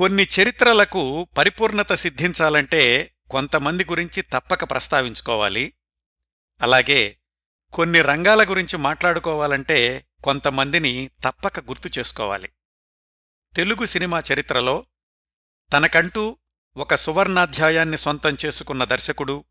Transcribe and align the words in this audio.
కొన్ని 0.00 0.28
చరిత్రలకు 0.40 1.28
పరిపూర్ణత 1.38 1.92
సిద్ధించాలంటే 1.92 3.14
కొంతమంది 3.30 3.84
గురించి 3.84 4.22
తప్పక 4.22 4.70
ప్రస్తావించుకోవాలి. 4.70 5.72
అలాగే 6.62 7.18
కొన్ని 7.72 8.00
రంగాల 8.00 8.50
గురించి 8.50 8.76
మాట్లాడుకోవాలంటే 8.76 10.06
కొంతమందిని 10.24 11.10
తప్పక 11.24 11.60
గుర్తు 11.60 11.98
చేసుకోవాలి. 11.98 12.48
తెలుగు 13.56 13.84
సినిమా 13.84 14.22
చరిత్రలో 14.32 14.84
తనకంటూ 15.72 16.38
ఒక 16.76 16.94
సువర్ణాధ్యాయాన్ని 16.94 17.98
సొంతం 17.98 18.36
చేసుకున్న 18.46 18.84
దర్శకుడు 18.84 19.44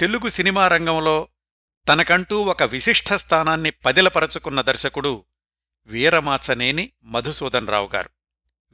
తెలుగు 0.00 0.28
సినిమా 0.28 0.68
రంగంలో 0.68 1.28
తనకంటూ 1.88 2.42
ఒక 2.42 2.62
విశిష్ట 2.62 3.12
స్థానాన్ని 3.12 3.70
పదిలపరచుకున్న 3.70 4.60
దర్శకుడు 4.60 5.24
వీరమాచనేని 5.86 6.92
మధుసూదన్ 7.04 7.68
రావు 7.68 7.90
గారు. 7.94 8.15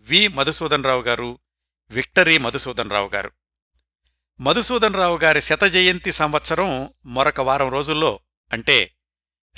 వి. 0.09 0.29
మధుసూదన్ 0.29 0.84
రావు 0.84 1.03
గారు 1.03 1.39
విక్టరీ 1.91 2.39
మధుసూదన్ 2.39 2.90
రావు 2.90 3.08
గారు. 3.08 3.32
మధుసూదన్ 4.40 4.95
రావు 4.95 5.18
గారి 5.18 5.40
శత 5.40 5.64
జయంతి 5.64 6.13
సంవత్సరం 6.13 6.90
మరొక 7.07 7.40
వారం 7.40 7.68
రోజుల్లో 7.68 8.21
అంటే 8.53 8.95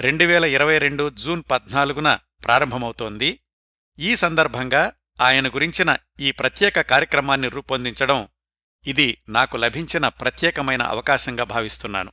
రెండు 0.00 0.24
వేల 0.24 0.44
ఇరవై 0.44 0.78
రెండు 0.78 1.10
జూన్ 1.10 1.42
పద్నాలుగున 1.50 2.18
ప్రారంభమవుతోంది. 2.44 3.40
ఈ 3.98 4.16
సందర్భంగా 4.16 4.92
ఆయన 5.20 5.48
గురించిన 5.48 5.96
ఈ 6.20 6.30
ప్రత్యేక 6.30 6.80
కార్యక్రమాన్ని 6.80 7.48
రూపొందించడం 7.48 8.28
ఇది 8.86 9.22
నాకు 9.28 9.56
లభించిన 9.56 10.08
ప్రత్యేకమైన 10.08 10.82
అవకాశంగా 10.82 11.44
భావిస్తున్నాను. 11.44 12.12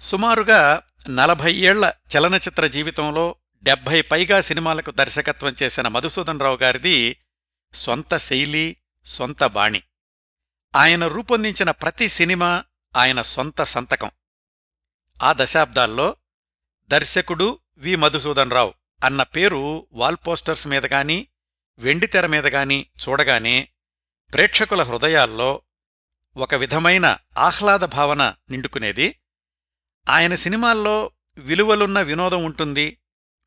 సుమారుగా 0.00 0.82
నలభై 1.10 1.54
ఏళ్ళ 1.54 1.92
చలనచిత్ర 2.16 2.66
జీవితంలో 2.66 3.34
డెబ్భై 3.62 4.02
పైగా 4.02 4.40
సినిమాలకు 4.40 4.90
దర్శకత్వం 4.90 5.54
చేసిన 5.62 5.88
మధుసూదన్ 5.88 6.40
రావు 6.40 6.56
గారిది 6.56 7.16
సొంత 7.74 8.16
శైలి 8.16 8.76
సొంత 9.04 9.44
బాణి. 9.44 9.82
ఆయన 10.76 11.06
రూపొందించిన 11.06 11.70
ప్రతి 11.70 12.08
సినిమా 12.08 12.64
ఆయన 12.96 13.22
సొంత 13.22 13.62
సంతకం. 13.62 14.10
ఆ 15.22 15.34
దశాబ్దాల్లో 15.36 16.16
దర్శకుడు 16.88 17.58
వి. 17.76 17.96
మధుసూదన్ 17.96 18.50
రావు 18.50 18.74
అన్న 19.04 19.22
పేరు 19.22 19.86
వాల్పోస్టర్స్ 19.92 20.66
మీద 20.66 20.86
గాని 20.86 21.26
వెండితెర 21.78 22.26
మీద 22.26 22.46
గాని 22.46 22.86
చూడగానే 23.08 23.68
ప్రేక్షకుల 24.34 24.82
హృదయాల్లో 24.82 25.62
ఒక 26.36 26.54
విధమైన 26.54 27.18
ఆహ్లాద 27.38 27.80
భావన 27.80 28.34
నిండుకునేది. 28.50 29.20
ఆయన 30.08 30.34
సినిమాల్లో 30.34 31.12
విలువలున్న 31.38 32.00
వినోదం 32.00 32.44
ఉంటుంది 32.44 32.96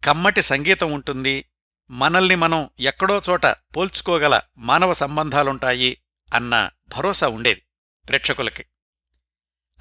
కమ్మటి 0.04 0.42
సంగీతం 0.42 0.92
ఉంటుంది. 0.92 1.46
మనల్ని 1.92 2.36
మనం 2.36 2.70
ఎక్కడో 2.80 3.22
చోట 3.30 3.46
పోల్చుకోగల 3.46 4.42
మానవ 4.58 4.94
సంబంధాలుంటాయి 4.94 5.98
అన్న 6.34 6.70
భరోసా 6.98 7.28
ఉండేది 7.28 7.62
ప్రేక్షకులకి. 8.10 8.66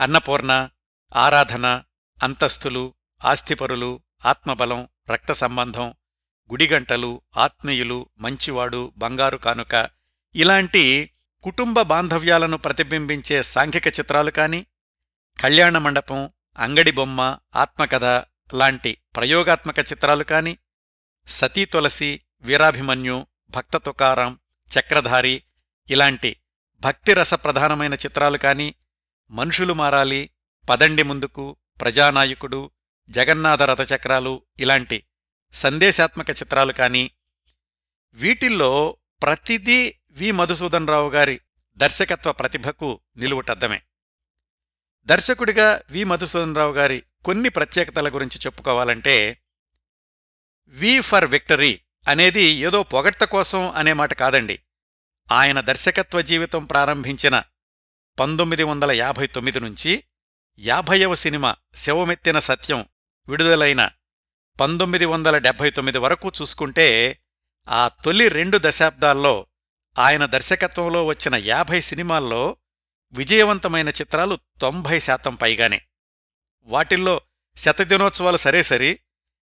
అన్నపూర్ణ 0.00 0.68
ఆరాధన 1.16 1.84
అంతస్తులు 2.22 2.94
ఆస్తిపరులు 3.24 4.00
ఆత్మబలం 4.26 4.88
రక్త 5.10 5.32
సంబంధం 5.32 5.94
గుడిగంటలు 6.50 7.22
ఆత్మీయులు 7.36 8.08
మంచివాడు 8.18 8.92
బంగారు 8.96 9.36
కానుక 9.36 9.90
ఇలాంటి 10.34 11.10
కుటుంబ 11.42 11.82
బాంధవ్యాలను 11.82 12.56
ప్రతిబింబించే 12.56 13.42
సాంఘిక 13.42 13.86
చిత్రాలు 13.88 14.30
కాని 14.30 14.66
కళ్యాణ 15.40 15.78
మండపం 15.78 16.30
అంగడి 16.58 16.90
బొమ్మ 16.90 17.38
ఆత్మకథ 17.56 18.04
లాంటి 18.54 18.98
ప్రయోగాత్మక 19.16 19.78
చిత్రాలు 19.78 20.24
కాని 20.24 20.58
సతీ 21.28 21.64
తులసి 21.64 22.20
వీరాభిమన్యు 22.40 23.26
భక్త 23.50 23.76
తుకారాం 23.76 24.38
చక్రధారి 24.78 25.42
ఇలాంటి 25.90 26.36
భక్తిరస 26.80 27.34
ప్రధానమైన 27.34 27.94
చిత్రాలు 27.94 28.38
కాని 28.38 28.74
మనుషులు 29.30 29.72
మారాలి 29.72 30.30
పదండి 30.68 31.02
ముందుకు 31.02 31.56
ప్రజానాయకుడు 31.80 32.70
జగన్నాథ 33.10 33.62
రథచక్రాలు 33.62 34.42
ఇలాంటి 34.60 35.04
సందేశాత్మక 35.52 36.30
చిత్రాలు 36.30 36.72
కాని 36.72 37.10
వీటిల్లో 38.14 38.96
ప్రతిదీ 39.22 39.94
వి. 40.10 40.30
మధుసూదన్ 40.30 40.88
రావు 40.88 41.10
గారి 41.10 41.40
దర్శకత్వ 41.76 42.32
ప్రతిభకు 42.32 43.00
నిలువుటద్దమే. 43.16 43.82
దర్శకుడిగా 45.04 45.82
వి. 45.90 46.04
మధుసూదన్ 46.04 46.56
రావు 46.56 46.72
గారి 46.72 47.02
కొన్ని 47.24 47.48
ప్రత్యేకతల 47.48 48.14
గురించి 48.14 48.38
చెప్పుకోవాలంటే 48.46 49.42
వి 50.68 51.00
ఫర్ 51.00 51.24
విక్టరీ 51.24 51.80
అనేది 52.08 52.42
ఏదో 52.42 52.82
పొగట్ట 52.82 53.24
కోసం 53.24 53.70
అనే 53.70 53.92
మాట 53.92 54.12
కాదండి. 54.12 54.58
ఆయన 55.32 55.60
దర్శకత్వ 55.60 56.20
జీవితం 56.20 56.66
ప్రారంభించిన 56.66 57.42
పంతొమ్మిది 58.20 58.62
వందల 58.62 58.92
యాభై 58.92 59.26
తొమ్మిది 59.26 59.60
నుంచి 59.60 60.04
యాభైవ 60.58 61.14
సినిమా 61.14 61.56
శవమెత్తిన 61.74 62.38
సత్యం 62.38 62.86
విడుదలైన 63.28 63.90
పంతొమ్మిది 64.60 65.04
వందల 65.04 65.38
డెబ్భై 65.38 65.70
తొమ్మిది 65.70 65.98
వరకు 65.98 66.32
చూసుకుంటే 66.42 67.18
ఆ 67.68 67.88
తొలి 67.88 68.28
రెండు 68.28 68.58
దశాబ్దాల్లో 68.62 69.46
ఆయన 69.98 70.26
దర్శకత్వంలో 70.26 71.06
వచ్చిన 71.06 71.34
యాభై 71.34 71.80
సినిమాల్లో 71.80 72.56
విజయవంతమైన 73.12 73.88
చిత్రాలు 73.88 74.38
తొంభై 74.60 74.98
శాతం 74.98 75.34
పైగానే. 75.34 75.80
వాటిల్లో 76.64 77.20
శతదినోత్సవాలు 77.56 78.36
సరే 78.36 78.62
సరి 78.62 79.00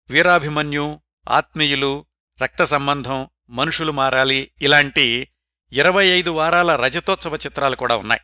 వీరాభిమన్యు 0.09 1.01
ఆత్మీయులు 1.29 2.05
రక్త 2.43 2.63
సంబంధం 2.63 3.29
మనుషులు 3.49 3.91
మారాలి 3.91 4.51
ఇలాంటి 4.61 5.29
ఇరవై 5.71 6.05
ఐదు 6.05 6.29
వారాల 6.29 6.75
రజతోత్సవ 6.75 7.35
చిత్రాలు 7.35 7.75
కూడా 7.75 7.97
ఉన్నాయి. 7.97 8.21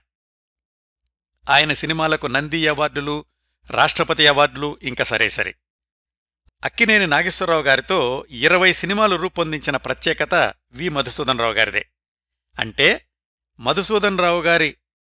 ఆయన 1.50 1.74
సినిమాలకు 1.74 2.28
నంది 2.28 2.68
అవార్డులు 2.68 3.26
రాష్ట్రపతి 3.72 4.28
అవార్డులు 4.28 4.80
ఇంకా 4.84 5.04
సరే 5.04 5.30
సరి. 5.30 5.56
అక్కినేని 6.64 7.08
నాగేశ్వరరావు 7.08 7.62
గారితో 7.62 8.26
ఇరవై 8.30 8.74
సినిమాలు 8.74 9.16
రూపొందించిన 9.16 9.78
ప్రత్యేకత 9.78 10.54
వి. 10.72 10.90
మధుసూదన్ 10.90 11.40
రావు 11.40 11.54
గారిదే. 11.54 11.90
అంటే 12.60 13.06
మధుసూదన్ 13.60 14.20
రావు 14.20 14.42
గారి 14.42 14.78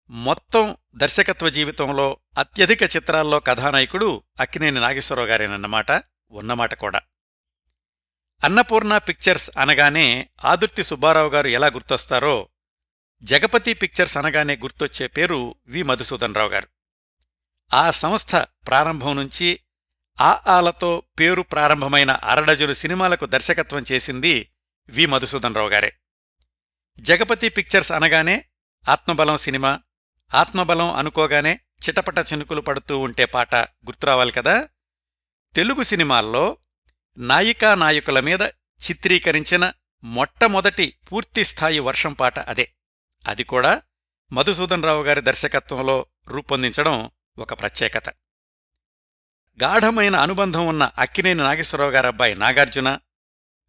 మొత్తం 0.10 0.78
దర్శకత్వ 0.98 1.50
జీవితంలో 1.50 2.18
అత్యధిక 2.40 2.84
చిత్రాల్లో 2.84 3.40
కథానాయకుడు 3.40 4.24
అక్కినేని 4.40 4.80
నాగేశ్వరరావు 4.80 5.28
గారేనన్నమాట 5.28 5.92
ఉన్నమాట 6.32 6.74
కూడా. 6.74 7.02
అన్నపూర్ణ 8.44 8.98
పిక్చర్స్ 8.98 9.52
అనగానే 9.58 10.30
ఆదుర్తి 10.46 10.84
సుబ్బారావు 10.84 11.30
గారు 11.30 11.48
ఎలా 11.48 11.68
గుర్తొస్తారో 11.68 12.50
జగపతి 13.24 13.74
పిక్చర్స్ 13.74 14.18
అనగానే 14.18 14.56
గుర్తొచ్చే 14.56 15.08
పేరు 15.08 15.56
వి. 15.68 15.84
మధుసూదన్ 15.84 16.36
రావు 16.36 16.50
గారు. 16.50 16.68
ఆ 17.74 17.92
సంస్థ 17.92 18.36
ప్రారంభం 18.36 19.16
నుంచి 19.16 19.60
ఆ 20.22 20.44
ఆలతో 20.48 21.04
పేరు 21.20 21.42
ప్రారంభమైన 21.42 22.12
అరడజులు 22.12 22.74
సినిమాలకు 22.74 23.26
దర్శకత్వం 23.26 23.86
చేసింది 23.92 24.52
వి. 24.90 25.06
మధుసూదన్ 25.06 25.56
రావు 25.56 25.70
గారే. 25.70 25.98
జగపతి 27.00 27.50
పిక్చర్స్ 27.50 27.92
అనగానే 27.92 28.46
ఆత్మబలం 28.90 29.38
సినిమా 29.38 29.80
ఆత్మబలం 30.34 30.94
అనుకోగానే 30.94 31.54
చిటపట 31.54 32.20
చినుకులు 32.20 32.62
పడుతూ 32.62 33.00
ఉంటే 33.00 33.26
పాట 33.26 33.56
గుర్తురావాలి 33.56 34.32
కదా? 34.32 34.70
తెలుగు 35.56 35.84
సినిమాల్లో 35.84 36.58
నాయికా 37.18 37.76
నాయకుల 37.76 38.20
మీద 38.20 38.42
చిత్రీకరించిన 38.90 39.74
మొట్టమొదటి 40.04 40.98
పూర్తిస్థాయి 41.12 41.80
వర్షం 41.80 42.14
పాట 42.14 42.40
అదే. 42.40 42.72
అది 43.28 43.44
కూడా 43.44 43.82
మధుసూదన్ 44.32 44.84
రావు 44.84 45.04
గారి 45.04 45.22
దర్శకత్వంలో 45.22 46.06
రూపొందించడం 46.28 47.12
ఒక 47.38 47.60
ప్రత్యేకత. 47.60 48.10
గాఢమైన 49.64 50.16
అనుబంధం 50.16 50.68
ఉన్న 50.68 50.92
అక్కినేని 50.98 51.44
నాగేశ్వరరావు 51.44 51.92
గారబ్బాయి 51.92 52.36
నాగార్జున 52.36 53.00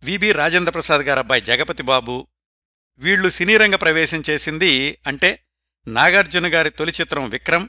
విబి 0.03 0.33
రాజేంద్రప్రసాద్ 0.33 1.03
గారబ్బాయి 1.03 1.41
జగపతి 1.41 1.83
బాబు 1.83 2.29
వీళ్ళు 2.99 3.31
సినీరంగ 3.31 3.75
ప్రవేశం 3.75 4.23
చేసింది 4.31 4.99
అంటే 5.07 5.46
నాగార్జున 5.89 6.55
గారి 6.55 6.71
తొలి 6.71 6.93
చిత్రం 7.01 7.29
విక్రమ్ 7.29 7.69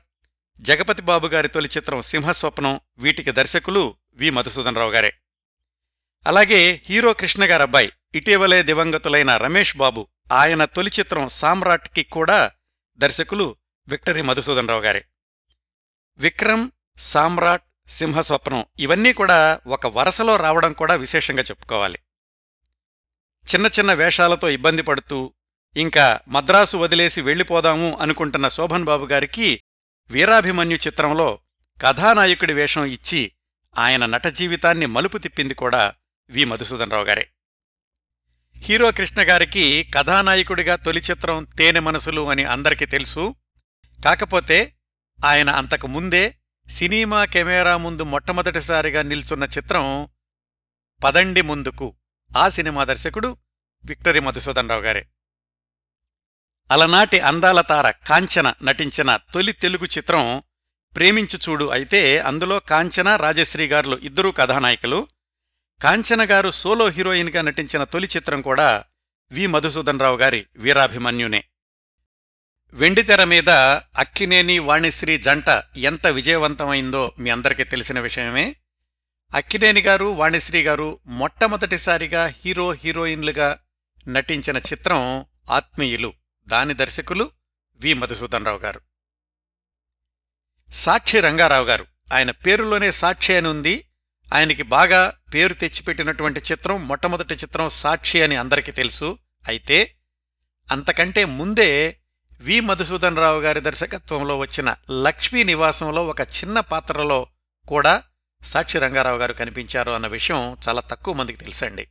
జగపతి 0.61 1.01
బాబు 1.01 1.27
గారి 1.27 1.47
తొలి 1.47 1.69
చిత్రం 1.77 2.01
సింహస్వప్నం 2.01 2.79
వీటికి 2.97 3.31
దర్శకులు 3.31 3.95
వి. 4.13 4.29
మధుసూదన్ 4.29 4.75
రావు 4.75 4.91
గారే. 4.91 5.13
అలాగే 6.27 6.81
హీరో 6.85 7.13
కృష్ణ 7.13 7.45
గారబ్బాయి 7.45 7.91
ఇటీవలే 8.15 8.63
దివంగతులైన 8.63 9.37
రమేష్ 9.37 9.77
బాబు 9.77 10.07
ఆయన 10.31 10.65
తొలి 10.65 10.91
చిత్రం 10.99 11.27
సామ్రాట్కి 11.27 12.03
కూడా 12.03 12.51
దర్శకులు 12.97 13.55
విక్టరీ 13.87 14.21
మధుసూదన్ 14.21 14.69
రావు 14.69 14.81
గారే. 14.81 15.05
విక్రమ్ 16.17 16.71
సామ్రాట్ 16.97 17.63
సింహస్వప్నం 17.87 18.65
ఇవన్నీ 18.79 19.13
కూడా 19.13 19.59
ఒక 19.67 19.87
వరసలో 19.87 20.35
రావడం 20.35 20.73
కూడా 20.73 20.95
విశేషంగా 20.95 21.43
చెప్పుకోవాలి. 21.43 21.99
చిన్న 23.53 23.67
చిన్న 23.67 23.93
వేషాలతో 23.93 24.49
ఇబ్బంది 24.49 24.81
పడుతూ 24.81 25.33
ఇంకా 25.77 26.19
మద్రాసు 26.27 26.77
వదిలేసి 26.77 27.21
వెళ్ళిపోదాము 27.21 27.97
అనుకుంటున్న 27.97 28.47
శోభన్ 28.47 28.83
బాబు 28.83 29.06
గారికి 29.06 29.62
వీరాభిమన్యు 30.09 30.77
చిత్రంలో 30.88 31.39
కథానాయకుడి 31.81 32.53
వేషం 32.53 32.85
ఇచ్చి 32.85 33.31
ఆయన 33.77 34.06
నట 34.06 34.27
జీవితాన్ని 34.27 34.85
మలుపు 34.85 35.18
తిప్పింది 35.18 35.53
కూడా 35.53 35.94
వి 36.29 36.45
మధుసూదనరావు 36.45 37.03
గారే. 37.03 37.29
హీరో 38.63 38.91
కృష్ణ 38.91 39.21
గారికి 39.21 39.91
కథానాయకుడిగా 39.95 40.75
తొలి 40.75 41.01
చిత్రం 41.12 41.44
తేనె 41.44 41.80
మనసులు 41.80 42.30
అని 42.30 42.44
అందరికీ 42.44 42.85
తెలుసు. 42.85 43.35
కాకపోతే 44.06 44.73
ఆయన 45.25 45.50
అంతకు 45.50 45.88
ముందే 45.88 46.38
సినిమా 46.69 47.25
కెమెరా 47.25 47.77
ముందు 47.77 48.03
మొట్టమొదటిసారిగా 48.03 49.01
నిల్చున్న 49.01 49.44
చిత్రం 49.44 50.07
పదండి 51.03 51.41
ముందుకు 51.41 51.95
ఆ 52.38 52.50
సినిమా 52.50 52.83
దర్శకుడు 52.83 53.38
విక్టరీ 53.85 54.19
మధుసూదనరావు 54.19 54.81
గారే. 54.81 55.07
అలనాటి 56.71 57.19
అందాల 57.19 57.61
తార 57.61 57.91
కాంచన 57.91 58.53
నటించిన 58.63 59.19
తొలి 59.33 59.51
తెలుగు 59.51 59.85
చిత్రం 59.85 60.43
ప్రేమించు 60.95 61.39
చూడు 61.49 61.65
అయితే 61.65 62.19
అందులో 62.19 62.59
కాంచన 62.59 63.15
రాజశ్రీ 63.15 63.67
గారులు 63.67 63.97
ఇద్దరూ 63.97 64.31
కథానాయకులు. 64.31 65.07
కాంచన 65.83 66.31
గారు 66.31 66.51
సోలో 66.51 66.87
హీరోయిన్గా 66.87 67.41
నటించిన 67.41 67.83
తొలి 67.83 68.07
చిత్రం 68.17 68.41
కూడా 68.41 68.83
వి. 69.31 69.47
మధుసూదన్ 69.47 69.99
రావు 69.99 70.17
గారి 70.17 70.45
వీరాభిమన్యునే. 70.55 71.43
వెండితెర 72.73 73.23
మీద 73.23 73.49
అక్కినేని 73.49 74.59
వాణిశ్రీ 74.59 75.17
జంట 75.17 75.63
ఎంత 75.77 76.07
విజయవంతమైందో 76.07 77.11
మీ 77.19 77.29
అందరికీ 77.29 77.63
తెలిసిన 77.63 77.99
విషయమే. 77.99 78.55
అక్కినేని 79.35 79.81
గారు 79.81 80.05
వాణిశ్రీ 80.05 80.63
గారు 80.63 80.99
మొట్టమొదటిసారిగా 81.05 82.33
హీరో 82.45 82.71
హీరోయిన్లుగా 82.71 83.59
నటించిన 84.07 84.57
చిత్రం 84.57 85.25
ఆత్మీయులు. 85.51 86.13
దాని 86.47 86.73
దర్శకులు 86.73 87.31
వి. 87.75 87.94
మధుసూదనరావు 87.94 88.57
గారు. 88.57 88.81
సాక్షి 90.71 91.19
రంగారావు 91.19 91.65
గారు. 91.65 91.85
ఆయన 92.13 92.31
పేరులోనే 92.31 92.91
సాక్షి 92.91 93.35
అని 93.35 93.47
ఉంది. 93.47 93.89
ఆయనకి 94.33 94.63
బాగా 94.63 95.19
పేరు 95.33 95.53
తెచ్చిపెట్టినటువంటి 95.53 96.39
చిత్రం 96.51 96.88
మొట్టమొదటి 96.88 97.33
చిత్రం 97.33 97.69
సాక్షి 97.69 98.21
అని 98.21 98.35
అందరికీ 98.35 98.71
తెలుసు. 98.71 99.17
అయితే 99.47 99.95
అంతకంటే 100.71 101.25
ముందే 101.25 101.99
వి. 102.39 102.59
మధుసూదన్ 102.59 103.17
రావు 103.17 103.41
గారి 103.41 103.59
దర్శకత్వంలో 103.59 104.38
వచ్చిన 104.38 104.75
లక్ష్మీ 104.91 105.44
నివాసంలో 105.44 106.07
ఒక 106.07 106.21
చిన్న 106.21 106.59
పాత్రలో 106.59 107.27
కూడా 107.67 108.03
సాక్షి 108.44 108.79
రంగారావు 108.79 109.17
గారు 109.17 109.33
కనిపించారు 109.33 109.91
అన్న 109.91 110.07
విషయం 110.07 110.57
చాలా 110.67 110.81
తక్కువ 110.81 111.13
మందికి 111.13 111.38
తెలుసండి. 111.38 111.88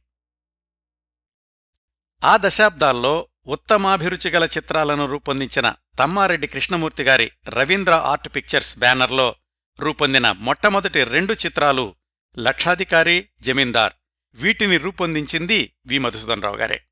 ఆ 2.24 2.38
దశాబ్దాల్లో 2.40 3.28
ఉత్తమాభిరుచి 3.46 4.30
గల 4.30 4.44
చిత్రాలను 4.44 5.06
రూపొందించిన 5.06 5.74
తమ్మారెడ్డి 5.98 6.46
కృష్ణమూర్తి 6.46 7.02
గారి 7.02 7.30
రవీంద్ర 7.48 7.92
ఆర్ట్ 7.92 8.28
పిక్చర్స్ 8.36 8.78
బ్యానర్లో 8.78 9.34
రూపొందిన 9.80 10.30
మొట్టమొదటి 10.30 11.04
రెండు 11.04 11.32
చిత్రాలు 11.32 11.94
లక్షాధికారి 12.38 13.28
జమీందార్. 13.40 13.92
వీటిని 14.34 14.76
రూపొందించింది 14.76 15.72
వి. 15.86 15.98
మధుసూదనరావు 15.98 16.56
గారే. 16.56 16.82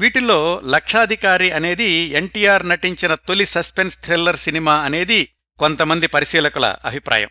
వీటిల్లో 0.00 0.60
లక్షాధికారి 0.64 1.50
అనేది 1.50 1.84
ఎన్టీఆర్ 1.84 2.68
నటించిన 2.68 3.14
తొలి 3.14 3.46
సస్పెన్స్ 3.46 3.98
థ్రిల్లర్ 4.04 4.36
సినిమా 4.36 4.76
అనేది 4.76 5.34
కొంతమంది 5.58 6.06
పరిశీలకుల 6.06 6.76
అభిప్రాయం. 6.84 7.28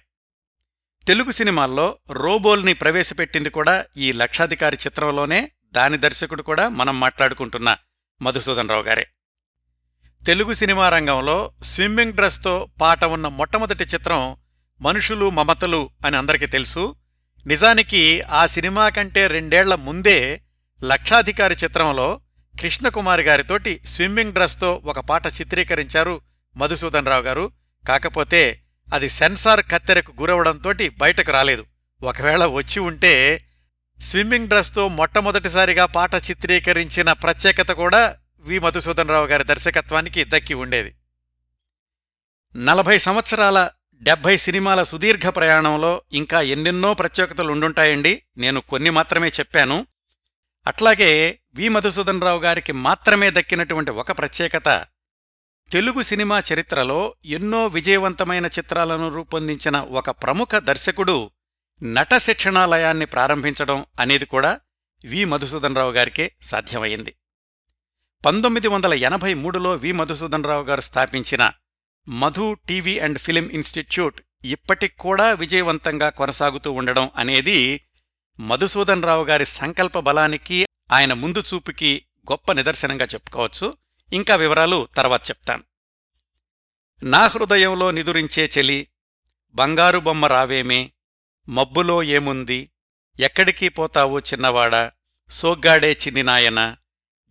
తెలుగు 1.07 1.31
సినిమాల్లో 1.31 1.97
రోబోల్ని 2.11 2.73
ప్రవేశపెట్టింది 2.73 3.49
కూడా 3.49 3.85
ఈ 3.97 4.11
లక్షాధికారి 4.11 4.77
చిత్రంలోనే. 4.85 5.51
దాని 5.71 5.97
దర్శకుడు 5.97 6.41
కూడా 6.41 6.69
మనం 6.69 6.99
మాట్లాడుకుంటున్న 6.99 7.77
మధుసూదన్ 8.21 8.69
రావు 8.69 8.81
గారే. 8.81 9.07
తెలుగు 10.25 10.53
సినిమా 10.53 10.89
రంగంలో 10.89 11.51
స్విమ్మింగ్ 11.63 12.13
డ్రెస్తో 12.13 12.68
పాట 12.81 13.03
ఉన్న 13.03 13.27
మొట్టమొదటి 13.27 13.83
చిత్రం 13.83 14.35
మనుషులు 14.81 15.29
మమతలు 15.29 15.89
అని 16.06 16.18
అందరికీ 16.18 16.45
తెలుసు. 16.45 16.95
నిజానికి 17.45 18.21
ఆ 18.21 18.45
సినిమా 18.45 18.89
కంటే 18.89 19.27
రెండేళ్ళ 19.27 19.75
ముందే 19.75 20.41
లక్షాధికారి 20.83 21.56
చిత్రంలో 21.63 22.21
కృష్ణకుమారి 22.62 23.23
గారితోటి 23.23 23.81
స్విమ్మింగ్ 23.85 24.33
డ్రెస్తో 24.33 24.81
ఒక 24.85 25.00
పాట 25.00 25.27
చిత్రీకరించారు 25.27 26.21
మధుసూదన్ 26.57 27.06
రావు 27.06 27.21
గారు. 27.21 27.51
కాకపోతే 27.88 28.62
అది 28.94 29.09
సెన్సార్ 29.09 29.65
కత్తెరకు 29.71 30.13
గురవడంతోటి 30.21 30.89
బయటకు 30.89 31.31
రాలేదు. 31.31 31.65
ఒకవేళ 32.03 32.45
వచ్చి 32.45 32.79
ఉంటే 32.79 33.44
స్విమ్మింగ్ 34.01 34.48
డ్రెస్తో 34.48 34.88
మొట్టమొదటిసారిగా 34.88 35.86
పాట 35.86 36.15
చిత్రీకరించిన 36.15 37.13
ప్రత్యేకత 37.13 37.71
కూడా 37.71 38.15
వి. 38.39 38.59
మధుసూదన్ 38.59 39.09
రావు 39.09 39.27
గారి 39.27 39.44
దర్శకత్వానికి 39.44 40.24
దక్కి 40.24 40.53
ఉండేది. 40.53 40.95
నలభై 42.56 42.98
సంవత్సరాల 42.98 43.69
డెబ్భై 43.94 44.38
సినిమాల 44.38 44.83
సుదీర్ఘ 44.83 45.30
ప్రయాణంలో 45.30 46.01
ఇంకా 46.13 46.42
ఎన్నెన్నో 46.42 46.94
ప్రత్యేకతలు 46.94 47.51
ఉండుంటాయండి. 47.51 48.24
నేను 48.38 48.62
కొన్ని 48.62 48.89
మాత్రమే 48.89 49.27
చెప్పాను. 49.27 49.88
అట్లాగే 50.68 51.39
వి. 51.56 51.69
మధుసూదన్ 51.69 52.21
రావు 52.21 52.42
గారికి 52.42 52.71
మాత్రమే 52.71 53.31
దక్కినటువంటి 53.31 53.92
ఒక 53.92 54.12
ప్రత్యేకత 54.18 54.86
తెలుగు 55.71 56.01
సినిమా 56.01 56.44
చరిత్రలో 56.53 57.15
ఎన్నో 57.25 57.68
విజయవంతమైన 57.68 58.45
చిత్రాలను 58.45 59.13
రూపొందించిన 59.13 59.80
ఒక 59.80 60.09
ప్రముఖ 60.09 60.56
దర్శకుడు 60.56 61.31
నట 61.83 62.17
శిక్షణాలయాన్ని 62.17 63.05
ప్రారంభించడం 63.05 63.85
అనేది 63.99 64.25
కూడా 64.25 64.59
వి. 65.05 65.25
మధుసూదన్ 65.25 65.75
రావు 65.75 65.91
గారికే 65.91 66.31
సాధ్యమైంది 66.41 67.15
పంతొమ్మిది 68.25 68.67
వందల 68.67 68.93
ఎనభై 68.93 69.33
మూడులో 69.33 69.73
వి. 69.73 69.91
మధుసూదన్ 69.91 70.43
రావు 70.43 70.63
గారు 70.63 70.81
స్థాపించిన 70.81 71.51
Madhu 72.07 72.57
TV 72.67 72.99
and 72.99 73.19
film 73.19 73.49
institute 73.49 74.21
ఇప్పటికూడా 74.45 75.33
విజయవంతంగా 75.33 76.09
కొనసాగుతూ 76.09 76.71
ఉండడం 76.71 77.09
అనేది 77.15 77.81
మధుసూదన్ 78.39 79.03
రావు 79.03 79.25
గారి 79.25 79.45
సంకల్ప 79.45 79.99
బలానికి 79.99 80.65
ఆయన 80.91 81.13
ముందు 81.13 81.43
చూపుకి 81.53 82.05
గొప్ప 82.31 82.51
నిదర్శనంగా 82.51 83.05
చెప్పుకోవచ్చు. 83.05 83.77
ఇంకా 84.13 84.35
వివరాలు 84.35 84.87
తర్వాత 84.95 85.29
చెప్తాను. 85.29 85.63
నా 87.03 87.27
హృదయంలో 87.27 87.91
నిదురించే 87.91 88.49
చెలి 88.57 88.87
బంగారు 89.55 89.99
బొమ్మ 89.99 90.25
రావేమే 90.25 90.91
మబ్బులో 91.49 92.03
ఏముంది? 92.03 92.71
ఎక్కడికి 93.19 93.69
పోతావు 93.69 94.19
చిన్నవాడా? 94.19 94.91
సోగ్గాడే 95.29 95.91
చిన్నినాయన. 95.91 96.75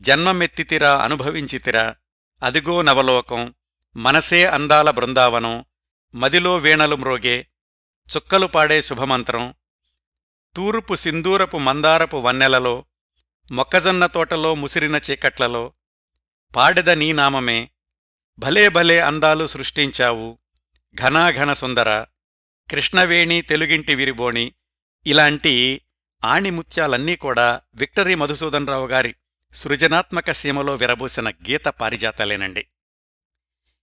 జన్మమెత్తితిరా 0.01 0.97
అనుభవించితిరా. 0.97 1.95
అదిగో 2.43 2.83
నవలోకం. 2.83 3.55
మనసే 3.97 4.47
అందాల 4.47 4.91
బృందావనం. 4.91 5.65
మదిలో 6.15 6.57
వీణలు 6.57 6.97
మ్రోగే. 6.97 7.47
చుక్కలు 8.17 8.47
పాడే 8.47 8.83
శుభమంత్రం. 8.83 9.55
తూరుపు 10.57 10.95
సింధూరపు 10.95 11.59
మందారపు 11.59 12.17
వన్నెలలో. 12.17 12.85
మొక్కజొన్న 13.53 14.07
తోటలో 14.07 14.55
ముసిరిన 14.55 15.01
చీకట్లలో. 15.11 15.73
పాడెద 16.57 16.91
నీ 16.91 17.13
నామమే. 17.13 17.71
భలే 18.39 18.69
భలే 18.69 19.01
అందాలు 19.01 19.47
సృష్టించావు. 19.47 20.39
ఘనాఘన 20.95 21.53
సుందర. 21.53 22.07
కృష్ణవేణి 22.71 23.43
తెలుగింటి 23.43 23.95
విరిబోణి 23.95 24.53
ఇలాంటి 25.07 25.81
ఆణిముత్యాలన్నీ 26.25 27.17
కూడా 27.17 27.61
విక్టరీ 27.75 28.15
మధుసూదన్ 28.15 28.67
రావు 28.67 28.87
గారి 28.87 29.15
సృజనాత్మక 29.55 30.31
సీమలో 30.31 30.75
విరబూసిన 30.75 31.31
గీత 31.31 31.65
పారిజాతాలేనండి. 31.65 32.67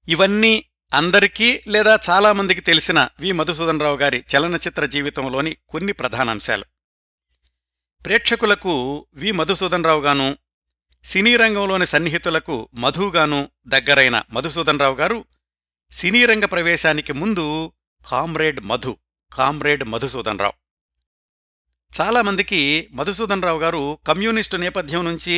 ఇవన్నీ 0.07 0.65
అందరికీ 0.93 1.61
లేదా 1.67 1.99
చాలామందికి 2.09 2.61
తెలిసిన 2.61 3.09
వి. 3.19 3.31
మధుసూదన్ 3.31 3.81
రావు 3.81 3.97
గారి 3.97 4.23
చలనచిత్ర 4.35 4.85
జీవితంలోని 4.85 5.57
కొన్ని 5.69 5.93
ప్రధానాంశాలు. 5.93 6.65
ప్రేక్షకులకు 8.05 9.07
వి. 9.13 9.31
మధుసూదన్ 9.31 9.83
రావు 9.83 10.01
గాను 10.01 10.37
సినీ 11.03 11.35
రంగంలోని 11.35 11.85
సన్నిహితులకు 11.85 12.69
మధుగాను 12.73 13.49
దగ్గరైన 13.67 14.23
మధుసూదన్ 14.31 14.79
రావు 14.79 14.95
గారు 14.95 15.25
సినీ 15.91 16.25
రంగ 16.25 16.45
ప్రవేశానికి 16.45 17.13
ముందు 17.13 17.71
కామ్రేడ్ 18.05 18.59
మధు 18.65 18.93
కామ్రేడ్ 19.31 19.83
మధుసూదన్ 19.83 20.39
రావు 20.39 20.57
చాలామందికి 21.91 22.61
మధుసూదన్ 22.93 23.43
రావు 23.43 23.59
గారు 23.59 23.83
కమ్యూనిస్టు 24.07 24.57
నేపథ్యం 24.57 25.03
నుంచి 25.05 25.35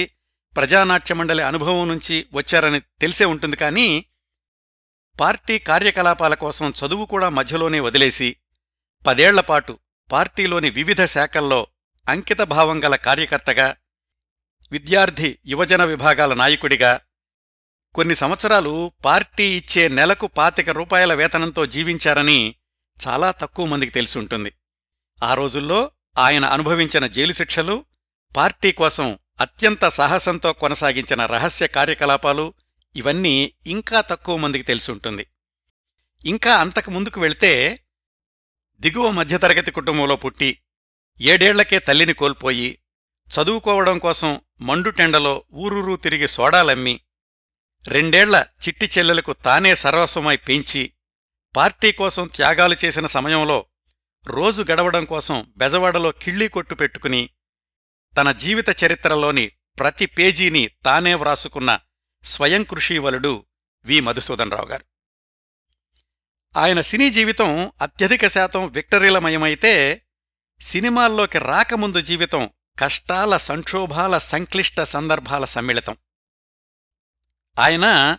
ప్రజానాట్య 0.56 1.16
మండలి 1.16 1.44
అనుభవం 1.44 1.84
నుంచి 1.88 2.16
వచ్చారని 2.34 2.80
తెలిసే 3.01 3.25
ఉంటుంది 3.25 3.58
కానీ 3.58 3.88
పార్టీ 5.20 5.56
కార్యకలాపాల 5.60 6.34
కోసం 6.36 6.68
చదువు 6.80 7.06
కూడా 7.06 7.28
మధ్యలోనే 7.30 7.80
వదిలేసి 7.80 8.30
పదేళ్ళపాటు 9.06 9.74
పార్టీలోని 10.10 10.70
వివిధ 10.70 11.01
శాఖల్లో 11.08 11.62
అంకితభావం 12.08 12.78
గల 12.84 12.96
కార్యకర్తగా 13.01 13.68
విద్యార్థి 14.72 15.30
యువజన 15.46 15.84
విభాగాల 15.84 16.34
నాయకుడిగా 16.34 16.92
కొన్ని 17.96 18.15
సంవత్సరాలు 18.15 18.74
పార్టీ 19.05 19.46
ఇచ్చే 19.58 19.88
నెలకు 19.89 20.27
పాతిక 20.27 20.69
రూపాయల 20.69 21.13
వేతనంతో 21.13 21.65
జీవించారని 21.65 22.39
చాలా 23.00 23.31
తక్కువ 23.31 23.65
మందికి 23.65 23.91
తెలిసుంటుంది 23.91 24.51
ఆ 25.19 25.34
రోజుల్లో 25.34 25.79
ఆయన 26.17 26.46
అనుభవించిన 26.46 27.05
జైలు 27.05 27.34
శిక్షలు 27.34 27.75
పార్టీ 28.36 28.72
కోసం 28.72 29.08
అత్యంత 29.39 29.86
సాహసంతో 29.89 30.53
కొనసాగించిన 30.53 31.22
రహస్య 31.25 31.67
కార్యకలాపాలు 31.67 32.46
ఇవన్నీ 32.96 33.36
ఇంకా 33.65 34.01
తక్కువ 34.01 34.38
మందికి 34.38 34.63
తెలిసుంటుంది 34.63 35.25
ఇంకా 36.25 36.53
అంతకు 36.55 36.91
ముందుకు 36.91 37.19
వెళ్తే 37.19 37.51
దిగువ 38.81 39.08
మధ్యతరగతి 39.12 39.72
కుటుంబంలో 39.72 40.15
పుట్టి 40.15 40.50
ఏడేళ్ళకే 41.19 41.79
తల్లిని 41.79 42.13
కోల్పోయి 42.13 42.69
చదువుకోవడం 43.29 43.98
కోసం 43.98 44.31
మండుటెండలో 44.62 45.34
ఊరూరూ 45.53 45.96
తిరిగి 45.96 46.27
సోడాలమ్మి 46.27 46.96
రెండేళ్ళ 47.88 48.45
చిట్టి 48.67 48.89
చెల్లెలకు 48.98 49.33
తానే 49.33 49.75
సర్వస్వమై 49.75 50.36
పెంచి 50.36 50.93
పార్టీ 51.55 51.91
కోసం 51.91 52.29
త్యాగాలు 52.36 52.75
చేసిన 52.86 53.05
సమయంలో 53.05 53.65
రోజు 54.27 54.65
గడవడం 54.71 55.05
కోసం 55.05 55.53
బెజవాడలో 55.57 56.12
కిళ్ళీ 56.12 56.48
కొట్టు 56.48 56.75
పెట్టుకుని 56.75 57.29
తన 58.17 58.31
జీవిత 58.31 58.83
చరిత్రలోని 58.83 59.51
ప్రతి 59.79 60.05
పేజీని 60.05 60.69
తానే 60.86 61.13
వ్రాసుకున్న 61.13 61.79
స్వయం 62.24 62.63
కృషీవలుడు 62.63 63.45
వి. 63.86 64.00
మధుసూదనరావు 64.00 64.65
గారు. 64.65 64.86
ఆయన 66.57 66.81
సినీ 66.81 67.09
జీవితం 67.09 67.71
అత్యధిక 67.81 68.27
శాతం 68.27 68.67
విక్టరీలమయమైతే 68.67 70.01
సినిమాల్లోకి 70.62 71.39
రాకముందు 71.39 72.01
జీవితం 72.01 72.50
కష్టాల 72.79 73.38
సంక్షోభాల 73.38 74.17
సంక్లిష్ట 74.17 74.81
సందర్భాల 74.81 75.45
సమ్మిళితం. 75.45 75.98
ఆయన 77.60 78.18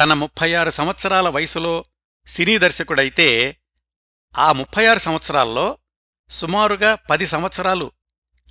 తన 0.00 0.12
ముప్పై 0.12 0.54
ఆరు 0.54 0.70
సంవత్సరాల 0.70 1.28
వయసులో 1.28 1.84
సినీ 2.26 2.58
దర్శకుడైతే 2.58 3.58
ఆ 4.38 4.52
ముప్పై 4.52 4.86
ఆరు 4.86 4.98
సంవత్సరాల్లో 4.98 5.78
సుమారుగా 6.30 6.94
పది 6.94 7.26
సంవత్సరాలు 7.26 7.92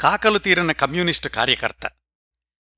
కాకలు 0.01 0.37
తీరిన 0.37 0.71
కమ్యూనిస్టు 0.71 1.29
కార్యకర్త 1.29 1.91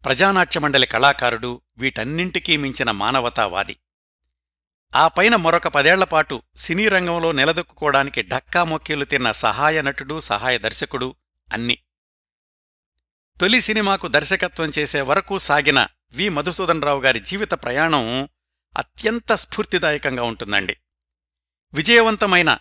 ప్రజానాట్యమండలి 0.05 0.85
కళాకారుడు 0.85 1.61
వీటన్నింటికీ 1.77 2.57
మించిన 2.57 2.91
మానవతావాది. 2.91 3.77
ఆ 4.95 5.07
పైన 5.07 5.35
మరొక 5.35 5.67
పదేళ్ళపాటు 5.67 6.41
సినీ 6.57 6.87
రంగంలో 6.87 7.31
నిలదొక్కుకోవడానికి 7.31 8.21
ఢక్కా 8.21 8.63
మొక్కీలు 8.63 9.05
తిన్న 9.05 9.31
సహాయ 9.31 9.81
నటుడు 9.81 10.19
సహాయ 10.19 10.57
దర్శకుడు 10.57 11.15
అన్ని. 11.53 11.77
తొలి 13.41 13.61
సినిమాకు 13.61 14.07
దర్శకత్వం 14.07 14.71
చేసే 14.79 15.01
వరకు 15.01 15.37
సాగిన 15.37 15.87
వి. 16.11 16.29
మధుసూదనరావు 16.29 17.01
గారి 17.01 17.19
జీవిత 17.19 17.51
ప్రయాణం 17.51 18.29
అత్యంత 18.77 19.33
స్ఫూర్తిదాయకంగా 19.33 20.23
ఉంటుందండి. 20.23 20.77
విజయవంతమైన 21.73 22.57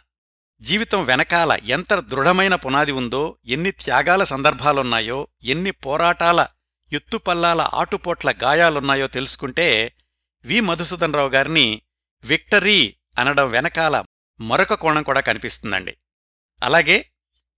జీవితం 0.60 1.04
వెనకాల 1.04 1.58
ఎంత 1.64 1.94
దృఢమైన 1.94 2.54
పునాది 2.54 2.92
ఉందో 2.92 3.38
ఎన్ని 3.44 3.70
త్యాగాల 3.70 4.24
సందర్భాలున్నాయో 4.24 5.28
ఎన్ని 5.42 5.70
పోరాటాల 5.70 6.46
ఎత్తుపల్లాల 6.92 7.70
ఆటుపోట్ల 7.74 8.34
గాయాలున్నాయో 8.42 9.06
తెలుసుకుంటే 9.06 9.92
వి. 10.44 10.60
మధుసూదనరావు 10.60 11.28
గారిని 11.28 11.82
విక్టరీ 12.24 12.96
అనడం 13.18 13.50
వెనకాల 13.50 14.04
మరొక 14.40 14.74
కోణం 14.74 15.02
కూడా 15.02 15.20
కనిపిస్తుందండి. 15.20 15.96
అలాగే 16.62 17.10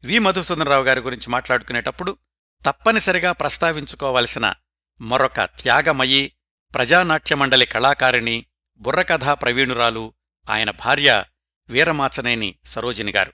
వి. 0.05 0.19
మధుసూదనరావు 0.19 0.85
గారి 0.85 1.01
గురించి 1.01 1.31
మాట్లాడుకునేటప్పుడు 1.31 2.19
తప్పనిసరిగా 2.67 3.33
ప్రస్తావించుకోవలసిన 3.33 4.55
మరొక 5.01 5.45
త్యాగమయి 5.45 6.33
ప్రజానాట్యమండలి 6.75 7.67
కళాకారిణి 7.67 8.47
బుర్రకథా 8.81 9.35
ప్రవీణురాలు 9.35 10.15
ఆయన 10.49 10.71
భార్య 10.71 11.25
వీరమాచనేని 11.71 12.55
సరోజినిగారు 12.67 13.33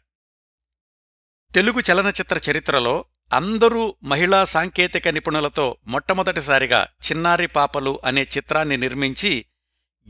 తెలుగు 1.55 1.81
చలనచిత్ర 1.81 2.41
చరిత్రలో 2.51 3.05
అందరూ 3.33 3.97
మహిళా 4.03 4.45
సాంకేతిక 4.45 5.09
నిపుణులతో 5.09 5.77
మొట్టమొదటిసారిగా 5.87 6.87
చిన్నారి 7.07 7.47
పాపలు 7.47 8.01
అనే 8.05 8.23
చిత్రాన్ని 8.23 8.77
నిర్మించి 8.77 9.47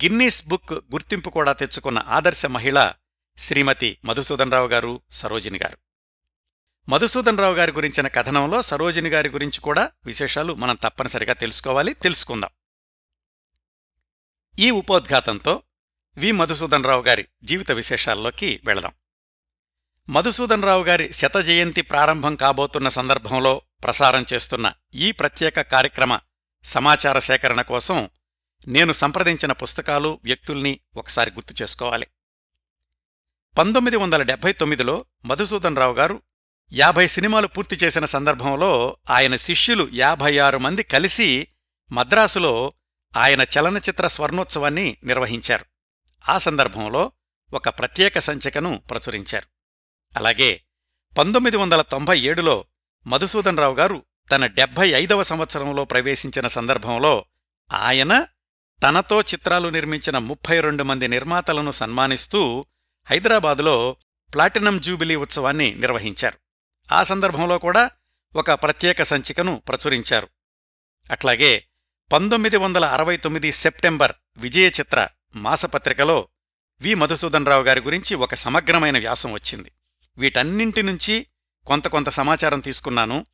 గిన్నీస్ 0.04 0.46
బుక్ 0.46 0.72
గుర్తింపు 0.72 1.30
కూడా 1.30 1.52
తెచ్చుకున్న 1.52 1.98
ఆదర్శ 1.98 2.46
మహిళ 2.46 2.92
శ్రీమతి 3.38 3.98
మధుసూదనరావు 4.04 4.68
గారు 4.68 5.00
సరోజిని 5.10 5.58
గారు. 5.58 5.78
మధుసూదనరావు 6.88 7.54
గారి 7.54 7.72
గురించిన 7.72 8.08
కథనంలో 8.08 8.62
సరోజిని 8.62 9.08
గారి 9.08 9.28
గురించి 9.28 9.60
కూడా 9.60 9.90
విశేషాలు 10.04 10.54
మనం 10.54 10.76
తప్పనిసరిగా 10.76 11.32
తెలుసుకోవాలి 11.32 11.94
తెలుసుకుందాం. 11.94 12.50
ఈ 14.58 14.70
ఉపోద్ఘాతంతో 14.70 15.62
వి. 16.16 16.32
మధుసూదనరావు 16.32 17.02
గారి 17.02 17.28
జీవిత 17.44 17.72
విశేషాల్లోకి 17.72 18.60
వెళదాం. 18.64 18.92
మధుసూదనరావు 20.08 20.84
గారి 20.84 21.12
శత 21.12 21.36
జయంతి 21.36 21.82
ప్రారంభం 21.82 22.36
కాబోతున్న 22.36 22.88
సందర్భంలో 22.88 23.62
ప్రసారం 23.84 24.24
చేస్తున్న 24.32 24.72
ఈ 24.94 25.12
ప్రత్యేక 25.12 25.60
కార్యక్రమ 25.60 26.18
సమాచార 26.64 27.18
సేకరణ 27.18 27.62
కోసం 27.62 28.10
నేను 28.68 28.92
సంప్రదించిన 28.92 29.52
పుస్తకాలు 29.52 30.20
వ్యక్తుల్ని 30.24 30.80
ఒకసారి 30.96 31.30
గుర్తు 31.30 31.62
చేసుకోవాలి. 31.62 32.06
పంతొమ్మిది 33.58 33.96
వందల 33.96 34.22
డెబ్బై 34.22 34.52
తొమ్మిదిలో 34.52 35.04
మధుసూదనరావు 35.24 35.94
గారు 35.94 36.22
యాభై 36.72 37.06
సినిమాలు 37.06 37.46
పూర్తి 37.46 37.76
చేసిన 37.76 38.04
సందర్భంలో 38.04 38.96
ఆయన 39.10 39.36
శిష్యులు 39.36 39.88
యాభై 39.92 40.38
ఆరు 40.38 40.58
మంది 40.58 40.82
కలిసి 40.82 41.48
మద్రాసులో 41.92 42.72
ఆయన 43.16 43.42
చలనచిత్ర 43.42 44.06
స్వర్ణోత్సవాన్ని 44.06 44.96
నిర్వహించారు. 45.04 45.64
ఆ 46.28 46.38
సందర్భంలో 46.38 47.12
ఒక 47.52 47.68
ప్రత్యేక 47.68 48.18
సంచికను 48.18 48.82
ప్రచురించారు. 48.90 49.46
అలాగే 50.16 50.60
పంతొమ్మిది 51.18 51.56
వందల 51.56 51.82
తొంభై 51.82 52.20
ఏడులో 52.20 52.64
మధుసూదనరావు 53.06 53.74
గారు 53.74 54.02
తన 54.30 54.46
డెబ్భై 54.46 54.88
ఐదవ 54.88 55.22
సంవత్సరంలో 55.22 55.84
ప్రవేశించిన 55.84 56.46
సందర్భంలో 56.46 57.24
ఆయన 57.72 58.26
తనతో 58.82 59.20
చిత్రాలు 59.20 59.68
నిర్మించిన 59.68 60.18
ముప్పై 60.18 60.60
రెండు 60.60 60.82
మంది 60.82 61.08
నిర్మాతలను 61.08 61.70
సన్మానిస్తూ 61.70 62.66
హైదరాబాదులో 63.10 63.96
ప్లాటినం 64.34 64.80
జూబిలీ 64.80 65.14
ఉత్సవాన్ని 65.14 65.74
నిర్వహించారు. 65.74 66.43
ఆ 66.92 67.02
సందర్భంలో 67.02 67.58
కూడా 67.58 67.90
ఒక 68.36 68.50
ప్రత్యేక 68.50 69.02
సంచికను 69.02 69.62
ప్రచురించారు. 69.68 70.28
అట్లాగే 71.10 71.64
పంతొమ్మిది 72.12 72.56
వందల 72.56 72.84
అరవై 72.84 73.16
తొమ్మిది 73.16 73.52
సెప్టెంబర్ 73.52 74.12
విజయ 74.36 74.66
చిత్ర 74.66 75.08
మాసపత్రికలో 75.36 76.28
వి. 76.80 76.94
మధుసూదనరావు 76.94 77.62
గారి 77.62 77.80
గురించి 77.80 78.14
ఒక 78.14 78.34
సమగ్రమైన 78.34 78.98
వ్యాసం 78.98 79.32
వచ్చింది. 79.32 79.72
వీటన్నింటి 80.18 80.82
నుంచి 80.82 81.26
కొంత 81.66 81.88
కొంత 81.88 82.08
సమాచారం 82.08 82.60
తీసుకున్నాను. 82.60 83.26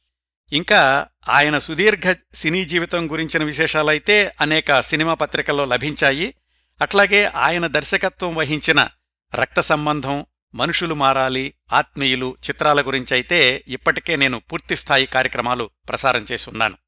ఇంకా 0.52 1.07
ఆయన 1.28 1.59
సుదీర్ఘ 1.59 2.16
సినీ 2.35 2.64
జీవితం 2.64 3.12
గురించిన 3.12 3.45
విశేషాలైతే 3.45 4.35
అనేక 4.40 4.80
సినిమా 4.80 5.14
పత్రికల్లో 5.14 5.64
లభించాయి. 5.64 6.35
అట్లాగే 6.80 7.25
ఆయన 7.25 7.66
దర్శకత్వం 7.66 8.35
వహించిన 8.35 8.88
రక్త 9.35 9.61
సంబంధం 9.61 10.26
మనుషులు 10.54 10.95
మారాలి 10.95 11.54
ఆత్మీయులు 11.73 12.37
చిత్రాల 12.49 12.80
గురించైతే 12.80 13.64
ఇప్పటికే 13.69 14.16
నేను 14.16 14.40
పూర్తిస్థాయి 14.40 15.07
కార్యక్రమాలు 15.07 15.71
ప్రసారం 15.88 16.26
చేసున్నాను. 16.33 16.78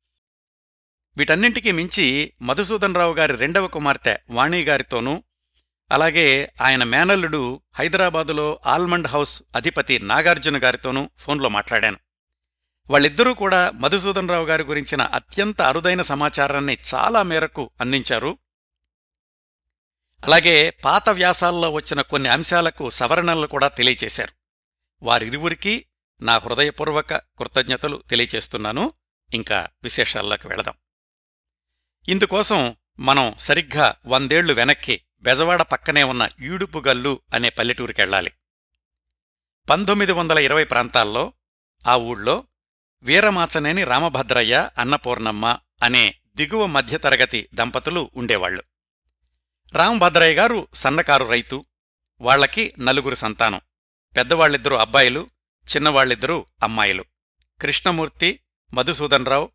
వీటన్నింటికీ 1.17 1.73
మించి 1.73 2.33
మధుసూదనరావు 2.43 3.15
గారి 3.15 3.37
రెండవ 3.37 3.67
కుమార్తె 3.67 4.17
వాణిగారితోనూ 4.31 5.23
అలాగే 5.93 6.53
ఆయన 6.61 6.85
మేనల్లుడు 6.85 7.63
హైదరాబాదులో 7.75 8.61
ఆల్మండ్ 8.67 9.07
హౌస్ 9.07 9.43
అధిపతి 9.57 9.99
నాగార్జున 9.99 10.63
గారితోనూ 10.63 11.11
ఫోన్లో 11.19 11.49
మాట్లాడాను. 11.49 11.99
వాళ్ళిద్దరూ 12.91 13.35
కూడా 13.35 13.71
మధుసూదనరావు 13.71 14.47
గారి 14.47 14.63
గురించిన 14.63 15.03
అత్యంత 15.03 15.63
అరుదైన 15.63 16.03
సమాచారాన్ని 16.03 16.79
చాలా 16.95 17.23
మేరకు 17.23 17.71
అందించారు. 17.81 18.39
అలాగే 20.25 20.71
పాత 20.71 21.09
వ్యాసాల్లో 21.09 21.71
వచ్చిన 21.71 22.01
కొన్ని 22.01 22.29
అంశాలకు 22.29 22.91
సవరణలు 22.91 23.47
కూడా 23.47 23.69
తెలియచేశారు. 23.69 24.33
వారిరువురికి 25.03 25.87
నా 26.21 26.39
హృదయపూర్వక 26.39 27.15
కృతజ్ఞతలు 27.15 28.03
తెలియచేస్తున్నాను. 28.11 28.93
ఇంకా 29.35 29.69
విశేషాల్లోకి 29.83 30.49
వెళదాం. 30.49 30.75
ఇందుకోసం 32.09 32.77
మనం 32.99 33.35
సరిగ్గా 33.39 33.95
వందేళ్ళు 34.07 34.53
వెనక్కి 34.53 35.05
బెజవాడ 35.21 35.63
పక్కనే 35.63 36.03
ఉన్న 36.03 36.29
ఈడుపుగల్లు 36.43 37.21
అనే 37.35 37.49
పల్లెటూరికెళ్ళాలి. 37.49 38.33
పంతొమ్మిది 39.71 40.13
వందల 40.13 40.39
ఇరవై 40.39 40.65
ప్రాంతాల్లో 40.65 41.33
ఆ 41.87 41.97
ఊళ్ళో 41.97 42.45
వీరమాచనేని 43.03 43.85
రామభద్రయ్య 43.85 44.71
అన్నపూర్ణమ్మ 44.79 45.59
అనే 45.83 46.15
దిగువ 46.37 46.67
మధ్యతరగతి 46.67 47.49
దంపతులు 47.55 48.11
ఉండేవాళ్ళు 48.15 48.63
రామభద్రయ్య 49.73 50.35
గారు 50.35 50.69
సన్నకారు 50.75 51.25
రైతు. 51.25 51.65
వాళ్ళకి 52.21 52.75
నలుగురు 52.79 53.15
సంతానం. 53.15 53.61
పెద్దవాళ్ళిద్దరూ 54.17 54.77
అబ్బాయిలు 54.77 55.29
చిన్నవాళ్ళిద్దరూ 55.77 56.47
అమ్మాయిలు. 56.63 57.05
కృష్ణమూర్తి 57.61 58.41
మధుసూదనరావు 58.75 59.51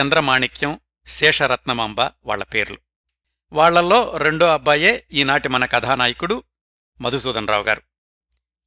చంద్రమాణిక్యం 0.00 0.80
శేషరత్నమాంబ 1.06 2.00
వాళ్ళ 2.00 2.44
పేర్లు. 2.44 2.78
వాళ్ళలో 3.52 4.16
రెండో 4.16 4.46
అబ్బాయే 4.46 5.06
ఈనాటి 5.12 5.48
మన 5.48 5.64
కథానాయకుడు 5.64 6.42
మధుసూదనరావు 7.00 7.62
గారు. 7.62 7.82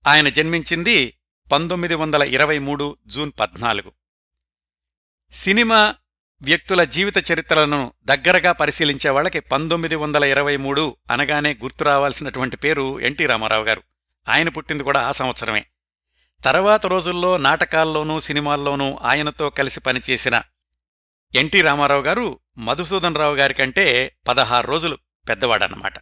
ఆయన 0.08 0.30
జన్మించింది 0.30 1.18
పంతొమ్మిది 1.52 1.96
వందల 1.96 2.24
ఇరవై 2.24 2.60
మూడు 2.60 2.98
జూన్ 3.08 3.32
పద్నాలుగు. 3.40 3.92
సినిమా 5.32 5.96
వ్యక్తుల 6.46 6.84
జీవిత 6.84 7.32
చరిత్రలను 7.32 7.94
దగ్గరగా 8.04 8.52
పరిశీలించే 8.52 9.10
వాళ్ళకి 9.10 9.40
పంతొమ్మిది 9.40 9.96
వందల 9.96 10.24
ఇరవై 10.24 10.58
మూడు 10.58 10.98
అనగానే 11.12 11.54
గుర్తు 11.64 11.84
రావాల్సినటువంటి 11.84 12.58
పేరు 12.58 13.00
ఎన్టీ 13.00 13.25
రామారావు 13.25 13.64
గారు. 13.64 13.84
ఆయన 14.30 14.50
పుట్టింది 14.50 14.84
కూడా 14.84 15.08
ఆ 15.08 15.12
సంవత్సరమే. 15.12 15.66
తర్వాత 16.44 16.86
రోజుల్లో 16.86 17.38
నాటకాల్లోనూ 17.38 18.20
సినిమాల్లోనూ 18.20 19.00
ఆయనతో 19.02 19.50
కలిసి 19.50 19.80
పనిచేసిన 19.80 20.42
ఎన్టీ 21.36 21.62
రామారావు 21.62 22.02
గారు 22.02 22.40
మధుసూదన్ 22.58 23.16
రావు 23.16 23.36
గారి 23.36 23.54
కంటే 23.54 24.16
పదహారు 24.28 24.68
రోజులు 24.68 24.98
పెద్దవాడన్నమాట. 25.30 25.94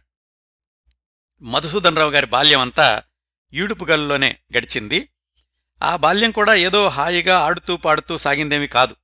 మధుసూదన్ 1.42 1.96
రావు 1.96 2.10
గారి 2.10 2.26
బాల్యం 2.26 2.60
అంతా 2.60 3.02
ఈడుపుగల్లులోనే 3.52 4.38
గడిచింది. 4.58 5.08
ఆ 5.82 5.96
బాల్యం 5.96 6.30
కూడా 6.30 6.54
ఏదో 6.54 6.88
హాయిగా 6.88 7.38
ఆడుతూ 7.38 7.76
పాడుతూ 7.76 8.16
సాగిందేమీ 8.16 8.66
కాదు. 8.66 8.96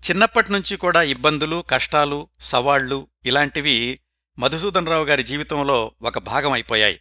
చిన్నప్పటినుంచి 0.00 0.76
కూడా 0.76 1.02
ఇబ్బందులు 1.02 1.64
కష్టాలు 1.70 2.28
సవాళ్ళు 2.40 3.08
ఇలాంటివి 3.24 4.00
మధుసూదనరావు 4.38 5.04
గారి 5.04 5.22
జీవితంలో 5.22 5.92
ఒక 6.02 6.18
భాగం 6.18 6.52
అయిపోయాయి. 6.52 7.00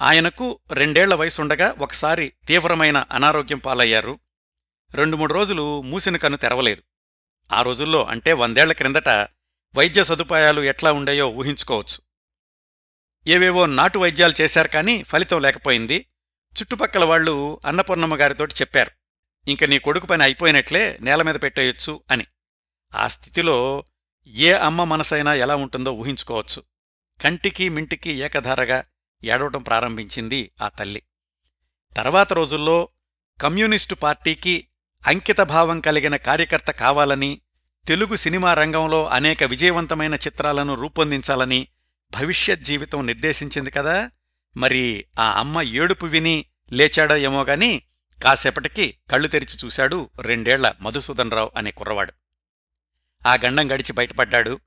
ఆయనకు 0.00 0.60
రెండేళ్ళ 0.72 1.14
వయసుండగా 1.14 1.74
ఒకసారి 1.78 2.32
తీవ్రమైన 2.46 3.04
అనారోగ్యం 3.10 3.58
పాలయ్యారు. 3.58 4.18
రెండు 4.94 5.16
మూడు 5.16 5.34
రోజులు 5.34 5.82
మూసిన 5.82 6.16
కన్ను 6.16 6.36
తెరవలేదు. 6.36 6.82
ఆ 7.52 7.62
రోజుల్లో 7.62 8.04
అంటే 8.04 8.32
వందేళ్ళ 8.32 8.72
క్రిందట 8.72 9.08
వైద్య 9.74 10.04
సదుపాయాలు 10.04 10.60
ఎట్లా 10.60 10.92
ఉండేయో 10.92 11.28
ఊహించుకోవచ్చు. 11.28 11.98
ఏవేవో 13.26 13.66
నాటు 13.66 13.98
వైద్యాలు 13.98 14.34
చేశారు 14.40 14.68
కానీ 14.68 15.02
ఫలితం 15.02 15.42
లేకపోయింది. 15.42 16.06
చుట్టుపక్కల 16.60 17.04
వాళ్ళు 17.04 17.60
అన్నపూర్ణమ్మ 17.66 18.16
గారితోటి 18.16 18.54
చెప్పారు. 18.54 18.99
ఇంక 19.46 19.64
నీ 19.64 19.78
కొడుకు 19.78 20.06
పని 20.06 20.22
అయిపోయినట్లే 20.22 20.96
నేల 21.00 21.22
మీద 21.22 21.34
పెట్టేయొచ్చు 21.42 22.02
అని. 22.10 22.26
ఆ 22.92 23.08
స్థితిలో 23.08 23.56
ఏ 24.34 24.52
అమ్మ 24.52 24.84
మనసైనా 24.84 25.34
ఎలా 25.34 25.56
ఉంటుందో 25.56 25.92
ఊహించుకోవచ్చు. 25.92 26.60
కంటికి 27.20 27.68
మింటికి 27.68 28.10
ఏకధారగా 28.18 28.78
ఏడవటం 29.22 29.62
ప్రారంభించింది 29.62 30.50
ఆ 30.60 30.68
తల్లి. 30.68 31.02
తర్వాత 31.96 32.32
రోజుల్లో 32.32 32.88
కమ్యూనిస్టు 33.40 33.94
పార్టీకి 33.94 34.54
అంకితభావం 35.04 35.80
కలిగిన 35.80 36.16
కార్యకర్త 36.16 36.70
కావాలని 36.70 37.40
తెలుగు 37.86 38.16
సినిమా 38.16 38.54
రంగంలో 38.54 39.06
అనేక 39.08 39.44
విజయవంతమైన 39.44 40.14
చిత్రాలను 40.14 40.74
రూపొందించాలని 40.74 41.60
భవిష్యత్ 42.12 42.62
జీవితం 42.62 43.06
నిర్దేశించింది 43.06 43.70
కదా! 43.70 44.10
మరి 44.56 44.84
ఆ 45.18 45.40
అమ్మ 45.40 45.62
ఏడుపు 45.62 46.06
విని 46.06 46.36
లేచాడో 46.72 47.16
ఏమోగాని 47.16 47.82
కాసేపటికి 48.22 48.98
కళ్ళు 49.10 49.28
తెరిచి 49.28 49.58
చూశాడు 49.64 50.10
రెండేళ్ళ 50.20 50.74
మధుసూదనరావు 50.80 51.50
అనే 51.56 51.70
కుర్రవాడు. 51.70 52.12
ఆ 53.26 53.34
గండం 53.34 53.72
గడిచి 53.72 53.92
బయటపడ్డాడు. 53.92 54.60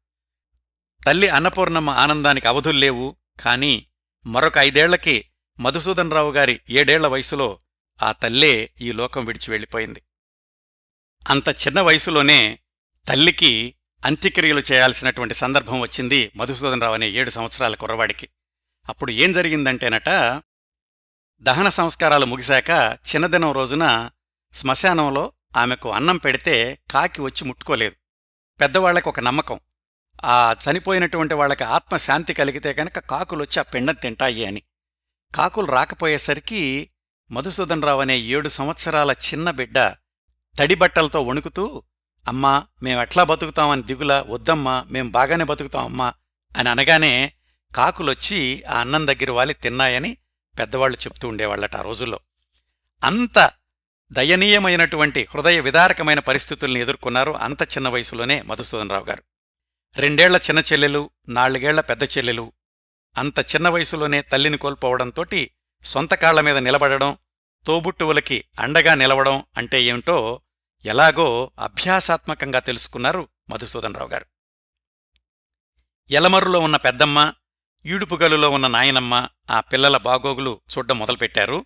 తల్లి 1.05 1.29
అన్నపూర్ణమ్మ 1.29 1.89
ఆనందానికి 1.89 2.48
అవధుల్లేవు 2.48 3.15
కాని 3.39 3.86
మరొక 4.25 4.57
ఐదేళ్ళకి 4.57 5.25
మధుసూదనరావు 5.60 6.31
గారి 6.31 6.60
ఏడేళ్ళ 6.69 7.07
వయసులో 7.07 7.60
ఆ 8.03 8.12
తల్లే 8.12 8.74
ఈ 8.81 8.91
లోకం 8.91 9.25
విడిచి 9.25 9.51
వెళ్ళిపోయింది. 9.51 10.01
అంత 11.29 11.50
చిన్న 11.50 11.81
వయసులోనే 11.81 12.60
తల్లికి 13.07 13.75
అంత్యక్రియలు 14.05 14.62
చేయాల్సినటువంటి 14.72 15.33
సందర్భం 15.33 15.79
వచ్చింది 15.79 16.31
మధుసూదనరావు 16.36 16.93
అనే 16.93 17.10
ఏడు 17.10 17.29
సంవత్సరాల 17.29 17.75
కుర్రవాడికి. 17.75 18.29
అప్పుడు 18.89 19.12
ఏం 19.12 19.31
జరిగిందంటేనట 19.31 20.10
దహన 21.43 21.69
సంస్కారాలు 21.69 22.25
ముగిశాక 22.25 22.69
చిన్నదినం 23.07 23.51
రోజున 23.51 24.09
శ్మశానంలో 24.53 25.31
ఆమెకు 25.57 25.91
అన్నం 25.91 26.17
పెడితే 26.17 26.79
కాకి 26.91 27.21
వచ్చి 27.21 27.47
ముట్టుకోలేదు. 27.47 27.95
పెద్దవాళ్ళకు 28.62 29.09
ఒక 29.09 29.19
నమ్మకం. 29.19 29.59
ఆ 30.25 30.55
చనిపోయినటువంటి 30.65 31.33
వాళ్ళకి 31.33 31.63
ఆత్మశాంతి 31.63 32.33
కలిగితే 32.33 32.73
కనుక 32.73 33.00
కాకులొచ్చి 33.00 33.59
ఆ 33.59 33.62
పిండం 33.62 33.93
తింటాయి 33.93 34.45
అని. 34.45 34.62
కాకులు 35.35 35.65
రాకపోయేసరికి 35.65 36.89
మధుసూదనరావు 37.31 38.01
అనే 38.01 38.17
ఏడు 38.17 38.50
సంవత్సరాల 38.50 39.12
చిన్న 39.12 39.51
బిడ్డ 39.51 39.79
తడిబట్టలతో 40.59 41.21
వణుకుతూ 41.21 41.83
అమ్మా 42.27 42.63
మేమెట్లా 42.83 43.23
బతుకుతామని 43.23 43.83
దిగులా? 43.83 44.25
వద్దమ్మా 44.27 44.85
మేం 44.89 45.12
బాగానే 45.12 45.43
బతుకుతామమ్మా 45.43 46.13
అని 46.57 46.69
అనగానే 46.69 47.33
కాకులొచ్చి 47.75 48.63
ఆ 48.63 48.79
అన్నం 48.79 49.07
దగ్గర 49.07 49.32
వాలి 49.32 49.53
తిన్నాయని 49.53 50.17
పెద్దవాళ్ళు 50.60 50.98
చెప్తూ 50.98 51.28
ఉండేవాళ్ళట 51.28 51.76
ఆ 51.76 51.82
రోజుల్లో. 51.82 52.20
అంత 53.04 53.52
దయనీయమైనటువంటి 54.12 55.28
హృదయ 55.34 55.60
విదారకమైన 55.60 56.20
పరిస్థితుల్ని 56.20 56.80
ఎదుర్కొన్నారు 56.80 57.32
అంత 57.32 57.63
చిన్న 57.63 57.89
వయసులోనే 57.89 58.42
మధుసూదనరావు 58.42 59.06
గారు. 59.06 59.24
రెండేళ్ళ 59.98 60.38
చిన్న 60.38 60.60
చెల్లెలు 60.60 61.10
నాలుగేళ్ళ 61.30 61.82
పెద్ద 61.82 62.04
చెల్లెలు 62.04 62.52
అంత 63.18 63.39
చిన్న 63.39 63.70
వయసులోనే 63.70 64.22
తల్లిని 64.22 64.58
కోల్పోవడంతోటి 64.58 65.52
సొంత 65.84 66.13
కాళ్ళ 66.13 66.42
మీద 66.42 66.58
నిలబడడం 66.58 67.18
తోబుట్టువులకి 67.66 68.46
అండగా 68.60 68.96
నిలవడం 68.96 69.44
అంటే 69.58 69.84
ఏమిటో 69.84 70.42
ఎలాగో 70.86 71.52
అభ్యాసాత్మకంగా 71.60 72.60
తెలుసుకున్నారు 72.60 73.28
మధుసూదనరావు 73.50 74.10
గారు. 74.10 74.26
ఎలమర్రులో 76.10 76.60
ఉన్న 76.60 76.78
పెద్దమ్మ 76.78 77.34
ఈడుపుగలులో 77.86 78.50
ఉన్న 78.50 78.67
నాయనమ్మ 78.67 79.28
ఆ 79.50 79.60
పిల్లల 79.60 79.98
బాగోగులు 79.98 80.62
చూడ్డం 80.72 81.00
మొదలుపెట్టారు. 81.00 81.65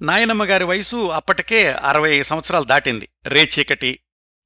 నాయనమ్మగారి 0.00 0.64
వయసు 0.64 1.08
అప్పటికే 1.08 1.72
అరవై 1.72 2.22
సంవత్సరాలు 2.22 2.64
దాటింది. 2.64 3.08
రే 3.26 3.48
చీకటి 3.58 3.98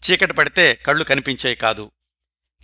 చీకటి 0.03 0.33
పడితే 0.33 0.75
కళ్ళు 0.75 1.05
కనిపించేవి 1.05 1.55
కాదు. 1.55 1.91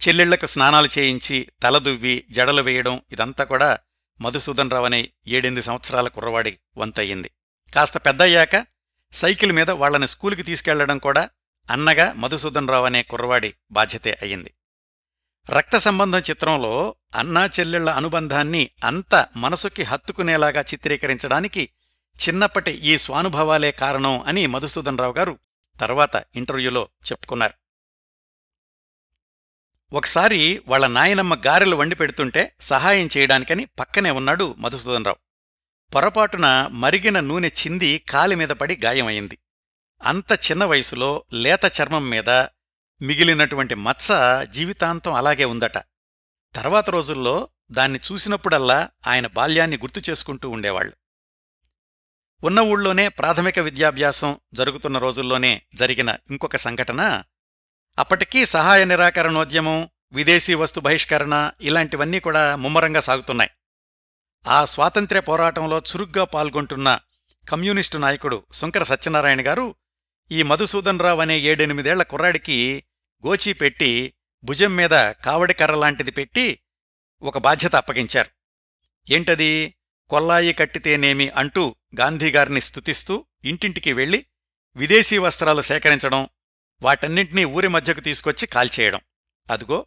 చెల్లెళ్ళకు 0.00 0.46
స్నానాలు 0.46 0.88
చేయించి 0.98 1.48
తలదువ్వి 1.62 2.24
జడలు 2.30 2.62
వేయడం 2.62 3.02
ఇదంతా 3.12 3.44
కూడా 3.44 3.78
మధుసూదనరావు 4.20 4.84
అనే 4.84 5.10
ఏడెనిమిది 5.26 5.66
సంవత్సరాల 5.66 6.08
కుర్రవాడి 6.08 6.58
వంతయ్యింది 6.76 7.30
కాస్త 7.74 7.98
పెద్దయ్యాక 7.98 8.66
సైకిల్ 9.12 9.52
మీద 9.52 9.70
వాళ్ళని 9.70 10.08
స్కూలుకి 10.08 10.42
తీసుకెళ్ళడం 10.42 10.98
కూడా 10.98 11.30
అన్నగా 11.70 12.12
మధుసూదనరావు 12.12 12.84
అనే 12.84 13.02
కుర్రవాడి 13.02 13.54
బాధ్యతే 13.70 14.18
అయ్యింది 14.22 14.54
రక్త 15.50 15.78
సంబంధం 15.78 16.18
చిత్రంలో 16.18 16.94
అన్నా 17.16 17.46
చెల్లెళ్ళ 17.46 17.90
అనుబంధాన్ని 17.90 18.70
అంత 18.84 19.26
మనసుకి 19.36 19.82
హత్తుకునేలాగా 19.82 20.60
చిత్రీకరించడానికి 20.60 21.68
చిన్నప్పటి 22.28 22.70
ఈ 22.70 22.98
స్వానుభవాలే 22.98 23.72
కారణం 23.72 24.20
అని 24.20 24.46
మధుసూదనరావు 24.46 25.12
గారు 25.12 25.38
తర్వాత 25.80 26.24
ఇంటర్వ్యూలో 26.36 26.88
చెప్పుకున్నారు. 27.12 27.54
ఒకసారి 29.92 30.62
వాళ్ళ 30.68 30.86
నాయనమ్మ 30.86 31.34
గారెలు 31.34 31.76
వండి 31.76 31.94
పెడుతుంటే 31.94 32.56
సహాయం 32.60 33.08
చేయడానికని 33.16 33.64
పక్కనే 33.64 34.10
ఉన్నాడు 34.10 34.54
మధుసూదనరావు 34.58 35.16
పొరపాటున 35.94 36.68
మరిగిన 36.70 37.20
నూనె 37.20 37.48
చింది 37.48 37.98
కాలి 37.98 38.34
మీద 38.34 38.48
పడి 38.48 38.80
గాయమైంది. 38.84 39.38
అంత 40.02 40.32
చిన్న 40.32 40.64
వయసులో 40.64 41.24
లేత 41.32 41.60
చర్మం 41.64 42.10
మీద 42.10 42.28
మిగిలినటువంటి 43.02 43.74
మచ్చ 43.74 44.08
జీవితాంతం 44.44 45.14
అలాగే 45.14 45.44
ఉందట. 45.44 45.78
తర్వాత 46.54 46.90
రోజుల్లో 46.90 47.48
దాన్ని 47.70 48.00
చూసినప్పుడల్లా 48.12 48.88
ఆయన 49.06 49.26
బాల్యాన్ని 49.26 49.76
గుర్తు 49.76 50.10
చేసుకుంటూ 50.10 50.50
ఉండేవాళ్ళు 50.50 50.92
ఉన్న 52.44 52.60
ఊళ్ళోనే 52.60 53.08
ప్రాథమిక 53.08 53.58
విద్యాభ్యాసం 53.58 54.40
జరుగుతున్న 54.54 54.98
రోజుల్లోనే 54.98 55.62
జరిగిన 55.74 56.16
ఇంకొక 56.30 56.56
సంఘటన 56.56 57.22
అప్పటికీ 57.98 58.46
సహాయ 58.46 58.84
నిరాకరణోద్యమం 58.84 59.88
విదేశీ 60.12 60.54
వస్తు 60.54 60.80
బహిష్కరణ 60.80 61.50
ఇలాంటివన్నీ 61.60 62.20
కూడా 62.20 62.56
ముమ్మరంగా 62.56 63.00
సాగుతున్నాయి. 63.00 63.50
ఆ 64.46 64.64
స్వాతంత్ర్య 64.64 65.20
పోరాటంలో 65.20 65.78
చురుగ్గా 65.78 66.24
పాల్గొంటున్న 66.24 66.98
కమ్యూనిస్టు 67.50 67.98
నాయకుడు 67.98 68.42
శంకర 68.52 68.82
సత్యనారాయణ 68.82 69.46
గారు 69.46 69.74
ఈ 70.32 70.42
మధుసూదన్ 70.42 71.00
రావు 71.00 71.20
అనే 71.20 71.38
ఏడెనిమిదేళ్ళ 71.38 72.02
కుర్రాడికి 72.02 72.84
గోచీ 73.26 73.52
పెట్టి 73.52 74.14
భుజం 74.44 74.76
మీద 74.76 74.90
కావడి 74.90 75.54
కర్రలాంటిది 75.54 76.10
పెట్టి 76.10 76.58
ఒక 77.22 77.38
బాధ్యత 77.38 77.76
అప్పగించారు. 77.76 78.28
ఏంటది? 79.12 79.74
కొల్లాయి 80.10 80.52
కట్టితేనేమి 80.52 81.28
అంటూ 81.28 81.76
గాంధీగారిని 82.00 82.60
స్తుతిస్తూ 82.60 83.24
ఇంటింటికి 83.44 83.92
వెళ్ళి 83.92 84.26
విదేశీ 84.76 85.18
వస్త్రాలు 85.18 85.62
సేకరించడం 85.62 86.28
వాటన్నింటినీ 86.82 87.44
ఊరి 87.44 87.68
మధ్యకు 87.68 88.00
తీసుకొచ్చి 88.00 88.46
కాల్చేయడం. 88.46 89.00
అదుగో 89.50 89.86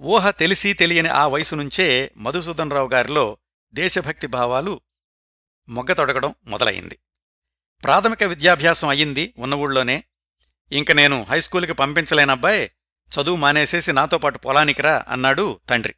ఊహ 0.00 0.30
తెలిసి 0.30 0.72
తెలియని 0.72 1.08
ఆ 1.08 1.26
వయసు 1.26 1.54
నుంచే 1.54 2.12
మధుసూదనరావు 2.16 2.88
గారిలో 2.88 3.38
దేశభక్తి 3.72 4.26
భావాలు 4.26 4.80
మొగ్గతొడగడం 5.68 6.34
మొదలయింది 6.46 6.98
ప్రాథమిక 7.84 8.22
విద్యాభ్యాసం 8.22 8.88
అయ్యింది 8.88 9.34
ఉన్న 9.38 9.54
ఊళ్ళోనే 9.54 10.04
ఇంక 10.72 10.92
నేను 10.92 11.26
హైస్కూలుకి 11.30 11.72
పంపించలేనబ్బాయ్ 11.72 12.68
చదువు 13.10 13.36
మానేసేసి 13.36 13.92
నాతో 13.92 14.18
పాటు 14.18 14.38
పొలానికిరా 14.38 15.04
అన్నాడు 15.08 15.60
తండ్రి. 15.68 15.94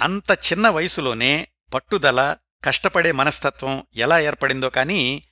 అంత 0.00 0.30
చిన్న 0.30 0.68
వయసులోనే 0.68 1.48
పట్టుదల 1.74 2.36
కష్టపడే 2.64 3.12
మనస్తత్వం 3.12 3.86
ఎలా 3.96 4.20
ఏర్పడిందో 4.20 4.70
కాని 4.70 5.22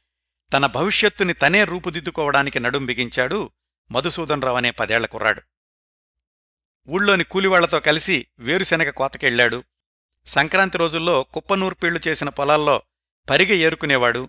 తన 0.53 0.67
భవిష్యత్తుని 0.67 1.33
తనే 1.33 1.65
రూపుదిద్దుకోవడానికి 1.65 2.61
నడుం 2.61 2.87
బిగించాడు 2.87 3.51
మధుసూదనరావు 3.91 4.57
అనే 4.57 4.71
పదేళ్ళ 4.71 5.07
కుర్రాడు. 5.07 5.43
ఊళ్ళోని 6.88 7.25
కూలివాళ్ళతో 7.25 7.81
కలిసి 7.81 8.27
వేరుశెనగ 8.38 8.91
కోతకెళ్ళాడు 8.91 9.65
సంక్రాంతి 10.27 10.79
రోజుల్లో 10.79 11.23
కుప్పనూర్పీళ్ళు 11.23 12.01
చేసిన 12.09 12.29
పొలాల్లో 12.29 12.83
పరిగె 13.31 13.55
ఏరుకునేవాడు. 13.55 14.29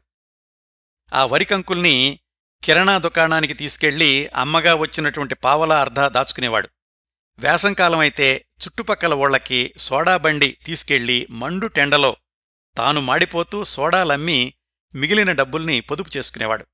ఆ 1.13 1.25
వరికంకుల్ని 1.25 2.19
కిరాణా 2.63 2.97
దుకాణానికి 2.97 3.54
తీసుకెళ్ళి 3.54 4.28
అమ్మగా 4.36 4.76
వచ్చినటువంటి 4.76 5.36
పావలా 5.36 5.82
అర్ధ 5.82 5.99
దాచుకునేవాడు. 5.99 6.69
వ్యాసంకాలమైతే 7.39 8.45
చుట్టుపక్కల 8.65 9.13
ఊళ్ళకి 9.13 9.73
సోడా 9.78 10.17
బండి 10.17 10.58
తీసుకెళ్ళి 10.65 11.28
మండు 11.30 11.67
టెండలో 11.67 12.15
తాను 12.78 13.02
మాడిపోతూ 13.02 13.63
సోడాలమ్మి 13.63 14.54
మిగిలిన 14.95 15.32
డబ్బుల్ని 15.32 15.80
పొదుపు 15.80 16.17
చేసుకునేవాడు. 16.17 16.65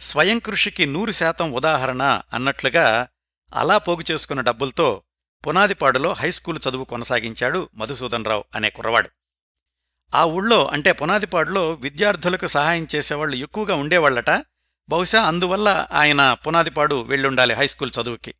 స్వయం 0.00 0.38
కృషికి 0.38 0.86
నూరు 0.86 1.10
శాతం 1.10 1.52
ఉదాహరణ 1.52 2.22
అన్నట్లుగా 2.32 3.08
అలా 3.54 3.78
పోగు 3.78 4.02
చేసుకున్న 4.10 4.40
డబ్బులతో 4.40 5.02
పునాదిపాడులో 5.46 6.12
హైస్కూలు 6.12 6.60
చదువు 6.68 6.84
కొనసాగించాడు 6.84 7.68
మధుసూదనరావు 7.74 8.44
అనే 8.54 8.70
కుర్రవాడు. 8.70 9.10
ఆ 10.14 10.24
ఊళ్ళో 10.24 10.66
అంటే 10.66 10.92
పునాదిపాడులో 10.92 11.72
విద్యార్థులకు 11.72 12.46
సహాయం 12.46 12.86
చేసేవాళ్ళు 12.94 13.36
ఎక్కువగా 13.36 13.74
ఉండేవాళ్ళట 13.74 14.30
బహుశా 14.88 15.22
అందువల్ల 15.22 15.86
ఆయన 15.92 16.36
పునాదిపాడు 16.46 17.02
వెళ్ళుండాలి 17.02 17.54
హైస్కూల్ 17.54 17.90
చదువుకి. 18.02 18.34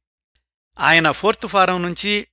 ఆయన 0.78 1.10
ఫోర్త్ 1.10 1.46
ఫారం 1.46 1.82
నుంచి 1.82 2.26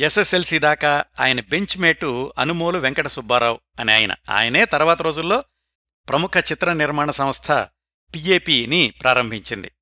ఎస్ఎస్ఎల్సీ 0.00 0.58
దాకా 0.58 1.04
ఆయన 1.20 1.40
బెంచ్ 1.40 1.78
మేటు 1.78 2.32
అనుమోలు 2.38 2.78
వెంకట 2.78 3.06
సుబ్బారావు 3.06 3.60
అని 3.80 3.92
ఆయన. 3.92 4.14
ఆయనే 4.30 4.64
తర్వాత 4.64 5.02
రోజుల్లో 5.02 5.44
ప్రముఖ 6.08 6.30
చిత్ర 6.52 6.72
నిర్మాణ 6.72 7.10
సంస్థ 7.10 7.52
పిఏపిని 8.14 8.92
ప్రారంభించింది. 9.02 9.72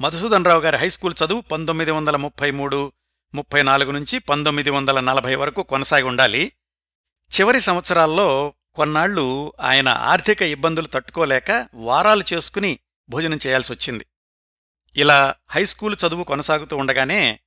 మధుసూదనరావు 0.00 0.60
గారి 0.60 0.76
హైస్కూల్ 0.76 1.14
చదువు 1.24 1.40
పంతొమ్మిది 1.40 1.90
వందల 1.90 2.16
ముప్పై 2.16 2.50
మూడు 2.50 2.92
ముప్పై 3.34 3.62
నాలుగు 3.62 3.90
నుంచి 3.90 4.18
పంతొమ్మిది 4.18 4.70
వందల 4.70 5.00
నలభై 5.00 5.34
వరకు 5.34 5.62
కొనసాగి 5.62 6.02
ఉండాలి. 6.02 6.52
చివరి 7.38 7.60
సంవత్సరాల్లో 7.60 8.54
కొన్నాళ్ళు 8.76 9.52
ఆయన 9.60 9.88
ఆర్థిక 9.88 10.42
ఇబ్బందులు 10.42 10.86
తట్టుకోలేక 10.86 11.68
వారాలు 11.74 12.24
చేసుకుని 12.32 12.78
భోజనం 13.08 13.38
చేయాల్సి 13.46 13.72
వచ్చింది. 13.72 14.06
ఇలా 14.96 15.34
హైస్కూలు 15.48 15.96
చదువు 16.06 16.24
కొనసాగుతూ 16.24 16.76
ఉండగానే 16.76 17.40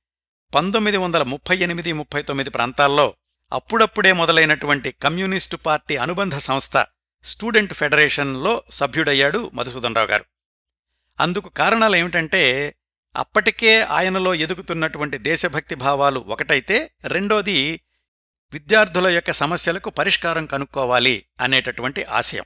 పంతొమ్మిది 0.54 0.96
వందల 0.96 1.22
ముప్పై 1.22 1.56
ఎనిమిది 1.56 1.92
ముప్పై 1.92 2.22
తొమ్మిది 2.22 2.50
ప్రాంతాల్లో 2.50 3.14
అప్పుడప్పుడే 3.52 4.12
మొదలైనటువంటి 4.12 4.90
కమ్యూనిస్టు 4.90 5.56
పార్టీ 5.56 5.96
అనుబంధ 5.96 6.36
సంస్థ 6.36 6.86
స్టూడెంట్ 7.24 7.74
ఫెడరేషన్లో 7.74 8.62
సభ్యుడయ్యాడు 8.70 9.50
మధుసూదనరావు 9.54 10.06
గారు. 10.06 10.24
అందుకు 11.20 11.48
కారణాలేమిటంటే 11.48 12.74
అప్పటికే 13.16 13.80
ఆయనలో 13.82 14.34
ఎదుగుతున్నటువంటి 14.34 15.18
దేశభక్తి 15.18 15.74
భావాలు 15.74 16.20
ఒకటైతే 16.20 16.90
రెండోది 17.04 17.80
విద్యార్థుల 18.52 19.06
యొక్క 19.06 19.32
సమస్యలకు 19.32 19.90
పరిష్కారం 19.90 20.46
కనుక్కోవాలి 20.46 21.24
అనేటటువంటి 21.40 22.04
ఆశయం. 22.04 22.44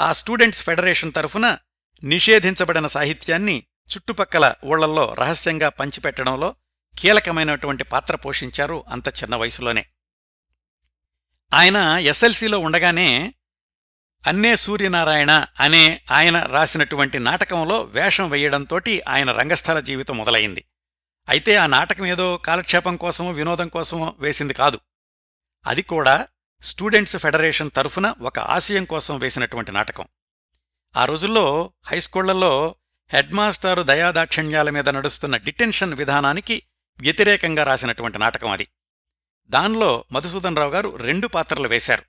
ఆ 0.00 0.12
స్టూడెంట్స్ 0.12 0.62
ఫెడరేషన్ 0.62 1.12
తరఫున 1.12 1.58
నిషేధించబడిన 2.04 2.86
సాహిత్యాన్ని 2.86 3.62
చుట్టుపక్కల 3.94 4.54
ఊళ్ళల్లో 4.64 5.14
రహస్యంగా 5.14 5.68
పంచిపెట్టడంలో 5.68 6.56
కీలకమైనటువంటి 6.98 7.84
పాత్ర 7.84 8.16
పోషించారు 8.16 8.84
అంత 8.88 9.08
చిన్న 9.08 9.36
వయసులోనే. 9.36 9.86
ఆయన 11.54 11.76
ఎస్ఎల్సీలో 12.00 12.58
ఉండగానే 12.58 13.34
అన్నే 14.26 14.56
సూర్యనారాయణ 14.56 15.46
అనే 15.60 16.02
ఆయన 16.10 16.42
రాసినటువంటి 16.42 17.18
నాటకంలో 17.18 17.82
వేషం 17.82 18.30
వెయ్యడంతోటి 18.30 19.00
ఆయన 19.00 19.32
రంగస్థల 19.32 19.80
జీవితం 19.80 20.18
మొదలైంది. 20.18 20.64
అయితే 21.28 21.56
ఆ 21.56 21.66
నాటకం 21.66 22.06
ఏదో 22.06 22.36
కాలక్షేపం 22.36 22.96
కోసమో 22.96 23.32
వినోదం 23.32 23.68
కోసమో 23.68 24.14
వేసింది 24.18 24.54
కాదు. 24.54 24.80
అది 25.66 25.82
కూడా 25.82 26.28
స్టూడెంట్స్ 26.62 27.16
ఫెడరేషన్ 27.16 27.70
తరఫున 27.70 28.14
ఒక 28.20 28.38
ఆశయం 28.38 28.84
కోసం 28.84 29.18
వేసినటువంటి 29.18 29.72
నాటకం. 29.72 30.04
ఆ 30.96 31.04
రోజుల్లో 31.04 31.72
హైస్కూళ్ళలో 31.86 32.74
హెడ్మాస్టారు 33.12 33.82
దయాదాక్షిణ్యాల 33.82 34.70
మీద 34.70 34.88
నడుస్తున్న 34.88 35.36
డిటెన్షన్ 35.36 35.94
విధానానికి 35.94 36.62
వ్యతిరేకంగా 37.00 37.64
రాసినటువంటి 37.64 38.18
నాటకం 38.18 38.50
అది. 38.50 38.68
దానిలో 39.48 40.04
మధుసూదనరావు 40.12 40.70
గారు 40.70 40.96
రెండు 40.96 41.26
పాత్రలు 41.26 41.68
వేశారు. 41.68 42.02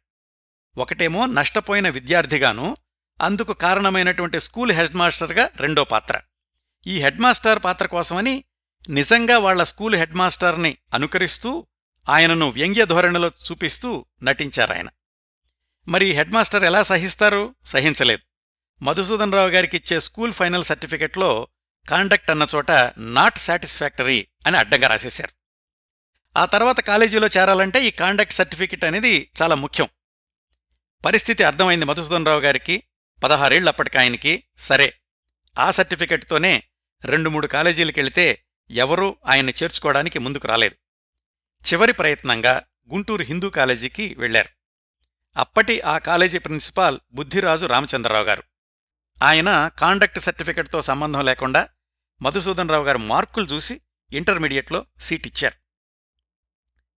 ఒకటేమో 0.78 1.26
నష్టపోయిన 1.26 1.90
విద్యార్థిగాను 1.90 2.78
అందుకు 3.22 3.54
కారణమైనటువంటి 3.54 4.40
స్కూల్ 4.40 4.72
హెడ్మాస్టర్గా 4.72 5.50
రెండో 5.56 5.84
పాత్ర. 5.84 6.22
ఈ 6.88 7.00
హెడ్ 7.02 7.20
మాస్టర్ 7.20 7.64
పాత్ర 7.64 7.86
కోసమని 7.86 8.44
నిజంగా 8.90 9.38
వాళ్ళ 9.38 9.64
స్కూల్ 9.64 9.96
హెడ్ 9.96 10.14
మాస్టర్ని 10.14 10.78
అనుకరిస్తూ 10.94 11.68
ఆయనను 12.10 12.50
వ్యంగ్య 12.50 12.86
ధోరణిలో 12.86 13.28
చూపిస్తూ 13.28 14.06
నటించారాయన. 14.24 14.90
మరి 15.88 16.12
హెడ్ 16.12 16.32
మాస్టర్ 16.32 16.64
ఎలా 16.64 16.84
సహిస్తారు? 16.84 17.56
సహించలేదు. 17.66 18.22
మధుసూదనరావు 18.84 19.50
గారికిచ్చే 19.50 20.00
స్కూల్ 20.00 20.34
ఫైనల్ 20.34 20.64
సర్టిఫికెట్లో 20.64 21.48
కాండక్ట్ 21.90 22.32
అన్న 22.32 22.48
చోట 22.56 22.72
నాట్ 22.98 23.38
సాటిస్ఫాక్టరీ 23.38 24.28
అని 24.48 24.58
అడ్డంగా 24.58 24.88
రాసేశారు. 24.88 25.30
ఆ 26.40 26.46
తర్వాత 26.46 26.80
కాలేజీలో 26.80 27.28
చేరాలంటే 27.28 27.86
ఈ 27.86 27.92
కాండక్ట్ 27.92 28.34
సర్టిఫికెట్ 28.34 28.86
అనేది 28.86 29.32
చాలా 29.42 29.56
ముఖ్యం. 29.56 29.88
పరిస్థితి 31.06 31.44
అర్థమైంది 31.44 31.86
మధుసూదనరావు 31.86 32.40
గారికి. 32.40 32.84
పదహారేళ్ళప్పటికాయనికి 33.24 34.44
సరే 34.58 34.94
ఆ 35.60 35.72
సర్టిఫికెట్తోనే 35.72 36.64
రెండు 37.06 37.30
మూడు 37.30 37.48
కాలేజీలకెళితే 37.48 38.45
ఎవరూ 38.72 39.16
ఆయన్ని 39.26 39.54
చేర్చుకోవడానికి 39.64 40.20
ముందుకు 40.20 40.48
రాలేదు. 40.48 40.76
చివరి 41.68 41.94
ప్రయత్నంగా 41.94 42.62
గుంటూరు 42.92 43.24
హిందూ 43.24 43.50
కాలేజీకి 43.50 44.16
వెళ్ళారు 44.18 44.50
అప్పటి 45.38 45.82
ఆ 45.82 45.98
కాలేజీ 45.98 46.38
ప్రిన్సిపాల్ 46.38 47.00
బుద్ధిరాజు 47.12 47.66
రామచంద్రరావు 47.66 48.26
గారు. 48.26 48.44
ఆయన 49.24 49.72
కాండక్ట్ 49.80 50.20
సర్టిఫికెట్తో 50.20 50.82
సంబంధం 50.82 51.26
లేకుండా 51.26 51.70
మధుసూదనరావు 52.22 52.84
గారు 52.84 52.98
మార్కులు 52.98 53.46
చూసి 53.46 53.82
ఇంటర్మీడియట్లో 54.14 54.86
సీట్ 55.00 55.28
ఇచ్చారు 55.28 55.56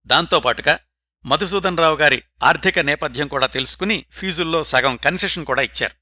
దాంతోపాటుగా 0.07 0.79
మధుసూదనరావు 1.25 1.97
గారి 1.97 2.23
ఆర్థిక 2.45 2.79
నేపథ్యం 2.79 3.29
కూడా 3.29 3.47
తెలుసుకుని 3.47 4.07
ఫీజుల్లో 4.11 4.65
సగం 4.65 4.97
కన్సెషన్ 4.97 5.45
కూడా 5.45 5.63
ఇచ్చారు. 5.63 5.93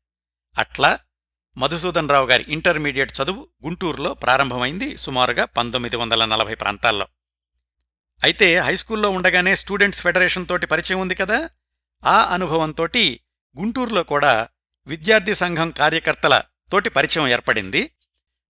అట్లా 0.60 0.98
మధుసూదన్ 1.56 2.08
రావు 2.08 2.26
గారి 2.26 2.46
ఇంటర్మీడియట్ 2.48 3.12
చదువు 3.22 3.48
గుంటూరులో 3.64 4.14
ప్రారంభమైంది 4.14 4.96
సుమారుగా 4.96 5.44
పంతొమ్మిది 5.44 5.96
వందల 5.96 6.24
నలభై 6.24 6.54
ప్రాంతాల్లో. 6.54 7.08
అయితే 8.22 8.58
హైస్కూల్లో 8.58 9.10
ఉండగానే 9.10 9.56
స్టూడెంట్స్ 9.56 10.02
ఫెడరేషన్ 10.02 10.46
తోటి 10.46 10.66
పరిచయం 10.66 11.00
ఉంది 11.00 11.14
కదా? 11.14 11.50
ఆ 12.04 12.22
అనుభవంతోటి 12.22 13.20
గుంటూరులో 13.58 14.02
కూడా 14.02 14.48
విద్యార్థి 14.86 15.34
సంఘం 15.34 15.70
కార్యకర్తల 15.70 16.42
తోటి 16.72 16.90
పరిచయం 16.90 17.28
ఏర్పడింది. 17.28 17.90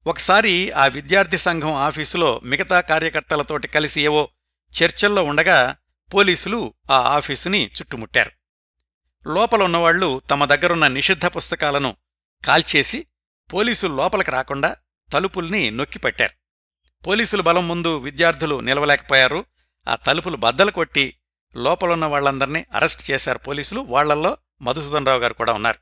ఒకసారి 0.07 0.73
ఆ 0.73 0.87
విద్యార్థి 0.87 1.39
సంఘం 1.39 1.75
ఆఫీసులో 1.75 2.41
మిగతా 2.45 2.81
కార్యకర్తలతోటి 2.81 3.69
కలిసి 3.69 4.01
ఏవో 4.01 4.29
చర్చల్లో 4.83 5.25
ఉండగా 5.25 5.77
పోలీసులు 6.15 6.75
ఆ 6.91 6.99
ఆఫీసుని 6.99 7.67
చుట్టుముట్టారు. 7.67 8.31
లోపల 9.29 9.63
ఉన్నవాళ్ళు 9.63 10.23
తమ 10.31 10.45
దగ్గరున్న 10.45 10.89
నిషిద్ధ 10.89 11.27
పుస్తకాలను 11.27 11.97
కాల్చేసి 12.45 13.07
పోలీసులు 13.53 13.97
లోపలికి 13.97 14.31
రాకుండా 14.31 14.77
తలుపుల్ని 15.13 15.71
నొక్కిపెట్టారు 15.71 16.33
పోలీసుల 17.07 17.41
బలం 17.41 17.69
ముందు 17.69 17.97
విద్యార్థులు 17.97 18.61
నిలవలేకపోయారు. 18.61 19.45
ఆ 19.89 19.97
తలుపులు 19.97 20.37
బద్దలు 20.37 20.71
కొట్టి 20.71 21.19
లోపలున్న 21.57 22.05
వాళ్ళందర్నీ 22.05 22.67
అరెస్ట్ 22.75 23.11
చేశారు 23.11 23.39
పోలీసులు. 23.39 23.81
వాళ్ళల్లో 23.81 24.37
మధుసూదనరావు 24.63 25.19
గారు 25.19 25.35
కూడా 25.35 25.53
ఉన్నారు. 25.53 25.79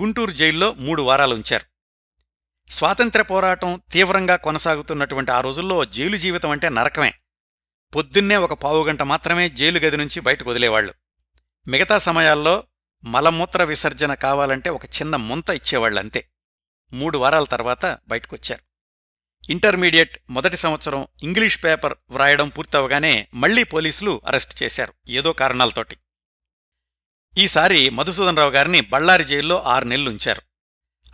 గుంటూరు 0.00 0.30
జైల్లో 0.30 0.72
మూడు 0.72 1.02
వారాలు 1.02 1.34
ఉంచారు. 1.34 1.64
స్వాతంత్ర్య 2.72 3.24
పోరాటం 3.24 3.82
తీవ్రంగా 3.92 4.36
కొనసాగుతున్నటువంటి 4.36 5.30
ఆ 5.30 5.40
రోజుల్లో 5.40 5.84
జైలు 5.84 6.16
జీవితం 6.16 6.50
అంటే 6.50 6.68
నరకమే. 6.68 7.14
పొద్దున్నే 7.94 8.36
ఒక 8.36 8.52
పావుగంట 8.52 9.02
మాత్రమే 9.02 9.48
జైలు 9.48 9.78
గది 9.78 9.96
నుంచి 9.96 10.20
బయటకు 10.20 10.50
వదిలేవాళ్ళు 10.50 10.94
మిగతా 11.68 11.98
సమయాల్లో 11.98 12.64
మలమూత్ర 13.06 13.64
విసర్జన 13.64 14.14
కావాలంటే 14.14 14.70
ఒక 14.70 14.84
చిన్న 14.84 15.16
ముంత 15.16 15.50
ఇచ్చేవాళ్ళంతే 15.50 16.28
మూడు 16.92 17.18
వారాల 17.18 17.44
తర్వాత 17.44 17.98
బయటకొచ్చారు. 18.08 18.62
ఇంటర్మీడియట్ 19.50 20.18
మొదటి 20.30 20.56
సంవత్సరం 20.56 21.06
ఇంగ్లీష్ 21.22 21.64
పేపర్ 21.64 21.94
వ్రాయడం 22.10 22.48
పూర్తవగానే 22.48 23.28
మళ్ళీ 23.34 23.62
పోలీసులు 23.62 24.20
అరెస్ట్ 24.26 24.62
చేశారు 24.62 24.94
ఏదో 25.08 25.32
కారణాలతోటి. 25.32 25.96
ఈసారి 27.38 27.90
మధుసూదనరావు 27.90 28.50
గారిని 28.50 28.80
బళ్ళారి 28.80 29.24
జైల్లో 29.24 29.62
ఆరు 29.62 29.84
నెలలు 29.84 30.10
ఉంచారు. 30.10 30.42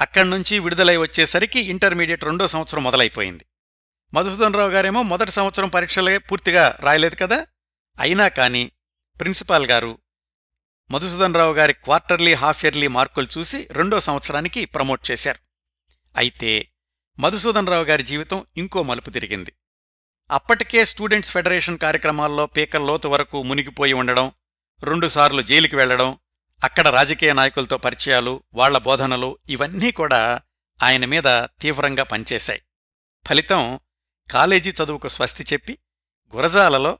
అక్కడ్నుంచి 0.01 0.59
విడుదలై 0.59 0.97
వచ్చేసరికి 0.97 1.61
ఇంటర్మీడియట్ 1.61 2.25
రెండో 2.25 2.49
సంవత్సరం 2.49 2.85
మొదలైపోయింది. 2.85 3.47
మధుసూదనరావు 4.15 4.71
గారేమో 4.71 5.03
మొదటి 5.03 5.31
సంవత్సరం 5.31 5.69
పరీక్షలే 5.69 6.19
పూర్తిగా 6.19 6.77
రాయలేదు 6.81 7.15
కదా? 7.15 7.47
అయినా 8.01 8.29
కాని 8.29 8.71
ప్రిన్సిపాల్ 9.21 9.67
గారు 9.67 9.99
మధుసూదనరావు 10.93 11.55
గారి 11.55 11.73
క్వార్టర్లీ 11.73 12.35
హాఫ్ 12.35 12.65
ఇయర్లీ 12.65 12.89
మార్కులు 12.89 13.29
చూసి 13.39 13.69
రెండో 13.71 14.01
సంవత్సరానికి 14.01 14.65
ప్రమోట్ 14.65 15.11
చేశారు. 15.11 15.39
అయితే 16.17 16.73
మధుసూదనరావు 17.19 17.85
గారి 17.85 18.03
జీవితం 18.03 18.47
ఇంకో 18.57 18.83
మలుపు 18.83 19.11
తిరిగింది. 19.11 19.53
అప్పటికే 20.31 20.85
స్టూడెంట్స్ 20.85 21.31
ఫెడరేషన్ 21.31 21.79
కార్యక్రమాల్లో 21.79 22.47
పీకల్లోతు 22.47 23.09
వరకు 23.09 23.43
మునిగిపోయి 23.43 23.93
ఉండడం 23.93 24.33
రెండుసార్లు 24.83 25.43
జైలుకి 25.43 25.77
వెళ్ళడం 25.77 26.19
అక్కడ 26.65 26.89
రాజకీయ 26.89 27.33
నాయకులతో 27.33 27.77
పరిచయాలు 27.77 28.43
వాళ్ళ 28.55 28.79
బోధనలు 28.79 29.39
ఇవన్నీ 29.49 29.91
కూడా 29.91 30.41
ఆయన 30.83 31.05
మీద 31.05 31.25
తీవ్రంగా 31.61 32.03
పనిచేశాయి. 32.03 32.63
ఫలితం 33.27 33.81
కాలేజీ 34.31 34.71
చదువుకు 34.71 35.09
స్వస్తి 35.09 35.45
చెప్పి 35.53 35.79
గురజాలలో 36.37 36.99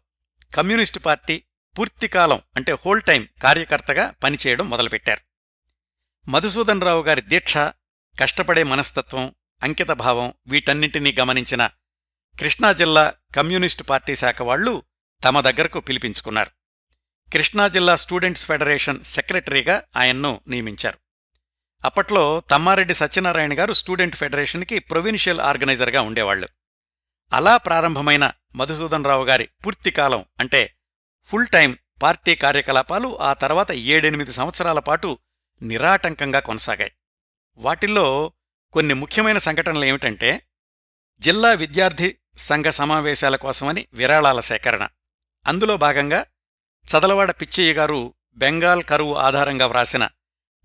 కమ్యూనిస్టు 0.55 0.99
పార్టీ 0.99 1.43
పూర్తికాలం 1.79 2.43
అంటే 2.57 2.73
హోల్ 2.73 3.03
టైం 3.03 3.29
కార్యకర్తగా 3.43 4.11
పనిచేయడం 4.11 4.71
మొదలుపెట్టారు. 4.71 5.21
మధుసూదన్ 6.29 6.83
రావు 6.83 7.03
గారి 7.03 7.21
దీక్ష 7.21 7.57
కష్టపడే 8.21 8.63
మనస్తత్వం 8.63 9.35
అంకితభావం 9.63 10.35
వీటన్నింటినీ 10.47 11.17
గమనించిన 11.21 11.71
కృష్ణా 12.39 12.73
జిల్లా 12.73 13.15
కమ్యూనిస్టు 13.37 13.83
పార్టీ 13.83 14.15
శాఖ 14.17 14.43
వాళ్ళు 14.43 14.83
తమ 15.25 15.41
దగ్గరకు 15.41 15.81
పిలిపించుకున్నారు. 15.81 16.51
కృష్ణా 17.33 17.69
జిల్లా 17.69 17.97
స్టూడెంట్స్ 17.97 18.47
ఫెడరేషన్ 18.47 19.05
సెక్రటరీగా 19.05 19.83
ఆయన్ను 19.97 20.41
నియమించారు. 20.49 20.99
అప్పట్లో 21.85 22.43
తమ్మారెడ్డి 22.51 22.95
సత్యనారాయణ 22.95 23.59
గారు 23.59 23.73
స్టూడెంట్ 23.73 24.17
ఫెడరేషన్కి 24.17 24.79
ప్రొవిన్షియల్ 24.79 25.41
ఆర్గనైజర్గా 25.41 26.03
ఉండేవాళ్ళు 26.03 26.49
అలా 27.33 27.57
ప్రారంభమైన 27.57 28.33
మధుసూదన్ 28.57 29.05
రావు 29.05 29.25
గారి 29.25 29.49
పూర్తికాలం 29.67 30.25
అంటే 30.41 30.75
ఫుల్ 31.25 31.47
టైం 31.47 31.79
పార్టీ 32.03 32.35
కార్యకలాపాలు 32.35 33.21
ఆ 33.21 33.33
తర్వాత 33.33 33.73
ఏడెనిమిది 33.73 34.33
సంవత్సరాల 34.33 34.79
పాటు 34.79 35.19
నిరాటంకంగా 35.63 36.41
కొనసాగాయి. 36.41 36.93
వాటిల్లో 37.57 38.33
కొన్ని 38.73 38.95
ముఖ్యమైన 38.95 39.39
సంఘటనలు 39.39 39.85
ఏమిటంటే 39.85 40.47
జిల్లా 41.19 41.53
విద్యార్థి 41.53 42.19
సంఘ 42.37 42.65
సమావేశాల 42.65 43.37
కోసమని 43.37 43.87
విరాళాల 43.93 44.41
సేకరణ. 44.41 44.89
అందులో 45.47 45.77
భాగంగా 45.77 46.27
చదలవాడ 46.85 47.31
పిచ్చయ్య 47.31 47.73
గారు 47.73 48.15
బెంగాల్ 48.37 48.85
కరువు 48.85 49.15
ఆధారంగా 49.15 49.67
వ్రాసిన 49.67 50.09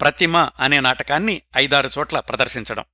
ప్రతిమ 0.01 0.37
అనే 0.37 0.79
నాటకాన్ని 0.79 1.41
ఐదారు 1.57 1.89
చోట్ల 1.97 2.19
ప్రదర్శించడం. 2.19 2.85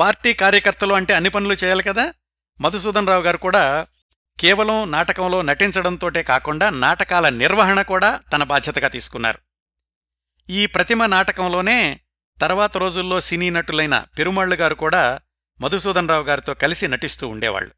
పార్టీ 0.00 0.34
కార్యకర్తలు 0.34 0.94
అంటే 0.94 1.14
అన్ని 1.14 1.30
పనులు 1.30 1.54
చేయాలి 1.54 1.82
కదా? 1.82 2.14
మధుసూదన్ 2.60 3.06
రావు 3.06 3.22
గారు 3.22 3.36
కూడా 3.36 3.86
కేవలం 4.40 4.92
నాటకంలో 4.92 5.42
నటించడంతోటే 5.42 6.22
కాకుండా 6.22 6.70
నాటకాల 6.70 7.28
నిర్వహణ 7.28 7.82
కూడా 7.82 8.20
తన 8.32 8.42
బాధ్యతగా 8.42 8.88
తీసుకున్నారు. 8.88 9.38
ఈ 10.50 10.66
ప్రతిమ 10.66 11.06
నాటకంలోనే 11.06 12.00
తర్వాత 12.40 12.76
రోజుల్లో 12.76 13.20
సినీ 13.20 13.50
నటులైన 13.50 14.04
పెరుమాళ్ళు 14.18 14.56
గారు 14.56 14.74
కూడా 14.74 15.20
మధుసూదనరావు 15.60 16.24
గారితో 16.24 16.54
కలిసి 16.54 16.88
నటిస్తూ 16.88 17.28
ఉండేవాళ్ళు 17.28 17.72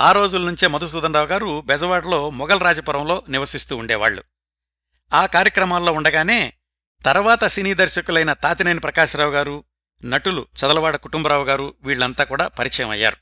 ఆ 0.00 0.12
రోజుల 0.12 0.46
నుంచే 0.46 0.66
మధుసూదనరావు 0.66 1.26
గారు 1.26 1.60
బెజవాడలో 1.60 2.30
మొఘల్రాజపురంలో 2.30 3.22
నివసిస్తూ 3.28 3.76
ఉండేవాళ్ళు 3.76 4.24
ఆ 5.12 5.26
కార్యక్రమాల్లో 5.26 5.92
ఉండగానే 5.92 6.52
తర్వాత 7.04 7.44
సినీ 7.44 7.74
దర్శకులైన 7.74 8.32
తాతినేని 8.32 8.80
ప్రకాశరావు 8.80 9.30
గారు 9.30 9.64
నటులు 10.04 10.46
చదలవాడ 10.56 10.96
కుటుంబరావు 10.96 11.44
గారు 11.44 11.74
వీళ్ళంతా 11.82 12.24
కూడా 12.24 12.48
పరిచయం 12.48 12.90
అయ్యారు. 12.90 13.16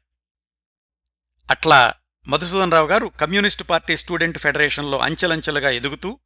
అట్లా 1.51 1.95
మధుసూదన్ 2.27 2.73
రావు 2.73 2.87
గారు 2.87 3.07
కమ్యూనిస్టు 3.21 3.65
పార్టీ 3.65 3.97
స్టూడెంట్ 3.97 4.39
ఫెడరేషన్లో 4.39 4.99
అంచెలంచెలుగా 4.99 5.71
ఎదుగుతూ 5.71 6.19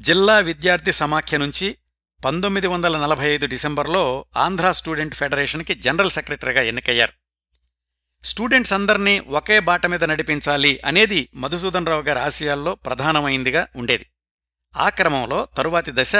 జిల్లా 0.00 0.38
విద్యార్థి 0.38 0.92
సమాఖ్య 0.92 1.38
నుంచి 1.38 1.78
పంతొమ్మిది 2.24 2.66
వందల 2.66 2.96
నలభై 2.96 3.26
ఐదు 3.26 3.46
డిసెంబర్లో 3.46 4.26
ఆంధ్రా 4.36 4.72
స్టూడెంట్ 4.72 5.14
ఫెడరేషన్కి 5.14 5.74
జనరల్ 5.74 6.10
సెక్రటరీగా 6.10 6.62
ఎన్నికయ్యారు. 6.62 7.12
స్టూడెంట్స్ 8.24 8.72
అందర్నీ 8.72 9.18
ఒకే 9.18 9.60
బాట 9.60 9.86
మీద 9.86 10.04
నడిపించాలి 10.04 10.80
అనేది 10.84 11.28
మధుసూదన్ 11.34 11.86
రావు 11.86 12.02
గారి 12.02 12.18
ఆశయాల్లో 12.18 12.74
ప్రధానమైందిగా 12.74 13.68
ఉండేది. 13.76 14.06
ఆ 14.76 14.88
క్రమంలో 14.88 15.48
తరువాతి 15.56 15.92
దశ 15.94 16.16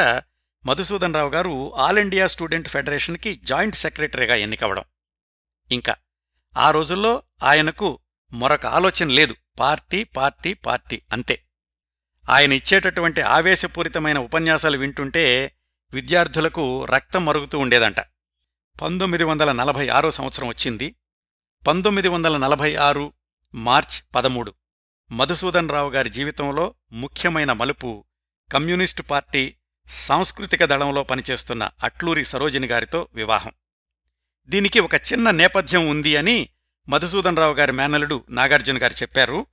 Madhusudan 0.67 1.15
Rao 1.15 1.31
garu 1.31 1.75
all 1.77 1.99
India 1.99 2.27
student 2.27 2.69
ఫెడరేషన్కి 2.69 3.41
joint 3.45 3.77
సెక్రటరీగా 3.77 4.35
ఎన్నికవడం. 4.35 4.85
ఇంకా 5.73 5.97
ఆ 6.57 6.71
రోజుల్లో 6.71 7.23
ఆయనకు 7.43 7.99
మరొక 8.33 8.67
ఆలోచన 8.67 9.09
లేదు. 9.09 9.37
పార్టీ 9.61 10.05
పార్టీ 10.05 10.55
పార్టీ 10.55 11.03
అంతే. 11.13 11.43
ఆయన 12.31 12.53
ఇచ్చేటటువంటి 12.53 13.21
ఆవేశపూరితమైన 13.21 14.19
ఉపన్యాసాలు 14.19 14.79
వింటుంటే 14.79 15.57
విద్యార్థులకు 15.93 16.85
రక్తం 16.85 17.25
మరుగుతూ 17.25 17.59
ఉండేదంట. 17.59 18.01
పంతొమ్మిది 18.83 19.25
వందల 19.25 19.53
నలభై 19.53 19.89
ఆరో 19.89 20.11
సంవత్సరం 20.11 20.49
వచ్చింది. 20.49 20.97
పంతొమ్మిది 21.67 22.09
వందల 22.09 22.37
నలభై 22.37 22.75
ఆరు 22.75 23.13
మార్చ్ 23.55 24.15
పదమూడు. 24.15 24.55
మధుసూదన్ 25.13 25.71
రావు 25.71 25.91
గారి 25.91 26.09
జీవితంలో 26.09 26.75
ముఖ్యమైన 26.93 27.53
మలుపు 27.53 28.05
కమ్యూనిస్టు 28.53 29.03
పార్టీ 29.03 29.57
సాంస్కృతిక 29.87 30.65
దళంలో 30.65 31.03
పనిచేస్తున్న 31.03 31.71
అట్లూరి 31.83 32.25
సరోజిని 32.25 32.67
గారితో 32.67 33.09
వివాహం. 33.15 33.53
దీనికి 34.47 34.81
ఒక 34.81 34.95
చిన్న 34.95 35.31
నేపథ్యం 35.31 35.89
ఉంది 35.89 36.17
అని 36.17 36.49
మధుసూదన్ 36.89 37.37
రావు 37.37 37.55
గారి 37.55 37.73
మేనలుడు 37.73 38.25
నాగార్జున 38.31 38.83
గారు 38.83 38.93
చెప్పారు 38.93 39.47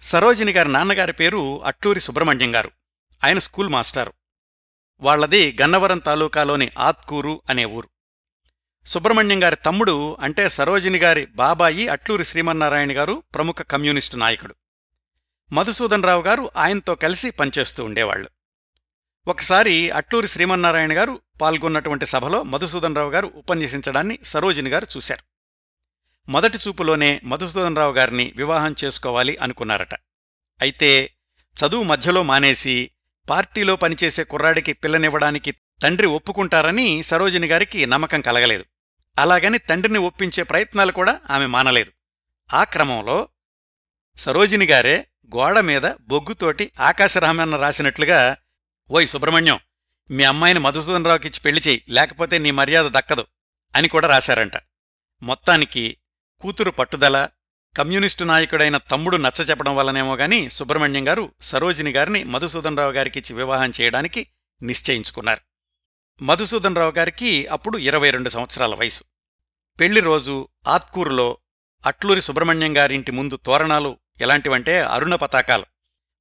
సరోజిని 0.00 0.52
గారి 0.52 0.72
నాన్నగారి 0.72 1.12
పేరు 1.12 1.64
అట్లూరి 1.64 2.00
సుబ్రహ్మణ్యం 2.00 2.54
గారు. 2.54 2.70
ఆయన 3.24 3.38
స్కూల్ 3.38 3.68
మాస్టారు. 3.68 4.12
వాళ్ళది 5.00 5.56
గన్నవరం 5.62 5.98
తాలూకాలోని 5.98 6.70
ఆత్కూరు 6.78 7.42
అనే 7.50 7.64
ఊరు. 7.64 7.88
సుబ్రహ్మణ్యం 8.86 9.44
గారి 9.44 9.56
తమ్ముడు 9.56 10.16
అంటే 10.20 10.48
సరోజిని 10.48 10.98
గారి 10.98 11.26
బాబాయి 11.26 11.88
అట్లూరి 11.88 12.24
శ్రీమన్నారాయణ 12.24 12.96
గారు 12.96 13.22
ప్రముఖ 13.34 13.54
కమ్యూనిస్టు 13.54 14.16
నాయకుడు. 14.16 14.54
మధుసూదన్ 15.52 16.02
రావు 16.02 16.22
గారు 16.22 16.50
ఆయనతో 16.56 16.94
కలిసి 16.94 17.30
పనిచేస్తూ 17.30 17.84
ఉండేవాళ్ళు 17.84 18.30
ఒకసారి 19.28 19.90
అట్లూరి 19.90 20.28
శ్రీమన్నారాయణ 20.28 20.96
గారు 20.96 21.20
పాల్గొన్నటువంటి 21.40 22.06
సభలో 22.06 22.42
మధుసూదన్ 22.42 22.96
రావు 22.96 23.10
గారు 23.10 23.26
ఉపన్యసించడాన్ని 23.26 24.18
సరోజిని 24.22 24.70
గారు 24.70 24.86
చూశారు. 24.96 25.35
మొదటి 26.28 26.58
చూపులోనే 26.58 27.20
మధుసూదనరావు 27.24 27.92
గారిని 27.92 28.32
వివాహం 28.36 28.74
చేసుకోవాలి 28.84 29.36
అనుకున్నారట. 29.36 29.94
అయితే 30.60 31.14
చదువు 31.56 31.82
మధ్యలో 31.82 32.22
మానేసి 32.22 32.90
పార్టీలో 33.30 33.76
పనిచేసే 33.76 34.24
కుర్రాడికి 34.24 34.72
పిల్లనివ్వడానికి 34.72 35.52
తండ్రి 35.82 36.06
ఒప్పుకుంటారని 36.06 37.02
సరోజిని 37.02 37.46
గారికి 37.46 37.86
నమ్మకం 37.86 38.20
కలగలేదు. 38.20 38.64
అలాగని 39.18 39.58
తండ్రిని 39.58 39.98
ఒప్పించే 39.98 40.42
ప్రయత్నాలు 40.42 40.92
కూడా 40.92 41.20
ఆమె 41.30 41.46
మానలేదు. 41.46 41.92
ఆ 42.54 42.64
క్రమంలో 42.64 43.28
సరోజిని 44.16 44.66
గారే 44.66 45.06
గోడ 45.36 45.60
మీద 45.60 45.82
బొగ్గుతోటి 46.00 46.72
ఆకాశరామన్న 46.80 47.56
రాసినట్లుగా 47.56 48.36
ఓయ్ 48.90 49.06
సుబ్రహ్మణ్యం 49.06 49.58
మీ 50.10 50.24
అమ్మాయిని 50.24 50.60
మధుసూదనరావుకిచ్చి 50.60 51.40
పెళ్ళి 51.40 51.62
చేయి 51.68 51.84
లేకపోతే 51.88 52.38
నీ 52.38 52.50
మర్యాద 52.50 52.84
దక్కదు 52.84 53.26
అని 53.74 53.88
కూడా 53.88 54.08
రాశారంట. 54.08 54.52
మొత్తానికి 55.22 55.96
కూతురు 56.40 56.70
పట్టుదల 56.70 57.28
కమ్యూనిస్టు 57.76 58.24
నాయకుడైన 58.24 58.76
తమ్ముడు 58.76 59.16
నచ్చచెప్పడం 59.16 59.76
వల్లనేమో 59.76 60.16
గాని 60.16 60.50
సుబ్రహ్మణ్యం 60.50 61.08
గారు 61.08 61.32
సరోజిని 61.40 61.90
గారిని 61.90 62.24
మధుసూదనరావు 62.24 62.92
గారికిచ్చి 62.92 63.36
వివాహం 63.36 63.72
చేయడానికి 63.80 64.28
నిశ్చయించుకున్నారు. 64.62 65.40
మధుసూదనరావు 66.22 66.90
గారికి 66.90 67.46
అప్పుడు 67.46 67.78
ఇరవై 67.78 68.10
రెండు 68.10 68.28
సంవత్సరాల 68.28 68.74
వయసు. 68.74 69.04
పెళ్ళి 69.80 70.00
రోజు 70.00 70.48
ఆత్కూరులో 70.68 71.38
అట్లూరి 71.86 72.22
సుబ్రహ్మణ్యం 72.22 72.76
గారింటి 72.76 73.12
ముందు 73.12 73.36
తోరణాలు 73.36 73.98
ఎలాంటివంటే 74.20 74.80
అరుణ 74.80 75.14
పతాకాలు. 75.14 75.64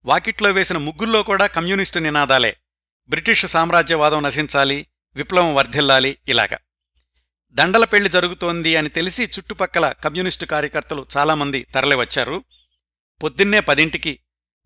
వాకిట్లో 0.05 0.51
వేసిన 0.51 0.77
ముగ్గుల్లో 0.77 1.23
కూడా 1.23 1.47
కమ్యూనిస్టు 1.47 1.99
నినాదాలే. 1.99 2.57
బ్రిటిష్ 3.09 3.45
సామ్రాజ్యవాదం 3.45 4.23
నశించాలి 4.23 4.87
విప్లవం 5.15 5.55
వర్ధిల్లాలి 5.55 6.17
ఇలాగా. 6.27 6.57
దండల 7.55 7.85
పెళ్ళి 7.85 8.09
జరుగుతోంది 8.09 8.75
అని 8.75 8.89
తెలిసి 8.89 9.23
చుట్టుపక్కల 9.23 9.91
కమ్యూనిస్టు 9.91 10.45
కార్యకర్తలు 10.45 11.05
చాలామంది 11.17 11.63
తరలివచ్చారు. 11.63 12.43
పొద్దున్నే 13.23 13.59
పదింటికి 13.59 14.19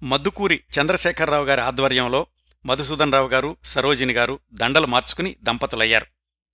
మద్దుకూరి 0.04 0.64
చంద్రశేఖరరావు 0.80 1.46
గారి 1.46 1.62
ఆధ్వర్యంలో 1.62 2.28
మధుసూదన్ 2.66 3.14
రావు 3.14 3.28
గారు 3.28 3.58
సరోజిని 3.64 4.14
గారు 4.14 4.40
దండలు 4.54 4.88
మార్చుకుని 4.88 5.36
దంపతులయ్యారు. 5.44 6.06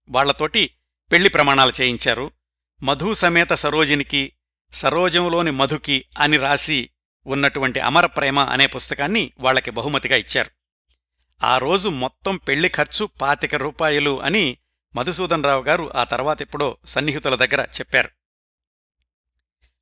వాళ్ళతోటి 0.10 0.72
పెళ్ళి 1.12 1.30
ప్రమాణాలు 1.30 1.74
చేయించారు. 1.82 2.32
మధు 2.84 3.14
సమేత 3.14 3.54
సరోజినికి 3.54 4.32
సరోజంలోని 4.74 5.52
మధుకి 5.52 6.06
అని 6.18 6.38
రాసి 6.38 6.90
ఉన్నటువంటి 7.26 7.80
అమర 7.80 8.06
ప్రేమ 8.06 8.40
అనే 8.40 8.68
పుస్తకాన్ని 8.68 9.32
వాళ్ళకి 9.40 9.72
బహుమతిగా 9.72 10.16
ఇచ్చారు. 10.16 10.52
ఆ 11.44 11.58
రోజు 11.58 11.90
మొత్తం 11.90 12.38
పెళ్ళి 12.38 12.70
ఖర్చు 12.70 13.10
పాతిక 13.22 13.56
రూపాయలు 13.56 14.22
అని 14.22 14.58
మధుసూదన్ 14.96 15.44
రావు 15.44 15.64
గారు 15.64 15.92
ఆ 15.96 16.04
తర్వాత 16.04 16.42
ఎప్పుడో 16.42 16.78
సన్నిహితుల 16.86 17.36
దగ్గర 17.36 17.62
చెప్పారు. 17.62 18.10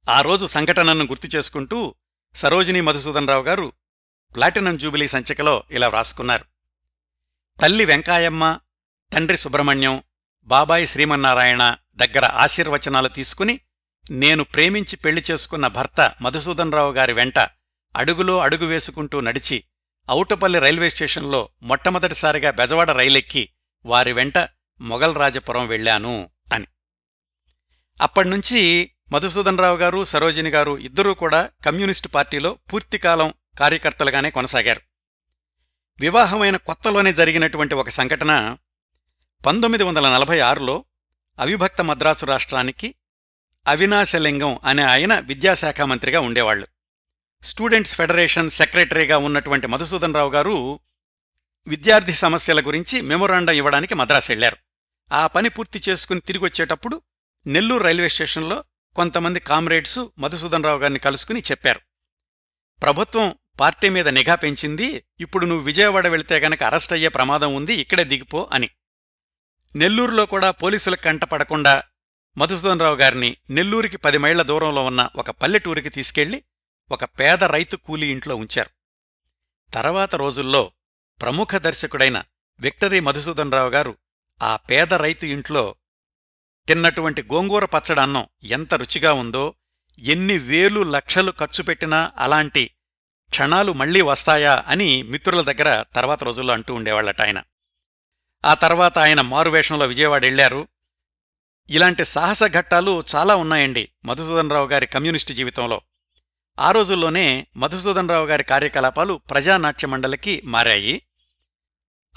ఆ 0.10 0.22
రోజు 0.22 0.46
సంఘటనను 0.46 1.06
గుర్తు 1.06 1.38
చేసుకుంటూ 1.38 1.96
సరోజిని 2.36 2.82
మధుసూదన్ 2.82 3.28
రావు 3.28 3.44
గారు 3.44 3.74
ప్లాటినం 4.36 4.78
జూబిలీ 4.78 5.08
సంచికలో 5.08 5.64
ఇలా 5.72 5.88
వ్రాసుకున్నారు. 5.88 6.46
తల్లి 7.62 7.86
వెంకాయమ్మ 7.86 8.60
తండ్రి 9.14 9.38
సుబ్రహ్మణ్యం 9.38 10.04
బాబాయి 10.44 10.88
శ్రీమన్నారాయణ 10.88 11.76
దగ్గర 11.96 12.26
ఆశీర్వచనాలు 12.26 13.08
తీసుకుని 13.08 13.60
నేను 14.12 14.44
ప్రేమించి 14.44 14.96
పెళ్ళి 14.96 15.24
చేసుకున్న 15.32 15.68
భర్త 15.68 16.16
మధుసూదన్ 16.22 16.72
రావు 16.72 16.94
గారి 16.94 17.14
వెంట 17.14 17.40
అడుగులో 17.96 18.40
అడుగు 18.40 18.66
వేసుకుంటూ 18.66 19.20
నడిచి 19.20 19.64
ఔటపల్లి 20.12 20.60
రైల్వే 20.60 20.90
స్టేషన్లో 20.90 21.50
మొట్టమొదటిసారిగా 21.64 22.52
బెజవాడ 22.52 22.92
రైలెక్కి 22.92 23.50
వారి 23.86 24.14
వెంట 24.14 24.38
మొఘల్ 24.82 25.16
రాజపురం 25.16 25.68
వెళ్ళాను 25.68 26.30
అని. 26.54 26.68
అప్పటినుంచి 28.02 28.92
మధుసూదనరావు 29.12 29.78
గారు 29.78 30.04
సరోజిని 30.04 30.50
గారు 30.50 30.78
ఇద్దరూ 30.78 31.14
కూడా 31.14 31.52
కమ్యూనిస్టు 31.66 32.08
పార్టీలో 32.08 32.60
పూర్తికాలం 32.74 33.34
కార్యకర్తలుగానే 33.60 34.30
కొనసాగారు. 34.30 34.82
వివాహమైన 36.00 36.58
కొత్తలోనే 36.58 37.14
జరిగినటువంటి 37.14 37.76
ఒక 37.76 37.90
సంఘటన 37.90 38.58
పంతొమ్మిది 39.46 39.84
వందల 39.84 40.14
నలభై 40.14 40.40
ఆరులో 40.40 40.86
అవిభక్త 41.40 41.82
మద్రాసు 41.82 42.26
రాష్ట్రానికి 42.26 42.96
అవినాశలింగం 43.68 44.60
అనే 44.64 44.84
ఆయన 44.84 45.20
విద్యాశాఖ 45.20 45.82
మంత్రిగా 45.82 46.20
ఉండేవాళ్ళు 46.20 46.68
స్టూడెంట్స్ 47.44 47.96
ఫెడరేషన్ 47.96 48.50
సెక్రటరీగా 48.50 49.18
ఉన్నటువంటి 49.18 49.68
మధుసూదనరావు 49.68 50.32
గారు 50.32 50.80
విద్యార్థి 51.68 52.14
సమస్యల 52.14 52.62
గురించి 52.62 53.02
మెమొరాండం 53.02 53.54
ఇవ్వడానికి 53.54 53.96
మద్రాసు 53.96 54.32
వెళ్ళారు 54.32 54.58
ఆ 55.12 55.28
పని 55.28 55.50
పూర్తి 55.50 55.82
చేసుకుని 55.90 56.20
తిరిగొచ్చేటప్పుడు 56.20 57.02
నెల్లూరు 57.48 57.84
రైల్వే 57.84 58.10
స్టేషన్లో 58.10 58.64
కొంతమంది 58.96 59.40
కామ్రేడ్సు 59.40 60.14
మధుసూదన్ 60.18 60.64
రావు 60.64 60.80
గారిని 60.80 61.00
కలుసుకుని 61.00 61.42
చెప్పారు. 61.52 61.82
ప్రభుత్వం 62.82 63.36
పార్టీ 63.60 63.90
మీద 63.90 64.08
నిఘా 64.08 64.36
పెంచింది 64.36 65.06
ఇప్పుడు 65.20 65.46
నువ్వు 65.46 65.66
విజయవాడ 65.66 66.08
వెళితే 66.08 66.40
గనక 66.40 66.64
అరెస్ట్ 66.64 66.94
అయ్యే 66.94 67.10
ప్రమాదం 67.10 67.56
ఉంది 67.56 67.74
ఇక్కడే 67.74 68.04
దిగిపో 68.04 68.50
అని. 68.52 68.70
నెల్లూరులో 69.76 70.26
కూడా 70.26 70.52
పోలీసులకు 70.52 71.02
కంటపడకుండా 71.02 71.84
మధుసూదన్ 72.38 72.80
రావు 72.80 72.96
గారిని 72.96 73.38
నెల్లూరికి 73.50 73.98
పది 73.98 74.18
మైళ్ళ 74.18 74.42
దూరంలో 74.42 74.86
ఉన్న 74.86 75.10
ఒక 75.16 75.30
పల్లెటూరికి 75.32 75.90
తీసుకెళ్ళి 75.90 76.44
ఒక 76.92 77.04
పేద 77.04 77.44
రైతు 77.44 77.76
కూలీ 77.76 78.12
ఇంట్లో 78.12 78.36
ఉంచారు. 78.36 78.70
తర్వాత 79.74 80.16
రోజుల్లో 80.16 80.72
ప్రముఖ 81.24 81.56
దర్శకుడైన 81.56 82.24
విక్టరీ 82.60 83.00
మధుసూదన్ 83.00 83.52
రావు 83.52 83.70
గారు 83.70 83.98
ఆ 84.42 84.56
పేద 84.56 84.94
రైతు 84.94 85.26
ఇంట్లో 85.26 85.76
తిన్నటువంటి 86.68 87.22
గోంగూర 87.22 87.66
పచ్చడన్నం 87.66 88.28
ఎంత 88.44 88.74
రుచిగా 88.74 89.14
ఉందో 89.14 89.56
ఎన్ని 90.00 90.38
వేలు 90.38 90.84
లక్షలు 90.84 91.34
ఖర్చు 91.40 91.64
పెట్టినా 91.64 92.12
అలాంటి 92.18 92.72
క్షణాలు 93.30 93.74
మళ్ళీ 93.74 94.02
వస్తాయా 94.02 94.64
అని 94.68 95.04
మిత్రుల 95.04 95.42
దగ్గర 95.42 95.84
తర్వాత 95.96 96.24
రోజుల్లో 96.24 96.54
అంటూ 96.54 96.74
ఉండేవాళ్ళట 96.74 97.22
ఆయన. 97.22 97.44
ఆ 98.46 98.54
తర్వాత 98.54 99.00
ఆయన 99.00 99.22
మారువేషంలో 99.22 99.86
విజయవాడ 99.86 100.22
వెళ్ళారు 100.22 100.68
ఇలాంటి 101.70 102.06
సాహస 102.06 102.44
ఘట్టాలు 102.44 103.04
చాలా 103.16 103.36
ఉన్నాయండి 103.36 103.90
మధుసూదన్ 104.06 104.52
రావు 104.52 104.68
గారి 104.68 104.86
కమ్యూనిస్టు 104.86 105.34
జీవితంలో. 105.34 105.82
ఆ 106.60 106.72
రోజుల్లోనే 106.72 107.48
మధుసూదన్ 107.58 108.10
రావు 108.10 108.26
గారి 108.26 108.44
కార్యకలాపాలు 108.44 109.22
ప్రజానాట్య 109.30 109.88
మండలికి 109.88 110.42
మారాయి. 110.46 111.02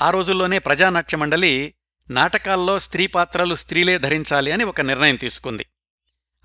ఆ 0.02 0.10
రోజుల్లోనే 0.10 0.58
ప్రజానాట్య 0.58 1.16
మండలి 1.16 1.74
నాటకాల్లో 2.10 2.78
స్త్రీ 2.78 3.06
పాత్రలు 3.06 3.54
స్త్రీలే 3.54 3.98
ధరించాలి 3.98 4.52
అని 4.52 4.64
ఒక 4.64 4.80
నిర్ణయం 4.80 5.16
తీసుకుంది. 5.16 5.66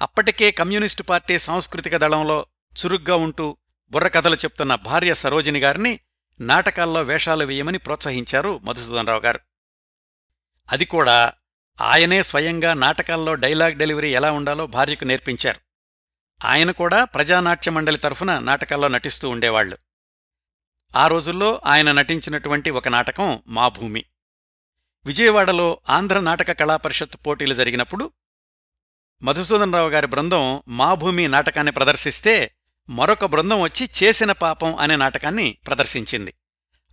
అప్పటికే 0.02 0.52
కమ్యూనిస్టు 0.52 1.04
పార్టీ 1.04 1.40
సాంస్కృతిక 1.40 1.98
దళంలో 1.98 2.46
చురుగ్గా 2.86 3.16
ఉంటూ 3.16 3.58
బుర్రకథలు 3.90 4.36
చెప్తున్న 4.36 4.76
భార్య 4.76 5.14
సరోజిని 5.14 5.60
గారిని 5.60 6.00
నాటకాల్లో 6.40 7.02
వేషాలు 7.02 7.46
వేయమని 7.46 7.78
ప్రోత్సహించారు 7.78 8.60
మధుసూదనరావు 8.64 9.20
గారు. 9.20 9.40
అది 10.72 10.86
కూడా 10.86 11.34
ఆయనే 11.82 12.24
స్వయంగా 12.24 12.74
నాటకాల్లో 12.74 13.36
డైలాగ్ 13.36 13.76
డెలివరీ 13.76 14.12
ఎలా 14.12 14.32
ఉండాలో 14.32 14.68
భార్యకు 14.68 15.06
నేర్పించారు. 15.06 15.60
ఆయన 16.46 16.72
కూడా 16.72 17.04
ప్రజానాట్య 17.04 17.72
మండలి 17.72 17.98
తరఫున 17.98 18.40
నాటకాల్లో 18.40 18.88
నటిస్తూ 18.88 19.30
ఉండేవాళ్ళు 19.30 19.78
ఆ 20.95 21.08
రోజుల్లో 21.08 21.62
ఆయన 21.65 21.91
నటించినటువంటి 21.91 22.69
ఒక 22.69 22.88
నాటకం 22.88 23.43
మా 23.47 23.67
భూమి. 23.67 24.06
విజయవాడలో 25.06 25.82
ఆంధ్ర 25.89 26.19
నాటక 26.19 26.51
కళాపరిషత్ 26.60 27.27
పోటీలు 27.27 27.54
జరిగినప్పుడు 27.54 28.12
మధుసూదనరావు 29.23 29.89
గారి 29.89 30.08
బృందం 30.08 30.63
మా 30.67 30.93
భూమి 30.93 31.27
నాటకాన్ని 31.27 31.71
ప్రదర్శిస్తే 31.71 32.56
మరొక 32.89 33.25
బృందం 33.25 33.62
వచ్చి 33.62 33.89
చేసిన 34.04 34.32
పాపం 34.32 34.75
అనే 34.75 34.95
నాటకాన్ని 34.95 35.58
ప్రదర్శించింది. 35.67 36.34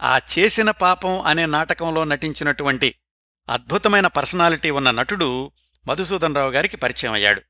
ఆ 0.02 0.20
చేసిన 0.38 0.70
పాపం 0.70 1.20
అనే 1.20 1.46
నాటకంలో 1.46 2.04
నటించినటువంటి 2.04 2.94
అద్భుతమైన 3.48 4.06
పర్సనాలిటీ 4.06 4.70
ఉన్న 4.70 4.90
నటుడు 4.90 5.52
మధుసూదనరావు 5.88 6.50
గారికి 6.50 6.76
పరిచయం 6.76 7.12
అయ్యాడు. 7.12 7.42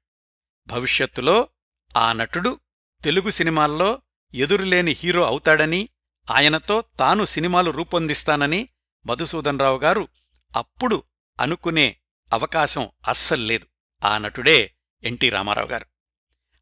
భవిష్యత్తులో 0.67 1.49
ఆ 1.97 2.13
నటుడు 2.13 2.61
తెలుగు 3.05 3.31
సినిమాల్లో 3.31 4.03
ఎదురులేని 4.35 4.93
హీరో 4.93 5.27
అవుతాడని 5.27 5.89
ఆయనతో 6.31 6.85
తాను 6.99 7.25
సినిమాలు 7.25 7.71
రూపొందిస్తానని 7.71 8.69
మధుసూదన్రావు 9.07 9.79
గారు 9.79 10.09
అప్పుడు 10.57 11.03
అనుకునే 11.41 11.97
అవకాశం 12.33 12.89
అస్సల్లేదు 13.09 13.67
ఆ 14.05 14.19
నటుడే 14.19 14.73
ఎన్టీ 15.05 15.29
రామారావు 15.29 15.69
గారు 15.69 15.87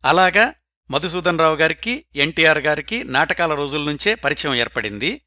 అలాగా 0.04 0.54
మధుసూదన్రావు 0.90 1.56
గారికి 1.56 2.04
ఎన్టీఆర్ 2.16 2.58
గారికి 2.58 3.04
నాటకాల 3.04 3.54
రోజుల 3.54 3.84
నుంచే 3.84 4.14
పరిచయం 4.14 4.54
ఏర్పడింది. 4.54 5.20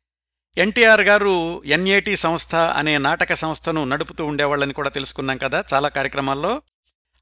ఎన్టీఆర్ 0.58 1.02
గారు 1.02 1.64
ఎన్ఏటి 1.66 2.16
సంస్థ 2.16 2.56
అనే 2.56 2.98
నాటక 2.98 3.34
సంస్థను 3.34 3.84
నడుపుతూ 3.84 4.26
ఉండేవాళ్ళని 4.26 4.74
కూడా 4.74 4.90
తెలుసుకున్నాం 4.90 5.38
కదా 5.38 5.64
చాలా 5.74 5.90
కార్యక్రమాల్లో. 5.90 6.62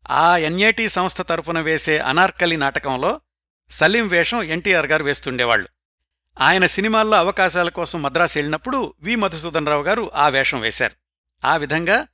ఆ 0.09 0.37
ఎన్ఏటి 0.37 0.87
సంస్థ 0.87 1.21
తరపున 1.21 1.59
వేసే 1.59 1.97
అనార్కలి 1.97 2.57
నాటకంలో 2.57 3.21
సలీం 3.69 4.07
వేషం 4.07 4.41
ఎన్టీఆర్ 4.41 4.87
గారు 4.87 5.03
వేస్తుండేవాళ్ళు 5.03 5.69
ఆయన 6.41 6.65
సినిమాల్లో 6.65 7.17
అవకాశాల 7.17 7.69
కోసం 7.69 8.01
మద్రాసు 8.01 8.37
వెళ్ళినప్పుడు 8.37 8.93
వి. 8.99 9.15
మధుసూదన్ 9.15 9.67
రావు 9.67 9.83
గారు 9.83 10.11
ఆ 10.15 10.29
వేషం 10.29 10.59
వేశారు. 10.59 10.93
ఆ 11.47 11.57
విధంగా 11.57 12.07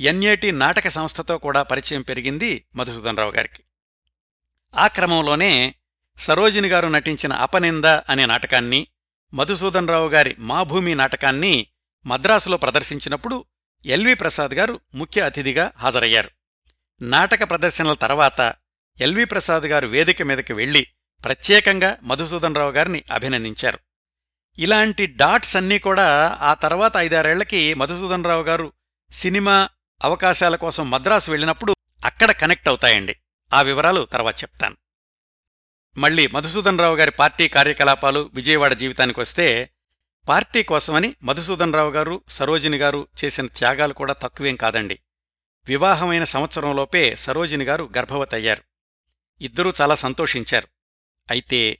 ఎన్ఏటి 0.00 0.52
నాటక 0.52 0.88
సంస్థతో 0.88 1.38
కూడా 1.38 1.62
పరిచయం 1.62 2.02
పెరిగింది 2.02 2.66
మధుసూదన్ 2.74 3.16
రావు 3.16 3.30
గారికి. 3.30 3.62
ఆ 4.76 4.86
క్రమంలోనే 4.86 5.74
సరోజిని 6.16 6.68
గారు 6.68 6.88
నటించిన 6.88 7.32
అపనింద 7.32 7.84
అనే 7.84 8.26
నాటకాన్ని 8.26 8.86
మధుసూదన్ 9.34 9.88
రావు 9.88 10.08
గారి 10.08 10.36
మా 10.38 10.62
భూమి 10.62 10.94
నాటకాన్ని 10.94 11.66
మద్రాసులో 12.06 12.56
ప్రదర్శించినప్పుడు 12.56 13.44
ఎల్వి 13.86 14.14
ప్రసాద్ 14.14 14.54
గారు 14.54 14.80
ముఖ్య 14.94 15.20
అతిథిగా 15.20 15.72
హాజరయ్యారు. 15.76 16.30
నాటక 17.02 17.50
ప్రదర్శనల 17.50 17.92
తర్వాత 17.92 18.54
ఎల్వి 19.00 19.24
ప్రసాద్ 19.24 19.62
గారు 19.62 19.86
వేదిక 19.86 20.22
మీదకి 20.22 20.52
వెళ్ళి 20.52 20.86
ప్రత్యేకంగా 21.24 21.96
మధుసూదన్ 22.02 22.54
రావు 22.54 22.70
గారిని 22.70 23.04
అభినందించారు. 23.12 23.78
ఇలాంటి 24.58 25.06
డాట్స్ 25.06 25.56
అన్నీ 25.56 25.78
కూడా 25.78 26.38
ఆ 26.40 26.54
తర్వాత 26.54 26.92
ఐదారేళ్ళకి 26.96 27.74
మధుసూదన్ 27.74 28.24
రావు 28.24 28.42
గారు 28.42 28.72
సినిమా 29.12 29.68
అవకాశాల 30.04 30.56
కోసం 30.56 30.90
మద్రాసు 30.90 31.30
వెళ్ళినప్పుడు 31.30 31.74
అక్కడ 32.04 32.30
కనెక్ట్ 32.30 32.68
అవుతాయండి. 32.68 33.16
ఆ 33.54 33.62
వివరాలు 33.62 34.08
తర్వాత 34.12 34.42
చెప్తాను. 34.42 34.76
మళ్ళీ 35.96 36.26
మధుసూదన్ 36.26 36.78
రావు 36.78 36.96
గారి 36.96 37.10
పార్టీ 37.10 37.48
కార్యకలాపాలు 37.48 38.30
విజయవాడ 38.34 38.72
జీవితానికొస్తే 38.72 39.70
పార్టీ 40.28 40.62
కోసమని 40.62 41.14
మధుసూదన్ 41.22 41.74
రావు 41.74 41.90
గారు 41.90 42.22
సరోజిని 42.28 42.76
గారు 42.76 43.08
చేసిన 43.24 43.46
త్యాగాలు 43.46 43.92
కూడా 43.92 44.12
తక్కువేం 44.12 44.56
కాదండి. 44.56 44.98
వివాహమైన 45.66 46.24
సంవత్సరంలోపే 46.24 47.16
సరోజిని 47.16 47.64
గారు 47.64 47.90
గర్భవతయ్యారు. 47.98 48.62
ఇద్దరూ 49.40 49.72
చాలా 49.80 49.94
సంతోషించారు. 49.94 50.68
అయితే 51.30 51.78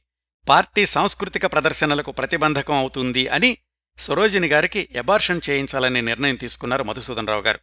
పార్టీ 0.49 0.87
సాంస్కృతిక 0.87 1.47
ప్రదర్శనలకు 1.47 2.13
ప్రతిబంధకం 2.13 2.75
అవుతుంది 2.75 3.29
అని 3.29 3.59
సరోజిని 3.99 4.47
గారికి 4.47 4.89
ఎబార్షన్ 4.93 5.41
చేయించాలనే 5.51 6.01
నిర్ణయం 6.01 6.37
తీసుకున్నారు 6.37 6.83
మధుసూదనరావు 6.83 7.41
గారు. 7.41 7.61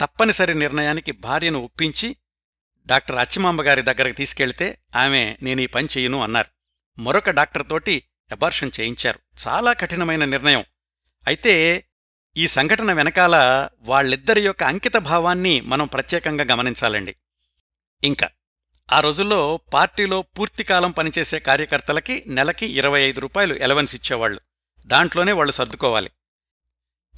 తప్పనిసరి 0.00 0.54
నిర్ణయానికి 0.54 1.12
భార్యను 1.12 1.58
ఒప్పించి 1.58 2.16
డాక్టర్ 2.86 3.16
అచ్చిమాంబ 3.16 3.62
గారి 3.62 3.82
దగ్గరకు 3.82 4.16
తీసుకెళ్తే 4.16 4.78
ఆమె 4.96 5.36
నేనీ 5.42 5.66
పని 5.66 5.88
చెయ్యను 5.96 6.22
అన్నారు. 6.22 6.48
మరొక 7.00 7.30
డాక్టర్ 7.30 7.68
తోటి 7.70 8.04
ఎబార్షన్ 8.32 8.70
చేయించారు. 8.80 9.18
చాలా 9.48 9.72
కఠినమైన 9.72 10.24
నిర్ణయం. 10.24 10.64
అయితే 11.26 11.84
ఈ 12.36 12.48
సంఘటన 12.48 12.92
వెనకాల 12.92 13.68
వాళ్ళిద్దరి 13.80 14.40
యొక్క 14.40 14.62
అంకిత 14.62 14.96
భావాన్ని 14.96 15.60
మనం 15.60 15.86
ప్రత్యేకంగా 15.86 16.44
గమనించాలండి. 16.44 17.16
ఇంకా 18.04 18.28
ఆ 18.92 19.00
రోజుల్లో 19.00 19.60
పార్టీలో 19.74 20.22
పూర్తికాలం 20.22 20.90
పనిచేసే 20.90 21.38
కార్యకర్తలకి 21.38 22.24
నెలకి 22.26 22.66
ఇరవై 22.66 23.00
ఐదు 23.00 23.20
రూపాయలు 23.20 23.54
ఎలవెన్స్ 23.54 23.94
ఇచ్చేవాళ్ళు 23.94 24.40
దాంట్లోనే 24.86 25.32
వాళ్ళు 25.32 25.52
సర్దుకోవాలి. 25.52 26.10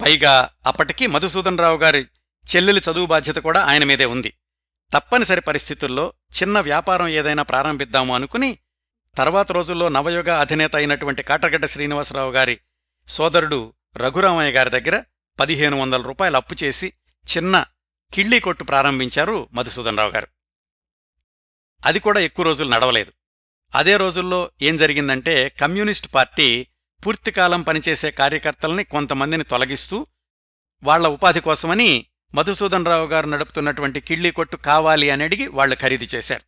పైగా 0.01 0.49
అప్పటికి 0.65 1.07
మధుసూదన్ 1.07 1.57
రావు 1.57 1.77
గారి 1.77 2.07
చెల్లెలి 2.55 2.81
చదువు 2.91 3.05
బాధ్యత 3.05 3.35
కూడా 3.35 3.63
ఆయన 3.63 3.83
మీదే 3.83 4.05
ఉంది. 4.05 4.33
తప్పనిసరి 4.93 5.41
పరిస్థితుల్లో 5.41 6.13
చిన్న 6.41 6.59
వ్యాపారం 6.59 7.07
ఏదైనా 7.07 7.43
ప్రారంభిద్దాము 7.43 8.15
అనుకుని 8.15 8.57
తర్వాత 9.17 9.51
రోజుల్లో 9.51 9.89
నవయుగ 9.89 10.29
అధినేత 10.39 10.75
అయినటువంటి 10.75 11.23
కాటగడ్డ 11.23 11.65
శ్రీనివాసరావు 11.65 12.31
గారి 12.31 12.59
సోదరుడు 13.07 13.73
రఘురామయ్య 13.97 14.51
గారి 14.51 14.69
దగ్గర 14.69 15.03
పదిహేను 15.39 15.77
వందల 15.81 16.01
రూపాయలు 16.01 16.37
అప్పు 16.37 16.55
చేసి 16.63 16.93
చిన్న 17.25 17.65
కిళ్ళీ 18.13 18.39
కొట్టు 18.39 18.63
ప్రారంభించారు 18.63 19.49
మధుసూదన్ 19.53 19.97
రావు 19.97 20.11
గారు. 20.11 20.27
అది 21.85 21.99
కూడా 21.99 22.19
ఎక్కువ 22.19 22.45
రోజులు 22.45 22.69
నడవలేదు. 22.69 23.11
అదే 23.75 23.97
రోజుల్లో 23.97 24.51
ఏం 24.61 24.75
జరిగిందంటే 24.75 25.49
కమ్యూనిస్టు 25.49 26.07
పార్టీ 26.07 26.67
పూర్తికాలం 27.05 27.61
పనిచేసే 27.61 28.11
కార్యకర్తల్ని 28.11 28.83
కొంతమందిని 28.83 29.43
తొలగిస్తూ 29.43 30.07
వాళ్ళ 30.83 31.07
ఉపాధి 31.07 31.39
కోసమని 31.39 32.05
మధుసూదన్ 32.35 32.85
రావు 32.85 33.07
గారు 33.07 33.27
నడుపుతున్నటువంటి 33.27 33.99
కిళ్ళీ 33.99 34.31
కొట్టు 34.31 34.55
కావాలి 34.55 35.09
అని 35.09 35.23
అడిగి 35.23 35.47
వాళ్ళు 35.47 35.77
ఖరీదు 35.81 36.03
చేశారు. 36.03 36.41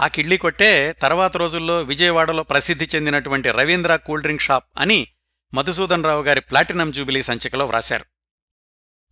ఆ 0.00 0.06
కిళ్ళీ 0.06 0.36
కొట్టే 0.36 0.92
తర్వాత 0.92 1.36
రోజుల్లో 1.36 1.82
విజయవాడలో 1.82 2.42
ప్రసిద్ధి 2.42 2.88
చెందినటువంటి 2.94 3.50
రవీంద్ర 3.50 3.96
కూల్ 3.96 4.22
డ్రింక్ 4.22 4.42
షాప్ 4.42 4.64
అని 4.78 5.06
మధుసూదన్ 5.54 6.04
రావు 6.04 6.22
గారి 6.22 6.40
ప్లాటినం 6.40 6.90
జూబిలీ 6.90 7.22
సంచికలో 7.22 7.66
వ్రాశారు. 7.66 8.04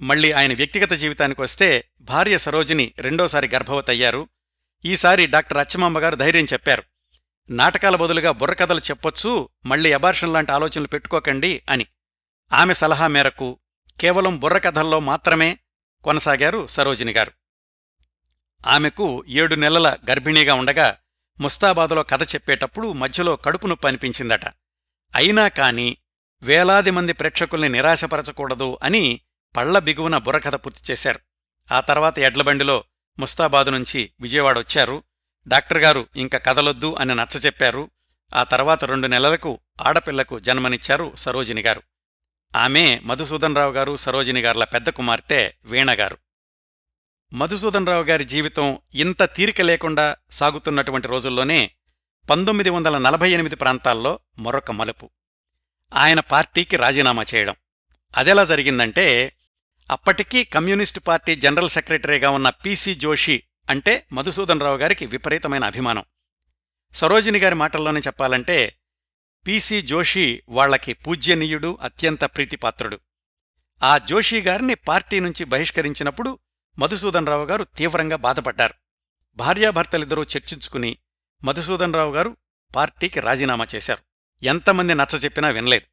మళ్ళీ 0.01 0.33
ఆయన 0.33 0.55
వ్యక్తిగత 0.55 0.93
జీవితానికి 0.93 1.43
వస్తే 1.43 1.89
భార్య 2.01 2.39
సరోజిని 2.39 2.93
రెండోసారి 2.99 3.49
గర్భవతయ్యారు. 3.55 4.29
ఈసారి 4.85 5.27
డాక్టర్ 5.27 5.59
అచ్చమాంబ 5.59 5.99
గారు 5.99 6.17
ధైర్యం 6.17 6.45
చెప్పారు. 6.45 6.83
నాటకాల 7.51 7.97
బదులుగా 7.97 8.31
బుర్రకథలు 8.31 8.79
చెప్పొచ్చు 8.79 9.49
మళ్ళీ 9.67 9.93
అబార్షన్ 9.93 10.33
లాంటి 10.33 10.53
ఆలోచనలు 10.53 10.87
పెట్టుకోకండి 10.87 11.63
అని. 11.71 11.87
ఆమె 12.53 12.75
సలహా 12.75 13.07
మేరకు 13.07 13.59
కేవలం 14.01 14.39
బుర్రకథల్లో 14.39 15.01
మాత్రమే 15.01 15.59
కొనసాగారు 16.05 16.67
సరోజిని 16.67 17.13
గారు. 17.13 17.33
ఆమెకు 18.67 19.25
ఏడు 19.29 19.55
నెలల 19.55 19.97
గర్భిణీగా 20.11 20.55
ఉండగా 20.55 20.97
ముస్తాబాదులో 21.41 22.03
కథ 22.03 22.35
చెప్పేటప్పుడు 22.35 22.93
మధ్యలో 22.93 23.37
కడుపు 23.37 23.67
నొప్పి 23.67 23.89
అనిపించిందట. 23.89 24.45
అయినా 25.15 25.49
కాని 25.49 25.97
వేలాది 26.43 26.91
మంది 26.91 27.13
ప్రేక్షకుల్ని 27.13 27.69
నిరాశపరచకూడదు 27.69 28.79
అని 28.83 29.21
పళ్ళ 29.57 29.79
బిగువున 29.79 30.19
బుర్రకథ 30.19 30.55
పూర్తి 30.55 30.93
చేశారు. 30.93 31.21
ఆ 31.73 31.81
తర్వాత 31.81 32.19
ఎడ్లబండిలో 32.19 32.85
ముస్తాబాదు 33.19 33.71
నుంచి 33.71 34.13
విజయవాడ 34.21 34.59
వచ్చారు 34.59 35.03
డాక్టర్ 35.49 35.79
గారు 35.79 36.07
ఇంక 36.17 36.37
కదలొద్దు 36.37 36.97
అని 36.99 37.15
నచ్చచెప్పారు 37.15 37.91
ఆ 38.35 38.43
తర్వాత 38.43 38.85
రెండు 38.85 39.07
నెలలకు 39.07 39.61
ఆడపిల్లకు 39.87 40.39
జన్మనిచ్చారు 40.39 41.13
సరోజిని 41.15 41.61
గారు. 41.61 41.83
ఆమె 42.57 43.01
మధుసూదన్ 43.05 43.57
రావు 43.57 43.73
గారు 43.73 43.97
సరోజిని 43.97 44.41
గారుల 44.41 44.65
పెద్ద 44.65 44.89
కుమార్తె 44.89 45.55
వీణగారు 45.65 46.19
మధుసూదన్ 47.33 47.87
రావు 47.87 48.03
గారి 48.03 48.25
జీవితం 48.25 48.79
ఇంత 48.95 49.23
తీరిక 49.23 49.61
లేకుండా 49.61 50.17
సాగుతున్నటువంటి 50.31 51.09
రోజుల్లోనే 51.09 51.71
పంతొమ్మిది 52.31 52.71
వందల 52.71 52.99
నలభై 52.99 53.31
ఎనిమిది 53.31 53.57
ప్రాంతాల్లో 53.57 54.21
మరొక 54.39 54.71
మలుపు. 54.71 55.11
ఆయన 55.95 56.21
పార్టీకి 56.21 56.77
రాజీనామా 56.77 57.25
చేయడం. 57.35 57.57
అదెలా 58.17 58.45
జరిగిందంటే 58.45 59.33
అప్పటికీ 59.91 60.45
కమ్యూనిస్టు 60.45 61.01
పార్టీ 61.01 61.35
జనరల్ 61.35 61.69
సెక్రటరీగా 61.69 62.31
ఉన్న 62.31 62.51
పీసీ 62.51 62.95
జోషి 62.95 63.43
అంటే 63.71 64.07
మధుసూదన్ 64.13 64.61
రావు 64.61 64.77
గారికి 64.77 65.07
విపరీతమైన 65.07 65.65
అభిమానం. 65.65 66.05
సరోజిని 66.93 67.39
గారి 67.39 67.55
మాటల్లోనే 67.55 68.01
చెప్పాలంటే 68.01 68.79
పీసీ 69.47 69.83
జోషి 69.83 70.43
వాళ్ళకి 70.49 70.93
పూజ్యనీయుడు 70.93 71.79
అత్యంత 71.83 72.25
ప్రీతిపాత్రుడు. 72.25 72.99
ఆ 73.83 73.99
జోషి 73.99 74.43
గారిని 74.43 74.75
పార్టీ 74.75 75.21
నుంచి 75.21 75.45
బహిష్కరించినప్పుడు 75.45 76.39
మధుసూదన్ 76.79 77.27
రావు 77.27 77.45
గారు 77.45 77.65
తీవ్రంగా 77.65 78.17
బాధపడ్డారు. 78.17 78.75
భార్యాభర్తలిద్దరూ 79.37 80.23
చర్చించుకుని 80.23 80.99
మధుసూదన్ 81.45 81.95
రావు 81.95 82.15
గారు 82.15 82.37
పార్టీకి 82.77 83.21
రాజీనామా 83.21 83.67
చేశారు. 83.75 84.01
ఎంతమంది 84.45 84.95
నచ్చ 84.95 85.17
చెప్పినా 85.17 85.49
వినలేదు. 85.49 85.87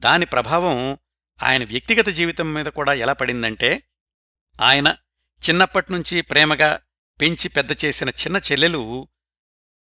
దాని 0.00 0.26
ప్రభావం 0.26 0.98
ఆయన 1.42 1.64
వ్యక్తిగత 1.64 2.06
జీవితం 2.06 2.54
మీద 2.54 2.66
కూడా 2.66 2.92
ఎలా 2.92 3.12
పడిందంటే 3.12 3.82
ఆయన 4.60 4.96
చిన్నప్పట్నుంచి 5.48 6.20
ప్రేమగా 6.20 6.80
పెంచి 7.20 7.48
పెద్ద 7.48 7.70
చేసిన 7.84 8.08
చిన్న 8.08 8.36
చెల్లెలు 8.36 9.08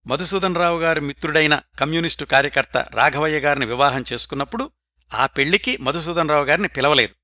మధుసూదన్ 0.07 0.55
రావు 0.55 0.79
గారి 0.79 1.01
మిత్రుడైన 1.01 1.61
కమ్యూనిస్టు 1.79 2.25
కార్యకర్త 2.25 2.77
రాఘవయ్య 2.77 3.39
గారిని 3.39 3.65
వివాహం 3.65 4.03
చేసుకున్నప్పుడు 4.13 4.71
ఆ 5.13 5.25
పెళ్ళికి 5.25 5.77
మధుసూదన్ 5.77 6.29
రావు 6.29 6.45
గారిని 6.45 6.67
పిలవలేదు. 6.67 7.15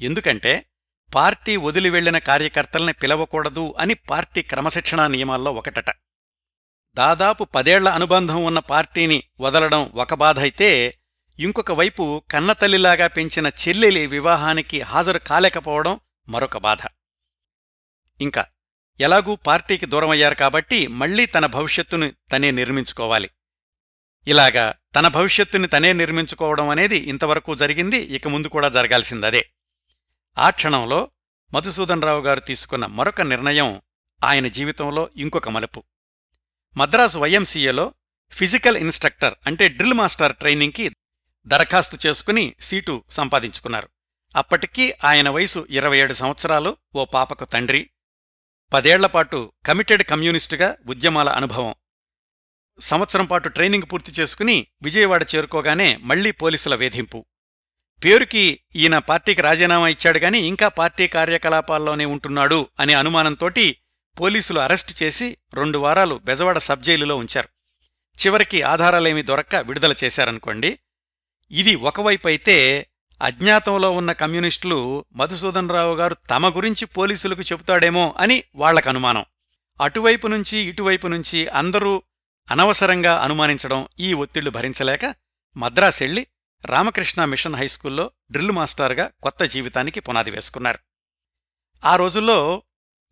ఎందుకంటే 0.00 0.66
పార్టీ 1.14 1.56
వదిలి 1.56 1.90
వెళ్ళిన 1.90 2.18
కార్యకర్తల్ని 2.18 2.92
పిలవకూడదు 2.92 3.74
అని 3.78 3.94
పార్టీ 3.94 4.42
క్రమశిక్షణా 4.42 5.06
నియమాల్లో 5.06 5.52
ఒకటట. 5.52 5.90
దాదాపు 6.94 7.44
పదేళ్ళ 7.44 7.88
అనుబంధం 7.88 8.44
ఉన్న 8.44 8.58
పార్టీని 8.58 9.24
వదలడం 9.40 9.84
ఒక 9.84 10.14
బాధ 10.14 10.38
అయితే 10.38 10.97
ఇంకొక 11.38 11.72
వైపు 11.72 12.22
కన్నతల్లిలాగా 12.30 13.06
పెంచిన 13.06 13.46
చెల్లెలి 13.46 14.06
వివాహానికి 14.06 14.80
హాజరు 14.80 15.18
కాలేకపోవడం 15.18 16.00
మరొక 16.28 16.58
బాధ. 16.58 16.78
ఇంకా 18.20 18.46
ఎలాగూ 19.00 19.36
పార్టీకి 19.36 19.86
దూరమయ్యారు 19.86 20.34
కాబట్టి 20.34 20.86
మళ్ళీ 20.86 21.26
తన 21.26 21.46
భవిష్యత్తుని 21.46 22.12
తనే 22.32 22.50
నిర్మించుకోవాలి. 22.50 23.30
ఇలాగా 24.26 24.74
తన 24.96 25.08
భవిష్యత్తుని 25.08 25.68
తనే 25.68 25.92
నిర్మించుకోవడం 25.92 26.68
అనేది 26.68 26.96
ఇంతవరకు 26.96 27.54
జరిగింది 27.54 27.96
ఇక 27.96 28.28
ముందు 28.28 28.48
కూడా 28.48 28.68
జరగాల్సిందదే 28.68 29.50
ఆ 30.38 30.50
క్షణంలో 30.50 31.10
మధుసూదనరావు 31.54 32.22
గారు 32.22 32.40
తీసుకున్న 32.40 32.86
మరొక 32.86 33.20
నిర్ణయం 33.20 33.82
ఆయన 34.24 34.46
జీవితంలో 34.46 35.10
ఇంకొక 35.16 35.48
మలుపు. 35.48 35.84
మద్రాసు 36.76 37.18
వైఎంసీఏలో 37.18 37.94
ఫిజికల్ 38.30 38.76
ఇన్స్ట్రక్టర్ 38.76 39.34
అంటే 39.46 39.68
డ్రిల్ 39.68 39.94
మాస్టర్ 39.94 40.36
ట్రైనింగ్కి 40.36 40.96
దరఖాస్తు 41.48 41.98
చేసుకుని 42.06 42.54
సీటు 42.60 43.04
సంపాదించుకున్నారు. 43.10 43.88
అప్పటికీ 44.36 44.94
ఆయన 45.04 45.28
వయసు 45.28 45.66
ఇరవై 45.70 45.98
ఏడు 45.98 46.14
సంవత్సరాలు 46.14 46.76
ఓ 46.94 47.04
పాపకు 47.04 47.44
తండ్రి. 47.44 47.90
పదేళ్ళపాటు 48.72 49.52
కమిటెడ్ 49.66 50.02
కమ్యూనిస్టుగా 50.02 50.76
ఉద్యమాల 50.86 51.28
అనుభవం. 51.28 51.74
సంవత్సరం 52.80 53.26
పాటు 53.26 53.48
ట్రైనింగ్ 53.48 53.92
పూర్తి 53.92 54.12
చేసుకుని 54.12 54.66
విజయవాడ 54.82 55.26
చేరుకోగానే 55.36 55.96
మళ్ళీ 55.96 56.30
పోలీసుల 56.30 56.74
వేధింపు. 56.74 57.26
పేరుకి 58.04 58.60
ఈయన 58.76 58.98
పార్టీకి 58.98 59.42
రాజీనామా 59.42 59.88
ఇచ్చాడు 59.88 60.18
గాని 60.18 60.38
ఇంకా 60.38 60.68
పార్టీ 60.68 61.08
కార్యకలాపాల్లోనే 61.08 62.04
ఉంటున్నాడు 62.04 62.68
అనే 62.80 62.94
అనుమానంతోటి 62.94 63.78
పోలీసులు 64.20 64.60
అరెస్టు 64.60 65.04
చేసి 65.04 65.38
రెండు 65.54 65.78
వారాలు 65.78 66.20
బెజవాడ 66.24 66.58
సబ్జైలులో 66.58 67.16
ఉంచారు. 67.16 67.48
చివరికి 68.26 68.62
ఆధారాలేమీ 68.62 69.22
దొరక్క 69.22 69.54
విడుదల 69.56 69.94
చేశారనుకోండి 70.04 70.78
ఇది 71.50 71.74
ఒకవైపైతే 71.74 72.86
అజ్ఞాతంలో 73.22 73.90
ఉన్న 73.90 74.12
కమ్యూనిస్టులు 74.12 75.04
మధుసూదన్ 75.12 75.70
రావు 75.70 75.96
గారు 75.96 76.16
తమ 76.30 76.56
గురించి 76.56 76.86
పోలీసులకు 76.86 77.40
చెబుతాడేమో 77.40 78.14
అని 78.18 78.44
వాళ్ళకు 78.54 78.88
అనుమానం 78.88 79.24
అటువైపు 79.80 80.26
నుంచి 80.26 80.58
ఇటువైపు 80.58 81.06
నుంచి 81.06 81.48
అందరూ 81.48 82.02
అనవసరంగా 82.50 83.22
అనుమానించడం 83.22 83.88
ఈ 84.00 84.12
ఒత్తిళ్ళు 84.12 84.50
భరించలేక 84.50 85.14
మద్రాసెళ్ళి 85.56 86.26
రామకృష్ణ 86.66 87.24
మిషన్ 87.24 87.54
హైస్కూల్లో 87.54 88.10
డ్రిల్ 88.30 88.50
మాస్టర్గా 88.50 89.10
కొత్త 89.22 89.44
జీవితానికి 89.44 90.00
పునాది 90.00 90.30
వేసుకున్నారు. 90.30 90.78
ఆ 91.84 91.96
రోజుల్లో 91.96 92.62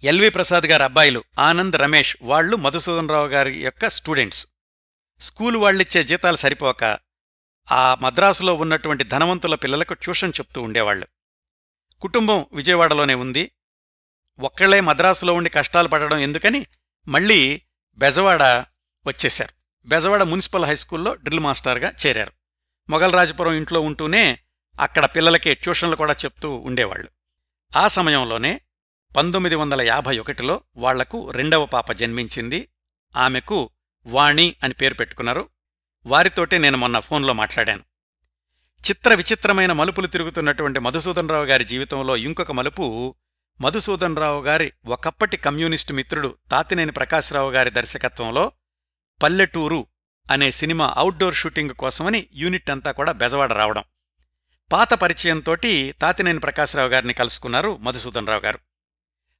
ఎల్వి 0.02 0.28
ప్రసాద్ 0.28 0.64
గారి 0.64 0.84
అబ్బాయిలు 0.84 1.24
ఆనంద్ 1.38 1.76
రమేష్ 1.76 2.16
వాళ్ళు 2.22 2.56
మధుసూదన్ 2.56 3.08
రావు 3.08 3.26
గారి 3.26 3.64
యొక్క 3.64 3.88
స్టూడెంట్స్. 3.88 4.46
స్కూలు 5.20 5.58
వాళ్ళిచ్చే 5.58 6.02
జీతాలు 6.04 6.36
సరిపోక 6.36 6.98
ఆ 7.72 7.96
మద్రాసులో 8.02 8.54
ఉన్నటువంటి 8.54 9.04
ధనవంతుల 9.04 9.54
పిల్లలకు 9.54 9.94
ట్యూషన్ 9.94 10.32
చెప్తూ 10.40 10.62
ఉండేవాళ్ళు 10.62 11.06
కుటుంబం 12.00 12.46
విజయవాడలోనే 12.52 13.14
ఉంది. 13.14 13.50
ఒక్కళ్ళే 14.38 14.80
మద్రాసులో 14.80 15.34
ఉండి 15.34 15.50
కష్టాలు 15.50 15.88
పడడం 15.88 16.18
ఎందుకని 16.18 16.66
మళ్ళీ 17.08 17.62
బెజవాడ 17.96 18.42
వచ్చేశారు. 19.06 19.50
బెజవాడ 19.88 20.22
మున్సిపల్ 20.22 20.64
హైస్కూల్లో 20.64 21.14
డ్రిల్ 21.14 21.40
మాస్టర్గా 21.40 21.92
చేరారు. 22.06 22.32
మొగల్రాజపురం 22.90 23.52
ఇంట్లో 23.52 23.80
ఉంటూనే 23.80 24.38
అక్కడ 24.80 25.04
పిల్లలకి 25.04 25.54
ట్యూషన్లు 25.54 25.96
కూడా 25.96 26.12
చెప్తూ 26.12 26.54
ఉండేవాళ్ళు 26.54 27.08
ఆ 27.76 27.88
సమయంలోనే 27.88 28.60
పంతొమ్మిది 29.16 29.56
వందల 29.56 29.82
యాభై 29.82 30.18
ఒకటిలో 30.18 30.60
వాళ్ళకు 30.76 31.30
రెండవ 31.30 31.66
పాప 31.66 31.92
జన్మించింది. 31.92 32.68
ఆమెకు 33.16 33.70
వాణి 34.06 34.54
అని 34.64 34.74
పేరు 34.74 34.94
పెట్టుకున్నారు. 34.94 35.48
వారితోటే 36.06 36.58
నేను 36.58 36.76
మొన్న 36.76 36.98
ఫోన్లో 36.98 37.32
మాట్లాడాను. 37.32 37.82
చిత్ర 38.90 39.14
విచిత్రమైన 39.14 39.72
మలుపులు 39.72 40.06
తిరుగుతున్నటువంటి 40.06 40.80
మధుసూదనరావు 40.80 41.44
గారి 41.44 41.64
జీవితంలో 41.64 42.16
ఇంకొక 42.16 42.52
మలుపు. 42.52 43.14
మధుసూదనరావు 43.60 44.42
గారి 44.42 44.72
ఒకప్పటి 44.86 45.36
కమ్యూనిస్టు 45.36 45.92
మిత్రుడు 45.92 46.36
తాతినేని 46.50 46.92
ప్రకాశ్రావు 46.92 47.50
గారి 47.50 47.70
దర్శకత్వంలో 47.70 48.52
పల్లెటూరు 49.22 49.86
అనే 50.30 50.50
సినిమా 50.50 50.94
అవుట్డోర్ 50.96 51.34
షూటింగ్ 51.34 51.70
కోసమని 51.70 52.26
యూనిట్ 52.34 52.70
అంతా 52.70 52.90
కూడా 52.90 53.12
బెజవాడ 53.12 53.52
రావడం. 53.52 53.84
పాత 54.72 54.94
పరిచయంతోటి 54.94 55.94
తాతినేని 56.02 56.40
ప్రకాశ్రావు 56.40 56.88
గారిని 56.88 57.14
కలుసుకున్నారు 57.14 57.76
మధుసూదనరావు 57.76 58.40
గారు. 58.40 58.58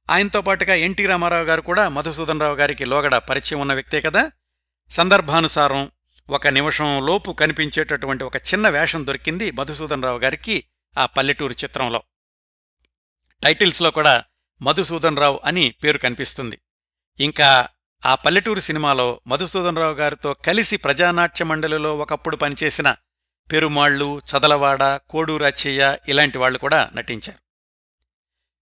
ఆయనతో 0.09 0.41
పాటుగా 0.41 0.73
ఎన్టీ 0.73 1.05
రామారావు 1.05 1.43
గారు 1.43 1.61
కూడా 1.61 1.89
మధుసూదనరావు 1.89 2.55
గారికి 2.55 2.85
లోగడ 2.85 3.17
పరిచయం 3.17 3.59
ఉన్న 3.59 3.73
వ్యక్తే 3.73 4.01
కదా. 4.01 4.31
సందర్భానుసారం 4.91 5.91
ఒక 6.29 6.47
నిమిషం 6.47 7.05
లోపు 7.05 7.31
కనిపించేటటువంటి 7.31 8.23
ఒక 8.23 8.37
చిన్న 8.37 8.69
వేషం 8.69 9.07
దొరికింది 9.07 9.51
మధుసూదన్ 9.51 10.03
రావు 10.03 10.19
గారికి 10.19 10.63
ఆ 10.97 11.05
పల్లెటూరు 11.05 11.53
చిత్రంలో. 11.53 12.03
టైటిల్స్లో 13.43 13.91
కూడా 13.91 14.23
మధుసూదన్ 14.61 15.17
రావు 15.17 15.39
అని 15.45 15.75
పేరు 15.83 15.97
కనిపిస్తుంది. 15.97 16.59
ఇంకా 17.19 17.69
ఆ 18.05 18.15
పల్లెటూరు 18.15 18.59
సినిమాలో 18.59 19.21
మధుసూదన్ 19.27 19.77
రావు 19.77 19.93
గారితో 19.93 20.33
కలిసి 20.33 20.77
ప్రజానాట్య 20.77 21.45
మండలిలో 21.45 21.97
ఒకప్పుడు 21.97 22.35
పనిచేసిన 22.35 22.95
పెరుమాళ్ళు 23.51 24.19
చదలవాడ 24.19 24.99
కోడూరు 25.09 25.43
ఇలాంటి 26.07 26.37
వాళ్ళు 26.37 26.59
కూడా 26.59 26.89
నటించారు. 26.95 27.39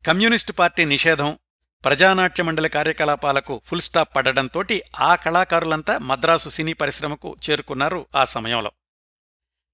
కమ్యూనిస్టు 0.08 0.52
పార్టీ 0.52 0.86
నిషేధం 0.86 1.38
ప్రజానాట్య 1.86 2.44
మండలి 2.44 2.70
కార్యకలాపాలకు 2.70 3.62
ఫుల్ 3.66 3.82
స్టాప్ 3.82 4.16
పడడంతోటి 4.16 4.84
ఆ 5.00 5.16
కళాకారులంతా 5.16 5.98
మద్రాసు 5.98 6.50
సినీ 6.50 6.74
పరిశ్రమకు 6.74 7.36
చేరుకున్నారు 7.50 8.06
ఆ 8.16 8.24
సమయంలో. 8.24 8.72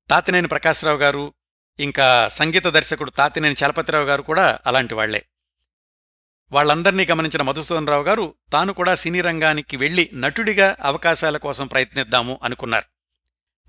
తాతినేని 0.09 0.47
ప్రకాశ్రావు 0.47 0.97
గారు 0.97 1.33
ఇంకా 1.79 2.27
సంగీత 2.27 2.67
దర్శకుడు 2.67 3.09
తాతినేని 3.09 3.55
చలపతిరావు 3.65 4.05
గారు 4.05 4.21
కూడా 4.21 4.59
అలాంటి 4.65 4.93
వాళ్ళే. 4.93 5.25
వాళ్ళందర్నీ 6.51 7.05
గమనించిన 7.05 7.41
మధుసూదనరావు 7.41 8.03
గారు 8.03 8.33
తాను 8.53 8.73
కూడా 8.73 8.95
సినీ 8.95 9.21
రంగానికి 9.21 9.77
వెళ్ళి 9.77 10.09
నటుడిగా 10.13 10.75
అవకాశాల 10.81 11.37
కోసం 11.37 11.67
ప్రయత్నిద్దాము 11.67 12.39
అనుకున్నారు. 12.43 12.85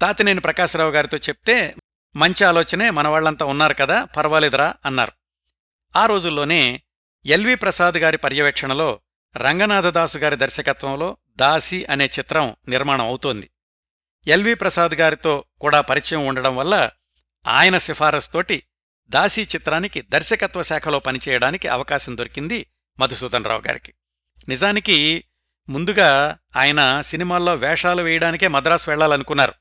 తాతినేని 0.00 0.40
ప్రకాశ్రావు 0.40 0.90
గారితో 0.90 1.16
చెప్తే 1.16 1.74
మంచి 2.16 2.44
ఆలోచనే 2.44 2.90
మనవాళ్ళంతా 2.90 3.46
ఉన్నారు 3.46 3.74
కదా 3.74 4.04
పర్వాలేదురా 4.04 4.74
అన్నారు. 4.86 5.12
ఆ 5.96 6.06
రోజుల్లోనే 6.06 6.82
ఎల్వి 7.24 7.54
ప్రసాద్ 7.54 7.96
గారి 7.96 8.18
పర్యవేక్షణలో 8.18 9.00
రంగనాథదాసు 9.36 10.18
గారి 10.18 10.36
దర్శకత్వంలో 10.36 11.16
దాసి 11.36 11.84
అనే 11.84 12.06
చిత్రం 12.06 12.56
నిర్మాణం 12.68 13.06
అవుతోంది. 13.06 13.50
ఎల్వి 14.26 14.54
ప్రసాద్ 14.54 14.94
గారితో 14.94 15.44
కూడా 15.60 15.80
పరిచయం 15.80 16.26
ఉండడం 16.26 16.56
వల్ల 16.56 16.90
ఆయన 17.46 17.78
సిఫారసుతోటి 17.78 18.62
దాసీ 19.10 19.42
చిత్రానికి 19.42 20.02
దర్శకత్వ 20.02 20.62
శాఖలో 20.62 20.98
పనిచేయడానికి 20.98 21.68
అవకాశం 21.68 22.18
దొరికింది 22.18 22.66
మధుసూదనరావు 23.00 23.62
గారికి. 23.66 23.92
నిజానికి 24.48 25.24
ముందుగా 25.68 26.38
ఆయన 26.56 27.00
సినిమాల్లో 27.00 27.54
వేషాలు 27.54 28.02
వేయడానికే 28.02 28.48
మద్రాసు 28.48 28.90
వెళ్ళాలనుకున్నారు 28.90 29.54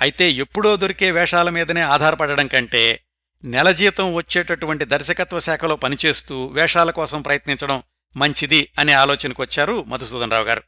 అయితే 0.00 0.30
ఎప్పుడో 0.30 0.76
దొరికే 0.76 1.10
వేషాల 1.10 1.50
మీదనే 1.50 1.80
ఆధారపడడం 1.80 2.46
కంటే 2.46 3.04
నెల 3.44 3.72
జీతం 3.72 4.14
వచ్చేటటువంటి 4.14 4.84
దర్శకత్వ 4.84 5.38
శాఖలో 5.38 5.76
పనిచేస్తూ 5.76 6.46
వేషాల 6.46 6.90
కోసం 6.90 7.22
ప్రయత్నించడం 7.22 7.82
మంచిది 8.16 8.72
అనే 8.78 8.92
ఆలోచనకొచ్చారు 8.92 9.82
మధుసూదనరావు 9.82 10.44
గారు. 10.44 10.62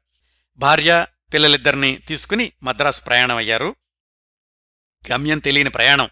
భార్య 0.56 1.06
పిల్లలిద్దరినీ 1.34 1.96
తీసుకుని 1.96 2.52
మద్రాసు 2.62 3.02
ప్రయాణమయ్యారు 3.02 3.76
గమ్యం 5.12 5.38
తెలియని 5.38 5.70
ప్రయాణం. 5.70 6.08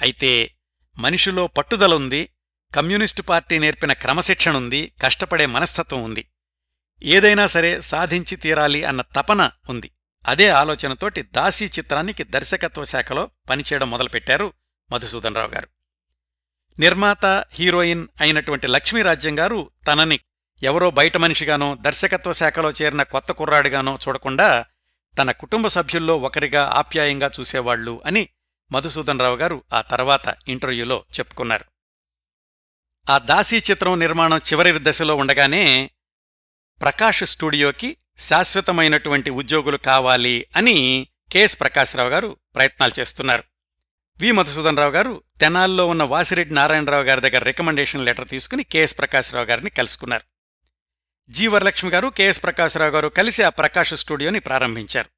అయితే 0.00 0.54
మనిషిలో 0.98 1.46
పట్టుదలుంది 1.46 2.28
కమ్యూనిస్టు 2.74 3.22
పార్టీ 3.22 3.58
నేర్పిన 3.58 3.92
క్రమశిక్షణుంది 3.92 4.92
కష్టపడే 5.02 5.46
మనస్తత్వం 5.46 6.02
ఉంది. 6.02 6.30
ఏదైనా 7.02 7.46
సరే 7.46 7.80
సాధించి 7.80 8.36
తీరాలి 8.36 8.84
అన్న 8.84 9.02
తపన 9.02 9.50
ఉంది. 9.70 9.90
అదే 10.26 10.48
ఆలోచనతోటి 10.48 11.22
దాసీ 11.22 11.66
చిత్రానికి 11.66 12.24
దర్శకత్వ 12.24 12.84
శాఖలో 12.84 13.30
పనిచేయడం 13.50 13.90
మొదలుపెట్టారు 13.90 14.52
మధుసూదనరావు 14.92 15.48
గారు. 15.48 15.68
నిర్మాత 16.80 17.26
హీరోయిన్ 17.52 18.08
అయినటువంటి 18.20 18.66
లక్ష్మీరాజ్యం 18.66 19.38
గారు 19.38 19.70
తనని 19.86 20.20
ఎవరో 20.62 20.90
బయట 20.90 21.16
మనిషిగానో 21.16 21.74
దర్శకత్వ 21.80 22.32
శాఖలో 22.32 22.70
చేరిన 22.70 23.02
కొత్త 23.02 23.32
కుర్రాడిగానో 23.32 23.98
చూడకుండా 24.08 24.66
తన 25.18 25.30
కుటుంబ 25.30 25.66
సభ్యుల్లో 25.66 26.18
ఒకరిగా 26.18 26.66
ఆప్యాయంగా 26.66 27.30
చూసేవాళ్ళు 27.40 28.02
అని 28.06 28.28
మధుసూదనరావు 28.72 29.36
గారు 29.36 29.64
ఆ 29.72 29.80
తర్వాత 29.80 30.36
ఇంటర్వ్యూలో 30.48 31.04
చెప్పుకున్నారు. 31.18 31.64
ఆ 33.10 33.18
దాసీ 33.18 33.56
చిత్రం 33.56 33.98
నిర్మాణం 33.98 34.38
చివరి 34.38 34.74
దశలో 34.78 35.16
ఉండగానే 35.16 35.90
ప్రకాష్ 36.80 37.24
స్టూడియోకి 37.24 37.96
శాశ్వతమైనటువంటి 38.18 39.30
ఉద్యోగులు 39.30 39.76
కావాలి 39.76 40.46
అని 40.56 41.08
కెఎస్ 41.32 41.60
ప్రకాశ్రావు 41.60 42.08
గారు 42.08 42.36
ప్రయత్నాలు 42.54 43.00
చేస్తున్నారు. 43.00 43.44
వి 44.20 44.32
మధుసూదనరావు 44.32 44.90
గారు 44.90 45.22
తెనాల్లో 45.40 45.86
ఉన్న 45.86 46.02
వాసిరెడ్డి 46.02 46.54
నారాయణరావు 46.54 47.04
గారి 47.04 47.20
దగ్గర 47.20 47.44
రికమెండేషన్ 47.44 48.04
లెటర్ 48.04 48.28
తీసుకుని 48.28 48.64
కెఎస్ 48.64 48.98
ప్రకాశ్రావు 48.98 49.46
గారిని 49.46 49.70
కలుసుకున్నారు. 49.70 50.24
జి 51.30 51.46
వరలక్ష్మి 51.46 51.90
గారు 51.90 52.08
కెఎస్ 52.08 52.42
ప్రకాశ్రావు 52.42 52.90
గారు 52.90 53.08
కలిసి 53.08 53.42
ఆ 53.42 53.48
ప్రకాష్ 53.48 53.94
స్టూడియోని 53.94 54.40
ప్రారంభించారు. 54.40 55.08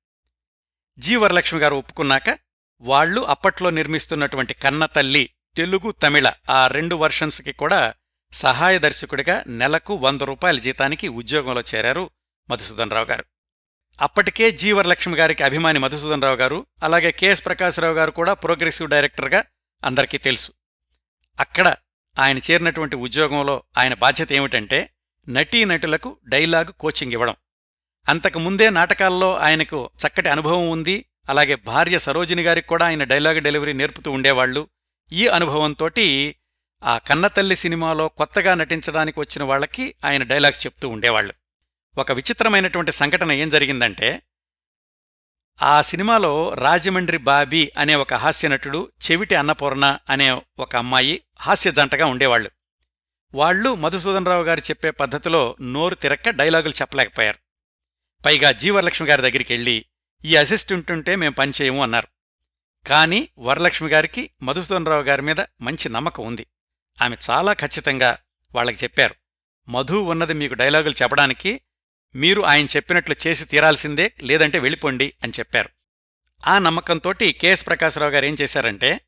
జి 0.98 1.16
వరలక్ష్మి 1.16 1.60
గారు 1.60 1.76
ఒప్పుకున్నాక 1.76 2.38
వాళ్ళు 2.80 3.20
అప్పట్లో 3.20 3.70
నిర్మిస్తున్నటువంటి 3.70 4.54
కన్నతల్లి 4.54 5.30
తెలుగు 5.56 5.90
తమిళ 5.92 6.32
ఆ 6.50 6.66
రెండు 6.66 6.96
వర్షన్స్కి 6.96 7.52
కూడా 7.52 7.94
సహాయ 8.32 8.78
దర్శకుడిగా 8.78 9.44
నెలకు 9.46 9.94
వంద 9.94 10.20
రూపాయల 10.20 10.58
జీతానికి 10.58 11.08
ఉద్యోగంలో 11.08 11.62
చేరారు 11.74 12.10
మధుసూదనరావు 12.50 13.06
గారు. 13.06 13.24
అప్పటికే 13.98 14.50
జీవరలక్ష్మి 14.50 15.16
గారికి 15.16 15.42
అభిమాని 15.42 15.78
మధుసూదనరావు 15.78 16.36
గారు 16.36 16.66
అలాగే 16.82 17.10
కెఎస్ 17.12 17.44
ప్రకాశ్రావు 17.44 17.94
గారు 17.94 18.10
కూడా 18.10 18.34
ప్రోగ్రెసివ్ 18.34 18.90
డైరెక్టర్గా 18.90 19.44
అందరికీ 19.84 20.18
తెలుసు. 20.18 20.50
అక్కడ 21.40 21.74
ఆయన 22.18 22.38
చేరినటువంటి 22.38 22.96
ఉద్యోగంలో 22.96 23.62
ఆయన 23.78 23.94
బాధ్యత 23.94 24.32
ఏమిటంటే 24.32 24.78
నటీనటులకు 25.28 26.18
డైలాగు 26.28 26.72
కోచింగ్ 26.80 27.12
ఇవ్వడం. 27.12 27.36
అంతకు 28.08 28.38
ముందే 28.38 28.70
నాటకాల్లో 28.70 29.36
ఆయనకు 29.36 29.90
చక్కటి 30.02 30.28
అనుభవం 30.28 30.70
ఉంది 30.70 30.96
అలాగే 31.28 31.54
భార్య 31.54 31.98
సరోజిని 31.98 32.42
గారికి 32.42 32.68
కూడా 32.68 32.86
ఆయన 32.86 33.04
డైలాగ్ 33.04 33.40
డెలివరీ 33.40 33.72
నేర్పుతూ 33.72 34.10
ఉండేవాళ్ళు 34.10 34.68
ఈ 35.12 35.28
అనుభవంతోటి 35.28 36.06
ఆ 36.82 36.98
కన్నతల్లి 36.98 37.56
సినిమాలో 37.56 38.08
కొత్తగా 38.08 38.54
నటించడానికి 38.54 39.20
వచ్చిన 39.20 39.42
వాళ్ళకి 39.42 39.94
ఆయన 40.04 40.22
డైలాగ్స్ 40.22 40.66
చెప్తూ 40.66 40.88
ఉండేవాళ్ళు 40.88 41.34
ఒక 41.98 42.12
విచిత్రమైనటువంటి 42.12 42.92
సంఘటన 42.92 43.32
ఏం 43.32 43.48
జరిగిందంటే 43.48 44.22
ఆ 45.62 45.80
సినిమాలో 45.80 46.54
రాజమండ్రి 46.54 47.16
బాబీ 47.16 47.72
అనే 47.78 47.94
ఒక 47.94 48.14
హాస్యనటుడు 48.14 48.92
చెవిటి 49.10 49.34
అన్నపూర్ణ 49.34 49.98
అనే 50.10 50.42
ఒక 50.58 50.76
అమ్మాయి 50.76 51.22
హాస్య 51.40 51.72
జంటగా 51.72 52.06
ఉండేవాళ్ళు 52.06 52.50
వాళ్ళు 53.34 53.74
మధుసూదనరావు 53.74 54.44
గారు 54.44 54.60
చెప్పే 54.60 54.90
పద్ధతిలో 54.90 55.56
నోరు 55.60 55.94
తిరక్క 55.94 56.30
డైలాగులు 56.30 56.72
చెప్పలేకపోయారు. 56.80 57.38
పైగా 58.24 58.52
జీవరలక్ష్మి 58.52 59.08
గారి 59.08 59.22
దగ్గరికి 59.22 59.52
వెళ్ళి 59.52 59.86
ఈ 60.24 60.36
అసిస్టెంట్ 60.36 60.90
ఉంటే 60.90 61.16
మేం 61.16 61.32
పనిచేయము 61.32 61.82
అన్నారు. 61.82 62.08
కాని 62.88 63.28
వరలక్ష్మి 63.38 63.90
గారికి 63.90 64.30
మధుసూదనరావు 64.42 65.02
గారి 65.02 65.22
మీద 65.22 65.40
మంచి 65.60 65.88
నమ్మకం 65.88 66.26
ఉంది. 66.26 66.46
ఆమె 67.02 67.16
చాలా 67.30 67.52
ఖచ్చితంగా 67.52 68.18
వాళ్ళకి 68.54 68.84
చెప్పారు 68.84 69.14
మధు 69.68 69.94
ఉన్నది 69.94 70.34
మీకు 70.34 70.54
డైలాగులు 70.54 70.94
చెప్పడానికి 71.02 71.60
మీరు 72.16 72.42
ఆయన 72.42 72.66
చెప్పినట్లు 72.66 73.16
చేసి 73.26 73.44
తీరాల్సిందే 73.44 74.12
లేదంటే 74.22 74.58
వెళ్ళిపోండి 74.58 75.14
అని 75.22 75.32
చెప్పారు. 75.38 75.68
ఆ 76.46 76.58
నమ్మకంతోటి 76.58 77.32
కెఎస్ 77.32 77.66
ప్రకాశ్రావు 77.66 78.12
గారు 78.12 78.24
ఏం 78.24 78.36
చేశారంటే 78.42 79.00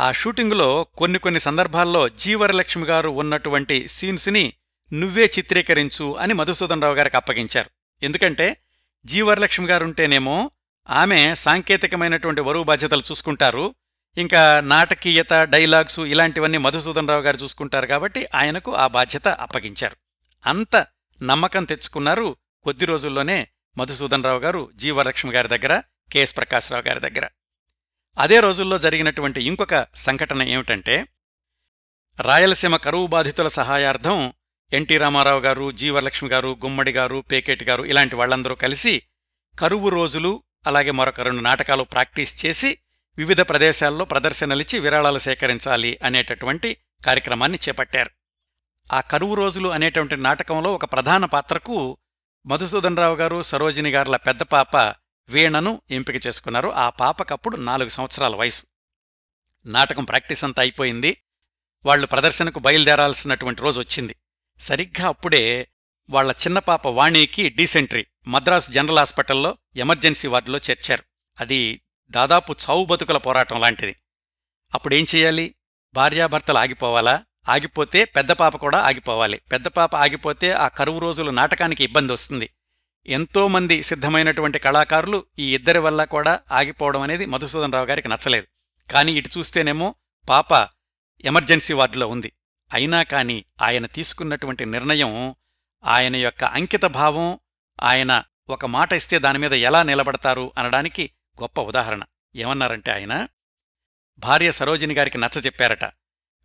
ఆ 0.00 0.12
షూటింగులో 0.12 0.84
కొన్ని 0.84 1.18
కొన్ని 1.18 1.40
సందర్భాల్లో 1.40 2.08
జీవరలక్ష్మి 2.08 2.84
గారు 2.84 3.08
ఉన్నటువంటి 3.08 3.88
సీన్స్ని 3.88 4.52
నువ్వే 4.92 5.30
చిత్రీకరించు 5.38 6.16
అని 6.16 6.34
మధుసూదనరావు 6.34 6.94
గారికి 6.94 7.16
అప్పగించారు. 7.16 7.70
ఎందుకంటే 8.02 8.56
జీవరలక్ష్మి 9.04 9.66
గారుంటేనేమో 9.66 10.50
ఆమె 10.90 11.34
సాంకేతికమైనటువంటి 11.34 12.40
వరువు 12.40 12.64
బాధ్యతలు 12.64 13.02
చూసుకుంటారు. 13.10 13.74
ఇంకా 14.18 14.60
నాటకీయత 14.60 15.32
డైలాగ్సు 15.32 16.02
ఇలాంటివన్నీ 16.02 16.58
మధుసూదనరావు 16.58 17.22
గారు 17.22 17.36
చూసుకుంటారు 17.36 17.86
కాబట్టి 17.86 18.26
ఆయనకు 18.34 18.74
ఆ 18.74 18.86
బాధ్యత 18.86 19.28
అప్పగించారు. 19.28 19.96
అంత 20.46 20.86
నమ్మకం 21.22 21.64
తెచ్చుకున్నారు. 21.64 22.36
కొద్ది 22.62 22.86
రోజుల్లోనే 22.86 23.48
మధుసూదనరావు 23.78 24.38
గారు 24.38 24.70
జీవలక్ష్మి 24.74 25.32
గారి 25.32 25.48
దగ్గర 25.48 25.82
కెఎస్ 26.12 26.36
ప్రకాశ్రావు 26.36 26.88
గారి 26.88 27.00
దగ్గర. 27.00 27.28
అదే 28.18 28.40
రోజుల్లో 28.40 28.78
జరిగినటువంటి 28.78 29.42
ఇంకొక 29.42 29.86
సంఘటన 29.94 30.42
ఏమిటంటే 30.42 31.08
రాయలసీమ 32.20 32.76
కరువు 32.76 33.06
బాధితుల 33.06 33.48
సహాయార్థం 33.48 34.32
ఎన్టీ 34.72 34.98
రామారావు 34.98 35.40
గారు 35.40 35.70
జీవలక్ష్మి 35.70 36.30
గారు 36.30 36.58
గుమ్మడి 36.64 36.92
గారు 36.92 37.24
పేకేటి 37.32 37.64
గారు 37.64 37.84
ఇలాంటి 37.84 38.16
వాళ్ళందరూ 38.16 38.54
కలిసి 38.54 39.02
కరువు 39.58 39.88
రోజులు 39.88 40.42
అలాగే 40.66 40.90
మరొక 40.90 41.20
రెండు 41.20 41.40
నాటకాలు 41.40 41.82
ప్రాక్టీస్ 41.82 42.46
చేసి 42.46 42.78
వివిధ 43.18 43.40
ప్రదేశాల్లో 43.40 44.04
ప్రదర్శనలిచ్చి 44.04 44.78
విరాళాలు 44.78 45.18
సేకరించాలి 45.18 45.98
అనేటటువంటి 46.02 46.76
కార్యక్రమాన్ని 47.06 47.58
చేపట్టారు. 47.68 48.10
ఆ 48.92 49.00
కరువు 49.00 49.34
రోజులు 49.34 49.68
అనేటువంటి 49.68 50.16
నాటకంలో 50.16 50.74
ఒక 50.74 50.84
ప్రధాన 50.84 51.24
పాత్రకు 51.24 51.98
మధుసూదనరావు 52.46 53.16
గారు 53.16 53.42
సరోజిని 53.42 53.90
గారుల 53.90 54.16
పెద్ద 54.16 54.42
పాప 54.42 54.76
వీణను 55.28 55.82
ఎంపిక 55.90 56.26
చేసుకున్నారు. 56.26 56.68
ఆ 56.68 56.90
పాపకప్పుడు 56.90 57.56
నాలుగు 57.56 57.88
సంవత్సరాల 57.88 58.36
వయసు. 58.36 58.64
నాటకం 59.66 60.04
ప్రాక్టీస్ 60.04 60.44
అంతా 60.44 60.62
అయిపోయింది. 60.62 61.22
వాళ్ళు 61.84 62.06
ప్రదర్శనకు 62.06 62.58
బయలుదేరాల్సినటువంటి 62.58 63.62
రోజు 63.62 63.80
వచ్చింది. 63.80 64.16
సరిగ్గా 64.60 65.08
అప్పుడే 65.08 65.68
వాళ్ళ 66.10 66.32
చిన్న 66.32 66.58
పాప 66.58 66.86
వాణికి 66.86 67.48
డీసెంట్రీ 67.48 68.06
మద్రాసు 68.26 68.70
జనరల్ 68.70 68.98
హాస్పిటల్లో 68.98 69.58
ఎమర్జెన్సీ 69.76 70.28
వార్డులో 70.28 70.58
చేర్చారు. 70.58 71.02
అది 71.40 71.82
దాదాపు 72.10 72.52
చావు 72.52 72.84
బతుకుల 72.84 73.16
పోరాటం 73.16 73.60
లాంటిది. 73.60 73.96
అప్పుడేం 74.74 75.06
చేయాలి? 75.14 75.54
భార్యాభర్తలు 75.94 76.58
ఆగిపోవాలా? 76.58 77.24
ఆగిపోతే 77.48 78.04
పెద్ద 78.04 78.32
పాప 78.32 78.56
కూడా 78.56 78.78
ఆగిపోవాలి. 78.78 79.40
పెద్ద 79.52 79.68
పాప 79.68 79.96
ఆగిపోతే 79.96 80.52
ఆ 80.52 80.68
కరువు 80.68 80.98
రోజులు 80.98 81.30
నాటకానికి 81.30 81.84
ఇబ్బంది 81.84 82.12
వస్తుంది. 82.12 82.50
ఎంతోమంది 83.06 83.82
సిద్ధమైనటువంటి 83.82 84.58
కళాకారులు 84.58 85.26
ఈ 85.38 85.54
ఇద్దరి 85.54 85.78
వల్ల 85.78 86.04
కూడా 86.04 86.40
ఆగిపోవడం 86.52 87.00
అనేది 87.00 87.26
మధుసూదనరావు 87.26 87.86
గారికి 87.86 88.08
నచ్చలేదు. 88.08 88.46
కానీ 88.92 89.12
ఇటు 89.12 89.38
చూస్తేనేమో 89.38 89.94
పాప 90.28 90.68
ఎమర్జెన్సీ 91.24 91.74
వార్డులో 91.74 92.08
ఉంది. 92.08 92.32
అయినా 92.72 93.02
కాని 93.02 93.44
ఆయన 93.62 93.86
తీసుకున్నటువంటి 93.86 94.64
నిర్ణయం 94.64 95.34
ఆయన 95.84 96.16
యొక్క 96.16 96.44
అంకితభావం 96.44 97.38
ఆయన 97.82 98.24
ఒక 98.48 98.66
మాట 98.66 98.92
ఇస్తే 98.92 99.18
దానిమీద 99.18 99.52
ఎలా 99.52 99.82
నిలబడతారు 99.82 100.52
అనడానికి 100.58 101.10
గొప్ప 101.42 101.60
ఉదాహరణ. 101.60 102.02
ఏమన్నారంటే 102.36 102.92
ఆయన 102.92 103.28
భార్య 104.18 104.52
సరోజిని 104.52 104.94
గారికి 104.94 105.18
నచ్చజెప్పారట 105.18 105.84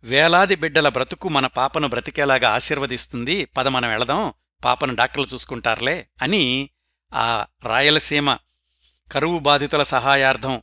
వేలాది 0.04 0.54
బిడ్డల 0.54 0.88
బ్రతుకు 0.88 1.28
మన 1.28 1.46
పాపను 1.46 1.88
బ్రతికేలాగా 1.88 2.48
ఆశీర్వదిస్తుంది. 2.50 3.44
పద 3.44 3.68
మనం 3.68 3.88
వెళదాం. 3.90 4.32
పాపను 4.64 4.94
డాక్టర్లు 4.94 5.26
చూసుకుంటారులే 5.34 6.06
అని 6.22 6.70
ఆ 7.14 7.46
రాయలసీమ 7.64 8.36
కరువు 9.12 9.38
బాధితుల 9.38 9.82
సహాయార్థం 9.82 10.62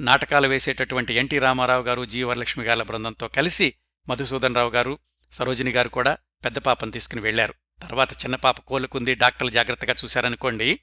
నాటకాలు 0.00 0.48
వేసేటటువంటి 0.48 1.14
ఎన్టీ 1.14 1.38
రామారావు 1.38 1.82
గారు 1.82 2.04
జీవరలక్ష్మి 2.04 2.64
గారి 2.64 2.84
బృందంతో 2.84 3.28
కలిసి 3.28 3.74
మధుసూదన్ 4.08 4.56
రావు 4.56 4.70
గారు 4.70 4.98
సరోజిని 5.32 5.70
గారు 5.70 5.88
కూడా 5.88 6.18
పెద్ద 6.44 6.58
పాపను 6.58 6.90
తీసుకుని 6.90 7.20
వెళ్ళారు 7.20 7.54
తర్వాత 7.82 8.12
చిన్న 8.12 8.36
పాప 8.36 8.60
కోలుకుంది. 8.60 9.14
డాక్టర్లు 9.14 9.50
జాగ్రత్తగా 9.50 9.94
చూశారనుకోండి. 10.04 10.80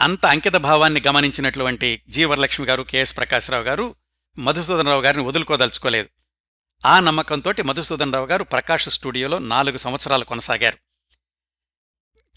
అంత 0.00 0.26
అంకిత 0.26 0.56
భావాన్ని 0.56 1.02
గమనించినటువంటి 1.06 2.02
జీవరలక్ష్మి 2.08 2.66
గారు 2.66 2.82
కెఎస్ 2.82 3.16
ప్రకాశ్రావు 3.16 3.64
గారు 3.64 3.94
మధుసూదనరావు 4.38 5.02
గారిని 5.02 5.24
వదులుకోదలుచుకోలేదు. 5.24 6.17
ఆ 6.86 7.00
నమ్మకంతో 7.00 7.54
మధుసూదన్ 7.64 8.12
రావు 8.12 8.26
గారు 8.26 8.44
ప్రకాష్ 8.44 8.88
స్టూడియోలో 8.88 9.38
నాలుగు 9.38 9.76
సంవత్సరాలు 9.76 10.24
కొనసాగారు. 10.24 10.78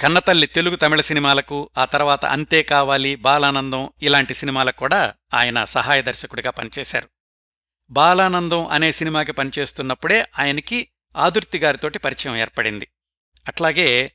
కన్నతల్లి 0.02 0.48
తెలుగు 0.48 0.76
తమిళ 0.76 1.02
సినిమాలకు 1.02 1.70
ఆ 1.78 1.86
తర్వాత 1.86 2.26
అంతే 2.26 2.64
కావాలి 2.64 3.16
బాలానందం 3.16 3.89
ఇలాంటి 4.02 4.34
సినిమాలకు 4.34 4.78
కూడా 4.78 5.14
ఆయన 5.34 5.64
సహాయ 5.64 6.02
దర్శకుడిగా 6.02 6.52
పనిచేశారు. 6.52 7.10
బాలానందం 7.92 8.68
అనే 8.68 8.92
సినిమాకి 8.92 9.32
పనిచేస్తున్నప్పుడే 9.32 10.26
ఆయనకి 10.39 10.88
ఆదుర్తి 11.16 11.60
గారితోటి 11.60 12.00
పరిచయం 12.00 12.36
ఏర్పడింది. 12.36 12.88
అట్లాగే 13.48 14.14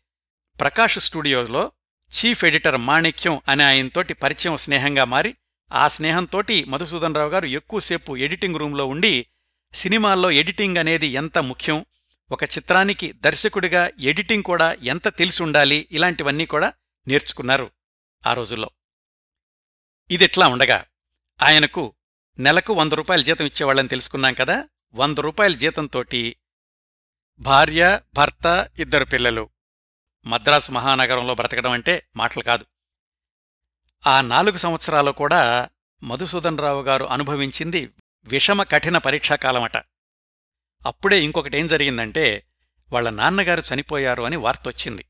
ప్రకాష్ 0.61 0.99
స్టూడియోలో 0.99 1.72
చీఫ్ 2.12 2.45
ఎడిటర్ 2.45 2.77
మాణిక్యం 2.77 3.41
అనే 3.49 3.64
ఆయనతోటి 3.64 4.14
పరిచయం 4.14 4.57
స్నేహంగా 4.57 5.05
మారి 5.05 5.35
ఆ 5.72 5.89
స్నేహంతోటి 5.89 6.64
మధుసూదన్ 6.64 7.14
రావు 7.14 7.31
గారు 7.31 7.47
ఎక్కువసేపు 7.47 8.16
ఎడిటింగ్ 8.16 8.57
రూంలో 8.57 8.87
ఉండి 8.87 9.27
సినిమాల్లో 9.77 10.31
ఎడిటింగ్ 10.31 10.77
అనేది 10.77 11.07
ఎంత 11.07 11.39
ముఖ్యం? 11.39 11.85
ఒక 12.31 12.45
చిత్రానికి 12.45 13.12
దర్శకుడిగా 13.12 13.91
ఎడిటింగ్ 14.01 14.43
కూడా 14.43 14.72
ఎంత 14.72 15.09
తెలిసి 15.09 15.43
ఉండాలి? 15.43 15.89
ఇలాంటివన్నీ 15.93 16.47
కూడా 16.47 16.72
నేర్చుకున్నారు 17.09 17.70
ఆ 18.27 18.35
రోజుల్లో. 18.35 18.70
ఇదిట్లా 20.11 20.49
ఉండగా 20.49 20.85
ఆయనకు 21.43 21.95
నెలకు 22.39 22.72
వంద 22.72 22.93
రూపాయల 22.93 23.22
జీతం 23.22 23.45
ఇచ్చేవాళ్ళని 23.45 23.89
తెలుసుకున్నాం 23.89 24.35
కదా? 24.35 24.68
వంద 24.95 25.18
రూపాయల 25.18 25.53
జీతంతోటి 25.53 26.37
భార్య 27.41 28.01
భర్త 28.14 28.70
ఇద్దరు 28.79 29.05
పిల్లలు 29.05 29.49
మద్రాసు 30.27 30.72
మహానగరంలో 30.72 31.35
బ్రతకడం 31.35 31.70
అంటే 31.70 32.07
మాటలు 32.16 32.43
కాదు. 32.43 32.66
ఆ 34.07 34.20
నాలుగు 34.20 34.57
సంవత్సరాలు 34.57 35.11
కూడా 35.11 35.68
మధుసూదన్ 36.03 36.59
రావు 36.59 36.83
గారు 36.83 37.05
అనుభవించింది 37.05 37.89
విషమ 38.27 38.62
కఠిన 38.62 38.99
పరీక్షాకాలమట 38.99 39.77
అప్పుడే 40.87 41.22
ఇంకొకటేం 41.22 41.66
జరిగిందంటే 41.66 42.47
వాళ్ళ 42.93 43.11
నాన్నగారు 43.11 43.62
చనిపోయారు 43.74 44.22
అని 44.22 44.37
వార్తొచ్చింది. 44.37 45.07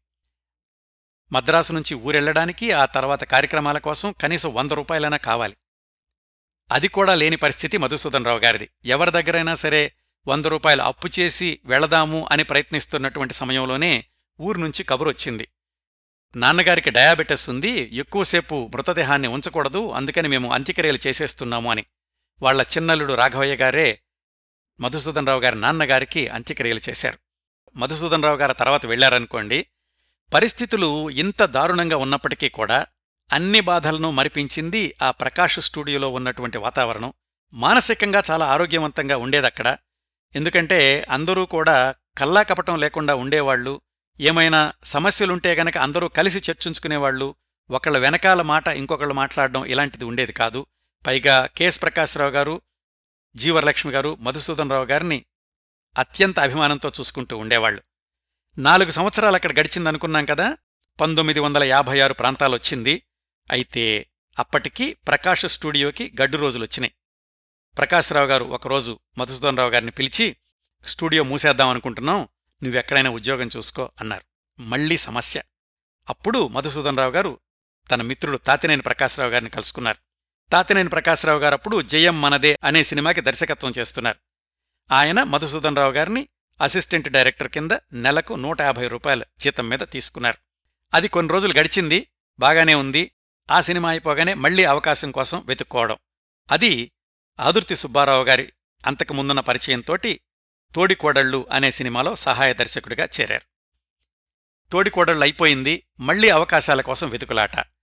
మద్రాసు 1.33 1.73
నుంచి 1.73 1.95
ఊరెళ్ళడానికి 1.95 2.73
ఆ 2.73 2.85
తర్వాత 2.85 3.25
కార్యక్రమాల 3.25 3.79
కోసం 3.79 4.14
కనీసం 4.21 4.55
వంద 4.55 4.71
రూపాయలైనా 4.71 5.17
కావాలి. 5.17 5.57
అది 6.71 6.89
కూడా 6.89 7.14
లేని 7.14 7.37
పరిస్థితి 7.37 7.79
మధుసూదన్ 7.79 8.25
రావు 8.25 8.39
గారిది. 8.39 8.71
ఎవరి 8.85 9.11
దగ్గరైనా 9.11 9.55
సరే 9.55 9.93
వంద 10.29 10.45
రూపాయలు 10.45 10.83
అప్పు 10.83 11.09
చేసి 11.19 11.61
వెళదాము 11.64 12.29
అని 12.33 12.45
ప్రయత్నిస్తున్నటువంటి 12.45 13.35
సమయంలోనే 13.35 14.05
ఊరు 14.41 14.59
నుంచి 14.59 14.85
కబురొచ్చింది. 14.85 15.49
నాన్నగారికి 16.37 16.91
డయాబెటస్ 16.91 17.51
ఉంది 17.51 17.97
ఎక్కువసేపు 17.97 18.71
మృతదేహాన్ని 18.75 19.29
ఉంచకూడదు 19.29 19.91
అందుకని 19.91 20.29
మేము 20.29 20.53
అంత్యక్రియలు 20.53 20.99
చేసేస్తున్నాము 21.07 21.71
అని. 21.71 21.85
వాళ్ళ 22.43 22.62
చిన్నల్లుడు 22.62 23.14
రాఘవయ్య 23.14 23.57
గారే 23.57 24.01
మధుసూదన్ 24.80 25.26
రావు 25.26 25.41
గారి 25.41 25.61
నాన్నగారికి 25.61 26.28
అంత్యక్రియలు 26.28 26.80
చేశారు. 26.91 27.18
మధుసూదన్ 27.76 28.22
రావు 28.22 28.37
గారు 28.37 28.53
తర్వాత 28.53 28.87
వెళ్ళారనుకోండి 28.87 29.66
పరిస్థితులు 30.34 31.11
ఇంత 31.11 31.43
దారుణంగా 31.43 31.97
ఉన్నప్పటికీ 31.97 32.49
కూడా 32.49 32.87
అన్ని 33.32 33.61
బాధలను 33.61 34.11
మరిపించింది 34.11 34.95
ఆ 35.03 35.11
ప్రకాష్ 35.11 35.61
స్టూడియోలో 35.61 36.09
ఉన్నటువంటి 36.09 36.59
వాతావరణం. 36.59 37.12
మానసికంగా 37.53 38.22
చాలా 38.30 38.47
ఆరోగ్యవంతంగా 38.47 39.16
ఉండేదక్కడ. 39.16 39.76
ఎందుకంటే 40.37 41.07
అందరూ 41.11 41.47
కూడా 41.47 41.95
కల్లాకపటం 42.18 42.78
లేకుండా 42.78 43.14
ఉండేవాళ్ళు 43.14 43.80
ఏమైనా 44.20 44.72
సమస్యలుంటే 44.84 45.55
గనక 45.55 45.78
అందరూ 45.78 46.09
కలిసి 46.09 46.51
చర్చించుకునేవాళ్ళు 46.51 47.34
ఒకళ్ళ 47.70 47.99
వెనకాల 47.99 48.43
మాట 48.43 48.68
ఇంకొకళ్ళు 48.68 49.14
మాట్లాడడం 49.14 49.64
ఇలాంటిది 49.64 50.05
ఉండేది 50.05 50.32
కాదు. 50.32 50.66
పైగా 51.07 51.47
కెఎస్ 51.47 51.83
ప్రకాశ్రావు 51.83 52.31
గారు 52.31 52.63
జీవరలక్ష్మి 53.37 53.93
గారు 53.93 54.15
మధుసూదన్ 54.15 54.71
రావు 54.71 54.85
గారిని 54.85 55.25
అత్యంత 55.99 56.41
అభిమానంతో 56.41 56.93
చూసుకుంటూ 57.01 57.39
ఉండేవాళ్ళు 57.39 57.83
నాలుగు 58.59 58.91
సంవత్సరాలు 58.91 59.35
అక్కడ 59.35 59.53
గడిచిందనుకున్నాం 59.53 60.25
కదా 60.25 60.57
పంతొమ్మిది 61.01 61.41
వందల 61.41 61.65
యాభై 61.65 62.01
ఆరు 62.01 62.15
ప్రాంతాలొచ్చింది. 62.15 63.03
అయితే 63.51 64.07
అప్పటికి 64.39 64.95
ప్రకాష్ 64.95 65.47
స్టూడియోకి 65.49 66.13
గడ్డు 66.23 66.37
రోజులొచ్చినాయి. 66.37 66.95
ప్రకాశ్రావు 67.79 68.27
గారు 68.27 68.45
ఒకరోజు 68.45 68.99
మధుసూదన్ 69.19 69.59
రావు 69.59 69.71
గారిని 69.71 69.91
పిలిచి 69.91 70.37
స్టూడియో 70.85 71.23
మూసేద్దామనుకుంటున్నాం 71.23 72.29
నువ్వెక్కడైనా 72.63 73.11
ఉద్యోగం 73.11 73.49
చూసుకో 73.57 73.91
అన్నారు. 74.01 74.25
మళ్ళీ 74.63 74.97
సమస్య. 74.97 75.43
అప్పుడు 76.09 76.49
మధుసూదన్ 76.49 76.99
రావు 76.99 77.13
గారు 77.13 77.41
తన 77.91 78.03
మిత్రుడు 78.03 78.37
తాతినేని 78.37 78.83
ప్రకాశ్రావు 78.83 79.31
గారిని 79.31 79.51
కలుసుకున్నారు. 79.51 80.06
తాతినేని 80.53 80.88
ప్రకాశ్రావు 80.88 81.38
గారప్పుడు 81.38 81.82
జయం 81.82 82.20
మనదే 82.20 82.59
అనే 82.64 82.82
సినిమాకి 82.82 83.20
దర్శకత్వం 83.20 83.72
చేస్తున్నారు. 83.78 84.18
ఆయన 84.92 85.22
మధుసూదన్ 85.22 85.76
రావు 85.76 85.92
గారిని 85.92 86.28
అసిస్టెంట్ 86.61 87.09
డైరెక్టర్ 87.09 87.49
కింద 87.49 87.70
నెలకు 87.92 88.34
నూట 88.34 88.61
యాభై 88.61 88.88
రూపాయల 88.88 89.22
జీతం 89.38 89.68
మీద 89.68 89.78
తీసుకున్నారు. 89.92 90.38
అది 90.94 91.09
కొన్ని 91.09 91.32
రోజులు 91.32 91.59
గడిచింది 91.59 92.09
బాగానే 92.38 92.74
ఉంది 92.74 93.11
ఆ 93.51 93.61
సినిమా 93.61 93.88
అయిపోగానే 93.88 94.34
మళ్ళీ 94.34 94.64
అవకాశం 94.64 95.11
కోసం 95.11 95.42
వెతుక్కోవడం. 95.47 95.97
అది 96.51 96.92
ఆదుర్తి 97.40 97.76
సుబ్బారావు 97.76 98.24
గారి 98.24 98.53
అంతకుముందున్న 98.86 99.40
పరిచయంతోటి 99.40 100.20
తోడికోడళ్ళు 100.74 101.47
అనే 101.53 101.70
సినిమాలో 101.70 102.16
సహాయ 102.16 102.55
దర్శకుడిగా 102.55 103.09
చేరారు. 103.20 103.42
తోడికోడళ్ళు 104.70 105.22
అయిపోయింది 105.22 105.86
మళ్ళీ 106.01 106.28
అవకాశాల 106.28 106.80
కోసం 106.80 107.09
వెతుకులాట. 107.09 107.76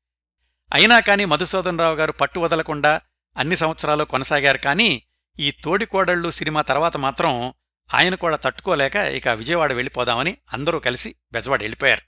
అయినా 0.74 1.00
కాని 1.00 1.26
మధుసూదన్ 1.26 1.80
రావు 1.80 1.96
గారు 1.96 2.12
పట్టు 2.12 2.40
వదలకుండా 2.40 3.02
అన్ని 3.38 3.56
సంవత్సరాలు 3.56 4.04
కొనసాగారు 4.04 4.58
కానీ 4.58 5.04
ఈ 5.40 5.52
తోడికోడళ్ళు 5.52 6.30
సినిమా 6.30 6.62
తర్వాత 6.62 6.98
మాత్రం 6.98 7.54
ఆయన 7.94 8.16
కూడా 8.16 8.36
తట్టుకోలేక 8.36 8.96
ఇక 8.96 9.28
విజయవాడ 9.28 9.74
వెళ్ళిపోదామని 9.74 10.38
అందరూ 10.54 10.80
కలిసి 10.80 11.16
బెజవాడ 11.34 11.62
వెళ్ళిపోయారు. 11.62 12.02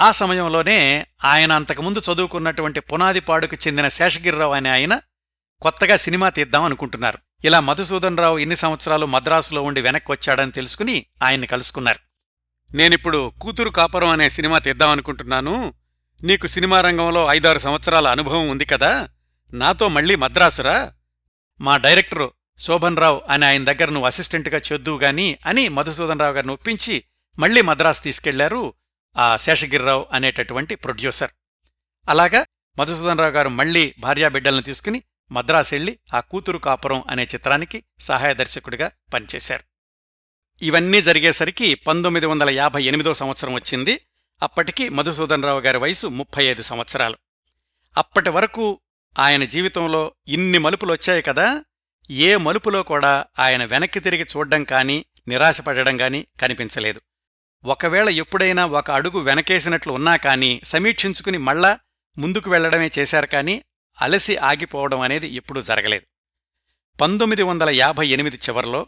ఆ 0.00 0.10
సమయంలోనే 0.10 1.06
ఆయన 1.24 1.52
అంతకుముందు 1.52 1.98
చదువుకున్నటువంటి 1.98 2.80
పునాదిపాడుకు 2.80 3.56
చెందిన 3.66 3.88
శేషగిరిరావు 3.88 4.52
అనే 4.52 4.70
ఆయన 4.70 5.00
కొత్తగా 5.62 5.96
సినిమా 5.96 6.28
తీద్దాం 6.28 6.62
అనుకుంటున్నారు. 6.62 7.18
ఇలా 7.44 7.60
మధుసూదన్ 7.60 8.18
రావు 8.18 8.38
ఇన్ని 8.38 8.56
సంవత్సరాలు 8.56 9.06
మద్రాసులో 9.06 9.62
ఉండి 9.62 9.80
వెనక్కి 9.80 10.12
వచ్చాడని 10.12 10.52
తెలుసుకుని 10.52 11.06
ఆయన్ని 11.22 11.46
కలుసుకున్నారు. 11.46 11.98
నేనిప్పుడు 12.74 13.32
కూతురు 13.40 13.70
కాపురం 13.70 14.08
అనే 14.08 14.28
సినిమా 14.28 14.58
తీద్దామనుకుంటున్నాను 14.58 15.74
నీకు 16.24 16.46
సినిమా 16.46 16.80
రంగంలో 16.80 17.26
ఐదారు 17.26 17.58
సంవత్సరాల 17.58 18.08
అనుభవం 18.08 18.48
ఉంది 18.48 18.64
కదా? 18.64 19.08
నాతో 19.52 19.88
మళ్ళీ 19.88 20.14
మద్రాసురా? 20.14 20.92
మా 21.60 21.76
డైరెక్టరు 21.76 22.32
శోభన్ 22.58 22.96
రావు 22.96 23.22
అని 23.28 23.44
ఆయన 23.44 23.64
దగ్గర 23.64 23.90
నువ్వు 23.90 24.06
అసిస్టెంట్గా 24.06 24.60
చేద్దువు 24.72 24.98
గాని 24.98 25.38
అని 25.46 25.68
మధుసూదన్ 25.68 26.20
రావు 26.20 26.32
గారిని 26.32 26.52
ఒప్పించి 26.52 27.04
మళ్ళీ 27.38 27.62
మద్రాసు 27.62 28.02
తీసుకెళ్ళారు 28.02 28.72
ఆ 29.18 29.36
శేషగిరిరావు 29.36 30.06
అనేటటువంటి 30.12 30.74
ప్రొడ్యూసర్. 30.74 31.30
అలాగా 32.08 32.46
మధుసూదన్ 32.78 33.18
రావు 33.18 33.30
గారు 33.30 33.48
మళ్ళీ 33.48 33.94
భార్యాబిడ్డలను 33.98 34.62
తీసుకుని 34.62 35.02
మద్రాసెళ్ళి 35.32 35.98
ఆ 36.14 36.20
కూతురు 36.20 36.58
కాపురం 36.58 37.04
అనే 37.10 37.22
చిత్రానికి 37.22 37.84
సహాయ 38.00 38.34
దర్శకుడిగా 38.34 38.90
పనిచేశారు. 39.14 39.62
ఇవన్నీ 40.64 41.02
జరిగేసరికి 41.02 41.74
పంతొమ్మిది 41.74 42.26
వందల 42.26 42.50
యాభై 42.50 42.82
ఎనిమిదో 42.82 43.14
సంవత్సరం 43.14 43.54
వచ్చింది. 43.54 44.00
అప్పటికి 44.42 44.88
మధుసూదన్ 44.88 45.42
రావు 45.42 45.60
గారి 45.60 45.78
వయసు 45.78 46.06
ముప్పై 46.06 46.44
ఐదు 46.44 46.62
సంవత్సరాలు. 46.62 47.18
అప్పటి 47.96 48.30
వరకు 48.30 48.80
ఆయన 49.18 49.44
జీవితంలో 49.44 50.14
ఇన్ని 50.28 50.58
మలుపులొచ్చాయి 50.58 51.22
కదా 51.22 51.64
ఏ 52.10 52.36
మలుపులో 52.36 52.82
కూడా 52.82 53.24
ఆయన 53.38 53.64
వెనక్కి 53.64 54.00
తిరిగి 54.00 54.26
చూడ్డం 54.36 54.64
కానీ 54.64 55.04
నిరాశపడడం 55.28 55.96
కానీ 55.96 56.26
కనిపించలేదు. 56.40 57.00
ఒకవేళ 57.64 58.08
ఎప్పుడైనా 58.08 58.66
ఒక 58.66 58.90
అడుగు 58.90 59.18
వెనకేసినట్లు 59.18 59.92
ఉన్నా 59.92 60.16
కానీ 60.16 60.60
సమీక్షించుకుని 60.64 61.38
మళ్ళా 61.38 61.78
ముందుకు 62.18 62.50
వెళ్ళడమే 62.50 62.90
చేశారు 62.98 63.26
కానీ 63.26 63.64
అలసి 64.00 64.36
ఆగిపోవడం 64.36 65.00
అనేది 65.00 65.28
ఎప్పుడూ 65.28 65.62
జరగలేదు. 65.62 66.06
పంతొమ్మిది 67.00 67.42
వందల 67.42 67.70
యాభై 67.70 68.08
ఎనిమిది 68.08 68.36
చివరిలో 68.36 68.86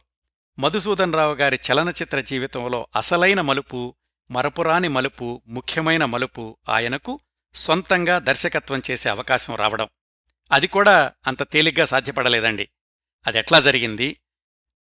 మధుసూదన్ 0.59 1.13
రావు 1.13 1.35
గారి 1.35 1.59
చలనచిత్ర 1.73 2.21
జీవితంలో 2.21 2.87
అసలైన 2.97 3.41
మలుపు 3.41 3.95
మరపురాని 4.31 4.89
మలుపు 4.89 5.43
ముఖ్యమైన 5.47 6.05
మలుపు 6.05 6.59
ఆయనకు 6.69 7.21
సొంతంగా 7.55 8.19
దర్శకత్వం 8.19 8.83
చేసే 8.91 9.09
అవకాశం 9.09 9.55
రావడం. 9.55 9.89
అది 10.53 10.67
కూడా 10.67 11.13
అంత 11.27 11.43
తేలిగ్గా 11.43 11.85
సాధ్యపడలేదండి. 11.85 12.69
అదెట్లా 13.27 13.61
జరిగింది? 13.61 14.17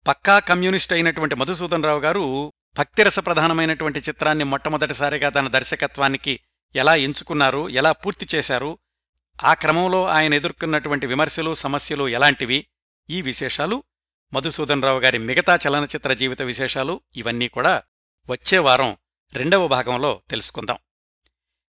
పక్కా 0.07 0.39
కమ్యూనిస్ట్ 0.39 0.93
అయినటువంటి 0.93 1.35
మధుసూదన్ 1.35 1.85
రావు 1.85 2.01
గారు 2.01 2.53
భక్తిరస 2.79 3.19
ప్రధానమైనటువంటి 3.19 4.01
చిత్రాన్ని 4.01 4.45
మొట్టమొదటిసారిగా 4.45 5.29
తన 5.29 5.49
దర్శకత్వానికి 5.49 6.41
ఎలా 6.77 6.95
ఎంచుకున్నారు 6.95 7.69
ఎలా 7.69 7.93
పూర్తి 7.93 8.27
చేశారు 8.35 8.79
ఆ 9.45 9.55
క్రమంలో 9.55 10.07
ఆయన 10.07 10.35
ఎదుర్కొన్నటువంటి 10.35 11.07
విమర్శలు 11.07 11.55
సమస్యలు 11.55 12.09
ఎలాంటివి 12.09 12.67
ఈ 13.11 13.23
విశేషాలు 13.23 13.85
మధుసూదన్ 14.35 14.83
రావు 14.83 15.01
గారి 15.01 15.19
మిగతా 15.19 15.59
చలనచిత్ర 15.69 16.13
జీవిత 16.13 16.43
విశేషాలు 16.43 17.01
ఇవన్నీ 17.17 17.49
కూడా 17.49 17.83
వచ్చే 18.31 18.59
వారం 18.59 18.97
రెండవ 19.33 19.69
భాగంలో 19.69 20.23
తెలుసుకుందాం. 20.31 20.79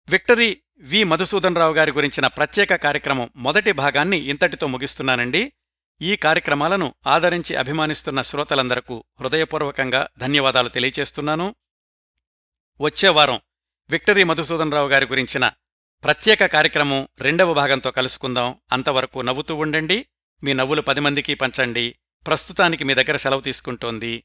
విక్టరీ 0.09 0.61
వి. 0.79 1.05
మధుసూదన్ 1.05 1.57
రావు 1.57 1.75
గారి 1.75 1.91
గురించిన 1.93 2.27
ప్రత్యేక 2.27 2.75
కార్యక్రమం 2.75 3.31
మొదటి 3.37 3.73
భాగాన్ని 3.73 4.17
ఇంతటితో 4.17 4.67
ముగిస్తున్నానండి. 4.67 5.53
ఈ 6.03 6.17
కార్యక్రమాలను 6.17 6.95
ఆదరించి 7.07 7.57
అభిమానిస్తున్న 7.57 8.23
శ్రోతలందరకు 8.23 9.05
హృదయపూర్వకంగా 9.21 10.09
ధన్యవాదాలు 10.19 10.69
తెలియచేస్తున్నాను. 10.69 11.55
వచ్చేవారం 12.81 13.41
విక్టరీ 13.91 14.25
మధుసూదన్ 14.25 14.73
రావు 14.73 14.89
గారి 14.89 15.07
గురించిన 15.07 15.51
ప్రత్యేక 16.05 16.47
కార్యక్రమం 16.47 17.09
రెండవ 17.19 17.55
భాగంతో 17.55 17.91
కలుసుకుందాం. 17.91 18.61
అంతవరకు 18.73 19.19
నవ్వుతూ 19.19 19.55
ఉండండి. 19.55 20.07
మీ 20.43 20.53
నవ్వులు 20.53 20.83
పది 20.83 21.01
మందికి 21.01 21.35
పంచండి. 21.35 21.97
ప్రస్తుతానికి 22.27 22.85
మీ 22.85 22.95
దగ్గర 22.95 23.17
సెలవు 23.17 23.41
తీసుకుంటోంది 23.41 24.25